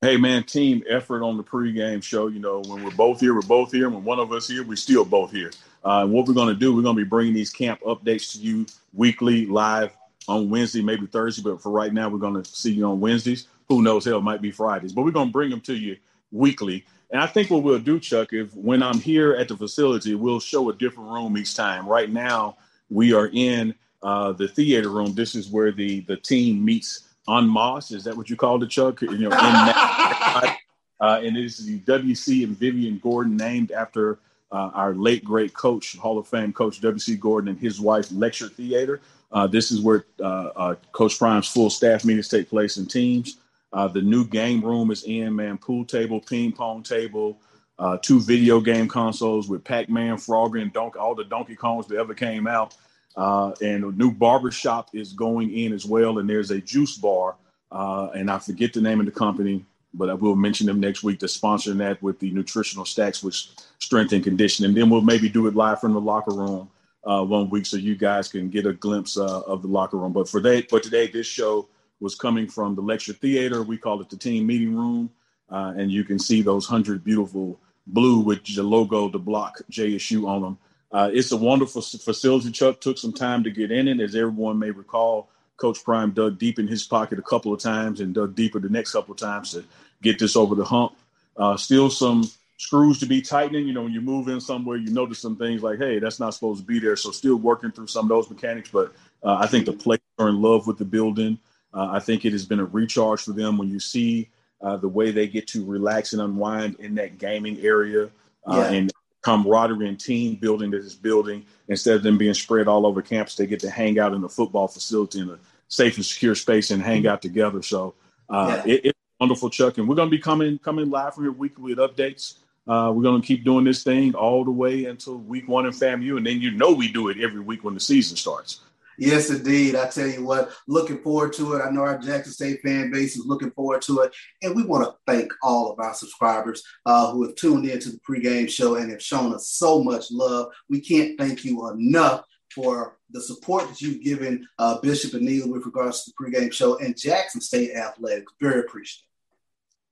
Hey 0.00 0.18
man, 0.18 0.44
team 0.44 0.82
effort 0.88 1.22
on 1.22 1.38
the 1.38 1.42
pregame 1.42 2.02
show. 2.02 2.26
You 2.26 2.38
know, 2.38 2.62
when 2.66 2.84
we're 2.84 2.90
both 2.90 3.20
here, 3.20 3.34
we're 3.34 3.40
both 3.40 3.72
here. 3.72 3.88
When 3.88 4.04
one 4.04 4.18
of 4.18 4.32
us 4.32 4.46
here, 4.46 4.62
we're 4.62 4.76
still 4.76 5.04
both 5.04 5.30
here. 5.30 5.50
Uh, 5.84 6.02
and 6.02 6.12
what 6.12 6.26
we're 6.26 6.34
going 6.34 6.52
to 6.52 6.58
do, 6.58 6.74
we're 6.74 6.82
going 6.82 6.96
to 6.96 7.02
be 7.02 7.08
bringing 7.08 7.32
these 7.32 7.50
camp 7.50 7.80
updates 7.82 8.32
to 8.32 8.38
you 8.38 8.66
weekly, 8.92 9.46
live 9.46 9.96
on 10.28 10.50
Wednesday, 10.50 10.82
maybe 10.82 11.06
Thursday. 11.06 11.42
But 11.42 11.62
for 11.62 11.70
right 11.70 11.92
now, 11.92 12.08
we're 12.10 12.18
going 12.18 12.42
to 12.42 12.44
see 12.44 12.72
you 12.72 12.84
on 12.84 13.00
Wednesdays. 13.00 13.48
Who 13.68 13.82
knows? 13.82 14.04
Hell, 14.04 14.18
it 14.18 14.22
might 14.22 14.42
be 14.42 14.50
Fridays. 14.50 14.92
But 14.92 15.04
we're 15.04 15.10
going 15.10 15.28
to 15.28 15.32
bring 15.32 15.48
them 15.48 15.62
to 15.62 15.74
you 15.74 15.96
weekly. 16.34 16.84
And 17.10 17.22
I 17.22 17.26
think 17.26 17.50
what 17.50 17.62
we'll 17.62 17.78
do, 17.78 18.00
Chuck, 18.00 18.32
if 18.32 18.54
when 18.54 18.82
I'm 18.82 18.98
here 18.98 19.34
at 19.34 19.48
the 19.48 19.56
facility, 19.56 20.14
we'll 20.14 20.40
show 20.40 20.68
a 20.68 20.74
different 20.74 21.10
room 21.10 21.38
each 21.38 21.54
time. 21.54 21.86
Right 21.86 22.10
now, 22.10 22.56
we 22.90 23.12
are 23.12 23.30
in 23.32 23.74
uh, 24.02 24.32
the 24.32 24.48
theater 24.48 24.90
room. 24.90 25.14
This 25.14 25.34
is 25.34 25.48
where 25.48 25.72
the 25.72 26.00
the 26.00 26.16
team 26.16 26.64
meets 26.64 27.08
on 27.26 27.48
Moss. 27.48 27.90
Is 27.90 28.04
that 28.04 28.16
what 28.16 28.28
you 28.28 28.36
called 28.36 28.62
it, 28.62 28.70
Chuck? 28.70 29.00
You 29.00 29.16
know, 29.16 29.30
that, 29.30 30.56
uh, 31.00 31.20
and 31.22 31.36
it 31.36 31.44
is 31.44 31.64
the 31.64 31.78
W.C. 31.78 32.44
and 32.44 32.58
Vivian 32.58 33.00
Gorden, 33.00 33.38
named 33.38 33.70
after 33.70 34.18
uh, 34.52 34.70
our 34.74 34.94
late 34.94 35.24
great 35.24 35.54
coach, 35.54 35.96
Hall 35.96 36.18
of 36.18 36.26
Fame 36.26 36.52
coach 36.52 36.80
W.C. 36.80 37.16
Gorden, 37.16 37.48
and 37.48 37.58
his 37.58 37.80
wife 37.80 38.10
Lecture 38.12 38.48
Theater. 38.48 39.00
Uh, 39.32 39.46
this 39.46 39.72
is 39.72 39.80
where 39.80 40.04
uh, 40.20 40.50
uh, 40.54 40.74
Coach 40.92 41.18
Prime's 41.18 41.48
full 41.48 41.70
staff 41.70 42.04
meetings 42.04 42.28
take 42.28 42.48
place 42.48 42.76
in 42.76 42.86
teams. 42.86 43.38
Uh, 43.74 43.88
the 43.88 44.00
new 44.00 44.24
game 44.24 44.64
room 44.64 44.92
is 44.92 45.02
in, 45.02 45.34
man. 45.34 45.58
Pool 45.58 45.84
table, 45.84 46.20
ping 46.20 46.52
pong 46.52 46.84
table, 46.84 47.40
uh, 47.80 47.98
two 47.98 48.20
video 48.20 48.60
game 48.60 48.86
consoles 48.86 49.48
with 49.48 49.64
Pac 49.64 49.90
Man, 49.90 50.16
Frogger, 50.16 50.62
and 50.62 50.72
Donkey, 50.72 50.98
all 51.00 51.16
the 51.16 51.24
Donkey 51.24 51.56
Kongs 51.56 51.88
that 51.88 51.98
ever 51.98 52.14
came 52.14 52.46
out. 52.46 52.76
Uh, 53.16 53.52
and 53.60 53.84
a 53.84 53.90
new 53.90 54.12
barber 54.12 54.52
shop 54.52 54.90
is 54.92 55.12
going 55.12 55.52
in 55.52 55.72
as 55.72 55.84
well. 55.84 56.18
And 56.18 56.30
there's 56.30 56.52
a 56.52 56.60
juice 56.60 56.96
bar. 56.96 57.34
Uh, 57.72 58.10
and 58.14 58.30
I 58.30 58.38
forget 58.38 58.72
the 58.72 58.80
name 58.80 59.00
of 59.00 59.06
the 59.06 59.12
company, 59.12 59.64
but 59.92 60.08
I 60.08 60.14
will 60.14 60.36
mention 60.36 60.68
them 60.68 60.78
next 60.78 61.02
week 61.02 61.18
to 61.20 61.28
sponsor 61.28 61.74
that 61.74 62.00
with 62.00 62.20
the 62.20 62.30
nutritional 62.30 62.84
stacks 62.84 63.24
with 63.24 63.34
strength 63.80 64.12
and 64.12 64.22
conditioning. 64.22 64.68
And 64.68 64.76
then 64.76 64.88
we'll 64.88 65.00
maybe 65.00 65.28
do 65.28 65.48
it 65.48 65.56
live 65.56 65.80
from 65.80 65.94
the 65.94 66.00
locker 66.00 66.32
room 66.32 66.70
uh, 67.04 67.24
one 67.24 67.50
week 67.50 67.66
so 67.66 67.76
you 67.76 67.96
guys 67.96 68.28
can 68.28 68.50
get 68.50 68.66
a 68.66 68.72
glimpse 68.72 69.16
uh, 69.16 69.40
of 69.40 69.62
the 69.62 69.68
locker 69.68 69.96
room. 69.96 70.12
But 70.12 70.28
for 70.28 70.40
that, 70.42 70.70
for 70.70 70.78
today, 70.78 71.08
this 71.08 71.26
show 71.26 71.68
was 72.04 72.14
coming 72.14 72.46
from 72.46 72.74
the 72.74 72.82
lecture 72.82 73.14
theater. 73.14 73.62
We 73.62 73.78
call 73.78 74.00
it 74.02 74.10
the 74.10 74.16
team 74.16 74.46
meeting 74.46 74.76
room. 74.76 75.10
Uh, 75.50 75.72
and 75.76 75.90
you 75.90 76.04
can 76.04 76.18
see 76.18 76.42
those 76.42 76.66
hundred 76.66 77.02
beautiful 77.02 77.58
blue 77.86 78.20
with 78.20 78.44
the 78.44 78.62
logo, 78.62 79.08
the 79.08 79.18
block 79.18 79.60
JSU 79.70 80.28
on 80.28 80.42
them. 80.42 80.58
Uh, 80.92 81.10
it's 81.12 81.32
a 81.32 81.36
wonderful 81.36 81.82
facility. 81.82 82.52
Chuck 82.52 82.80
took 82.80 82.98
some 82.98 83.12
time 83.12 83.42
to 83.44 83.50
get 83.50 83.72
in 83.72 83.88
it. 83.88 84.00
As 84.00 84.14
everyone 84.14 84.58
may 84.58 84.70
recall, 84.70 85.30
Coach 85.56 85.82
Prime 85.82 86.10
dug 86.10 86.38
deep 86.38 86.58
in 86.58 86.68
his 86.68 86.84
pocket 86.84 87.18
a 87.18 87.22
couple 87.22 87.52
of 87.52 87.60
times 87.60 88.00
and 88.00 88.14
dug 88.14 88.34
deeper 88.34 88.60
the 88.60 88.68
next 88.68 88.92
couple 88.92 89.12
of 89.12 89.18
times 89.18 89.52
to 89.52 89.64
get 90.02 90.18
this 90.18 90.36
over 90.36 90.54
the 90.54 90.64
hump. 90.64 90.92
Uh, 91.36 91.56
still 91.56 91.90
some 91.90 92.30
screws 92.58 93.00
to 93.00 93.06
be 93.06 93.22
tightening. 93.22 93.66
You 93.66 93.72
know, 93.72 93.82
when 93.82 93.92
you 93.92 94.00
move 94.00 94.28
in 94.28 94.40
somewhere, 94.40 94.76
you 94.76 94.90
notice 94.90 95.18
some 95.18 95.36
things 95.36 95.62
like, 95.62 95.78
hey, 95.78 95.98
that's 95.98 96.20
not 96.20 96.34
supposed 96.34 96.60
to 96.60 96.66
be 96.66 96.78
there. 96.78 96.96
So 96.96 97.10
still 97.10 97.36
working 97.36 97.72
through 97.72 97.88
some 97.88 98.04
of 98.04 98.08
those 98.10 98.30
mechanics. 98.30 98.70
But 98.70 98.92
uh, 99.22 99.38
I 99.40 99.46
think 99.46 99.66
the 99.66 99.72
players 99.72 100.00
are 100.18 100.28
in 100.28 100.42
love 100.42 100.66
with 100.66 100.78
the 100.78 100.84
building. 100.84 101.38
Uh, 101.74 101.88
I 101.90 101.98
think 101.98 102.24
it 102.24 102.32
has 102.32 102.44
been 102.44 102.60
a 102.60 102.64
recharge 102.64 103.22
for 103.22 103.32
them 103.32 103.58
when 103.58 103.68
you 103.68 103.80
see 103.80 104.28
uh, 104.62 104.76
the 104.76 104.88
way 104.88 105.10
they 105.10 105.26
get 105.26 105.48
to 105.48 105.64
relax 105.64 106.12
and 106.12 106.22
unwind 106.22 106.76
in 106.78 106.94
that 106.94 107.18
gaming 107.18 107.58
area 107.60 108.10
uh, 108.46 108.68
yeah. 108.70 108.70
and 108.70 108.92
camaraderie 109.22 109.88
and 109.88 109.98
team 109.98 110.36
building 110.36 110.70
that 110.70 110.78
is 110.78 110.94
building. 110.94 111.44
Instead 111.68 111.96
of 111.96 112.02
them 112.02 112.18
being 112.18 112.34
spread 112.34 112.68
all 112.68 112.86
over 112.86 113.02
campus, 113.02 113.36
they 113.36 113.46
get 113.46 113.60
to 113.60 113.70
hang 113.70 113.98
out 113.98 114.12
in 114.12 114.20
the 114.20 114.28
football 114.28 114.68
facility 114.68 115.20
in 115.20 115.30
a 115.30 115.38
safe 115.68 115.96
and 115.96 116.04
secure 116.04 116.34
space 116.34 116.70
and 116.70 116.82
hang 116.82 117.06
out 117.06 117.22
together. 117.22 117.62
So 117.62 117.94
uh, 118.28 118.62
yeah. 118.64 118.74
it, 118.74 118.80
it's 118.86 118.98
wonderful, 119.18 119.50
Chuck. 119.50 119.78
And 119.78 119.88
we're 119.88 119.96
going 119.96 120.10
to 120.10 120.16
be 120.16 120.22
coming 120.22 120.58
coming 120.58 120.90
live 120.90 121.14
from 121.14 121.24
here 121.24 121.32
weekly 121.32 121.74
with 121.74 121.78
updates. 121.78 122.34
Uh, 122.66 122.90
we're 122.94 123.02
going 123.02 123.20
to 123.20 123.26
keep 123.26 123.44
doing 123.44 123.64
this 123.64 123.82
thing 123.82 124.14
all 124.14 124.44
the 124.44 124.50
way 124.50 124.86
until 124.86 125.16
week 125.16 125.48
one 125.48 125.66
in 125.66 125.72
FAMU. 125.72 126.16
And 126.16 126.26
then 126.26 126.40
you 126.40 126.50
know 126.52 126.72
we 126.72 126.88
do 126.88 127.08
it 127.08 127.18
every 127.20 127.40
week 127.40 127.64
when 127.64 127.74
the 127.74 127.80
season 127.80 128.16
starts. 128.16 128.60
Yes, 128.98 129.30
indeed. 129.30 129.74
I 129.74 129.88
tell 129.88 130.06
you 130.06 130.24
what, 130.24 130.50
looking 130.66 130.98
forward 131.02 131.32
to 131.34 131.54
it. 131.54 131.62
I 131.62 131.70
know 131.70 131.82
our 131.82 131.98
Jackson 131.98 132.32
State 132.32 132.60
fan 132.62 132.90
base 132.90 133.16
is 133.16 133.26
looking 133.26 133.50
forward 133.50 133.82
to 133.82 134.00
it. 134.00 134.14
And 134.42 134.54
we 134.54 134.64
want 134.64 134.84
to 134.84 134.94
thank 135.06 135.32
all 135.42 135.72
of 135.72 135.78
our 135.78 135.94
subscribers 135.94 136.62
uh, 136.86 137.10
who 137.12 137.24
have 137.24 137.34
tuned 137.34 137.66
in 137.66 137.80
to 137.80 137.90
the 137.90 138.00
pregame 138.08 138.48
show 138.48 138.76
and 138.76 138.90
have 138.90 139.02
shown 139.02 139.34
us 139.34 139.48
so 139.48 139.82
much 139.82 140.10
love. 140.10 140.52
We 140.68 140.80
can't 140.80 141.18
thank 141.18 141.44
you 141.44 141.70
enough 141.70 142.24
for 142.54 142.98
the 143.10 143.20
support 143.20 143.68
that 143.68 143.80
you've 143.80 144.02
given 144.02 144.46
uh, 144.58 144.78
Bishop 144.80 145.14
and 145.14 145.22
Neil 145.22 145.50
with 145.50 145.66
regards 145.66 146.04
to 146.04 146.12
the 146.12 146.24
pregame 146.24 146.52
show 146.52 146.78
and 146.78 146.96
Jackson 146.96 147.40
State 147.40 147.74
Athletics. 147.74 148.32
Very 148.40 148.60
appreciative. 148.60 149.06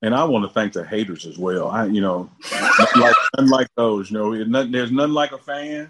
And 0.01 0.13
I 0.13 0.25
want 0.25 0.45
to 0.45 0.51
thank 0.51 0.73
the 0.73 0.85
haters 0.85 1.25
as 1.25 1.37
well. 1.37 1.69
I, 1.69 1.85
you 1.85 2.01
know, 2.01 2.29
like 2.97 3.15
unlike 3.37 3.67
those, 3.77 4.11
you 4.11 4.17
know, 4.17 4.65
there's 4.65 4.91
nothing 4.91 5.13
like 5.13 5.31
a 5.31 5.37
fan 5.37 5.89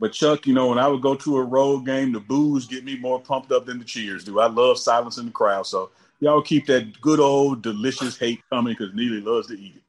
but 0.00 0.12
Chuck, 0.12 0.46
you 0.46 0.54
know, 0.54 0.68
when 0.68 0.78
I 0.78 0.88
would 0.88 1.02
go 1.02 1.14
to 1.14 1.36
a 1.36 1.44
road 1.44 1.84
game, 1.84 2.10
the 2.10 2.20
boos 2.20 2.66
get 2.66 2.84
me 2.84 2.98
more 2.98 3.20
pumped 3.20 3.52
up 3.52 3.66
than 3.66 3.78
the 3.78 3.84
cheers 3.84 4.24
do. 4.24 4.40
I 4.40 4.46
love 4.46 4.78
silencing 4.78 5.26
the 5.26 5.30
crowd. 5.30 5.66
So 5.66 5.90
y'all 6.20 6.40
keep 6.40 6.66
that 6.66 6.98
good 7.02 7.20
old 7.20 7.62
delicious 7.62 8.16
hate 8.16 8.40
coming 8.48 8.74
because 8.78 8.94
Neely 8.94 9.20
loves 9.20 9.48
to 9.48 9.60
eat 9.60 9.76
it. 9.76 9.82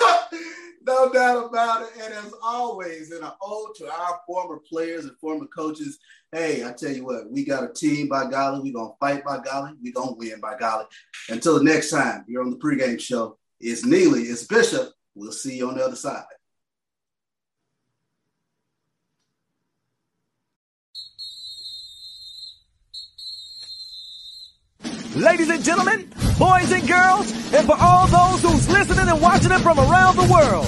no 0.86 1.12
doubt 1.12 1.46
about 1.46 1.82
it. 1.82 1.90
And 2.02 2.12
as 2.12 2.34
always, 2.42 3.12
in 3.12 3.22
an 3.22 3.30
ode 3.40 3.76
to 3.76 3.88
our 3.88 4.20
former 4.26 4.58
players 4.68 5.04
and 5.04 5.16
former 5.18 5.46
coaches, 5.46 5.98
hey, 6.32 6.64
I 6.64 6.72
tell 6.72 6.90
you 6.90 7.04
what, 7.04 7.30
we 7.30 7.44
got 7.44 7.62
a 7.62 7.72
team 7.72 8.08
by 8.08 8.28
golly. 8.28 8.60
We're 8.60 8.72
going 8.72 8.92
to 8.92 8.98
fight 8.98 9.24
by 9.24 9.38
golly. 9.38 9.74
We're 9.80 9.92
going 9.92 10.08
to 10.08 10.14
win 10.14 10.40
by 10.40 10.56
golly. 10.58 10.86
Until 11.28 11.62
next 11.62 11.90
time, 11.90 12.24
you're 12.26 12.42
on 12.42 12.50
the 12.50 12.58
pregame 12.58 13.00
show. 13.00 13.38
It's 13.60 13.84
Neely, 13.84 14.22
it's 14.22 14.42
Bishop. 14.42 14.90
We'll 15.14 15.30
see 15.30 15.56
you 15.56 15.68
on 15.68 15.76
the 15.76 15.84
other 15.84 15.96
side. 15.96 16.24
Ladies 25.16 25.48
and 25.48 25.64
gentlemen, 25.64 26.06
boys 26.38 26.70
and 26.70 26.86
girls, 26.86 27.32
and 27.54 27.66
for 27.66 27.74
all 27.80 28.06
those 28.06 28.42
who's 28.42 28.68
listening 28.68 29.08
and 29.08 29.18
watching 29.22 29.50
it 29.50 29.60
from 29.60 29.78
around 29.78 30.16
the 30.16 30.30
world. 30.30 30.66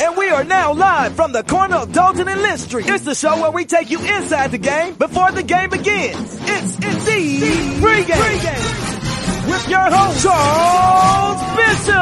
And 0.00 0.16
we 0.16 0.28
are 0.30 0.44
now 0.44 0.72
live 0.72 1.16
from 1.16 1.32
the 1.32 1.42
corner 1.42 1.78
of 1.78 1.92
Dalton 1.92 2.28
and 2.28 2.40
Lynch 2.40 2.60
Street. 2.60 2.86
It's 2.88 3.04
the 3.04 3.16
show 3.16 3.42
where 3.42 3.50
we 3.50 3.64
take 3.64 3.90
you 3.90 3.98
inside 3.98 4.52
the 4.52 4.58
game 4.58 4.94
before 4.94 5.32
the 5.32 5.42
game 5.42 5.70
begins. 5.70 6.38
It's 6.40 6.74
indeed 6.76 7.82
pregame. 7.82 8.14
pregame. 8.14 9.50
With 9.50 9.68
your 9.68 9.90
host, 9.90 10.22
Charles 10.22 11.42
Bishop 11.56 11.96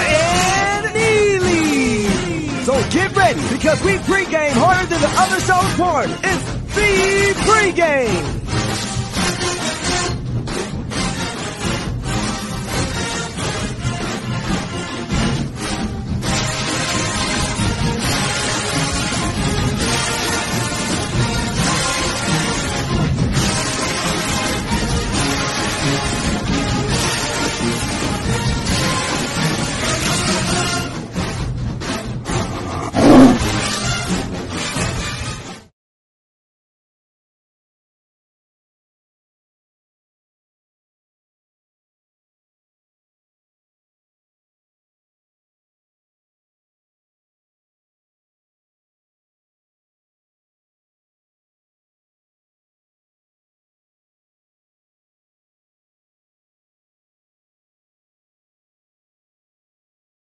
and 0.00 0.94
Neely. 0.94 2.64
So 2.64 2.72
get 2.88 3.14
ready 3.14 3.40
because 3.54 3.84
we 3.84 3.96
pregame 3.98 4.52
harder 4.52 4.86
than 4.86 5.00
the 5.02 5.12
other 5.14 5.40
show's 5.40 5.74
part. 5.76 6.08
It's 6.24 6.74
the 6.74 7.34
pregame. 7.44 8.35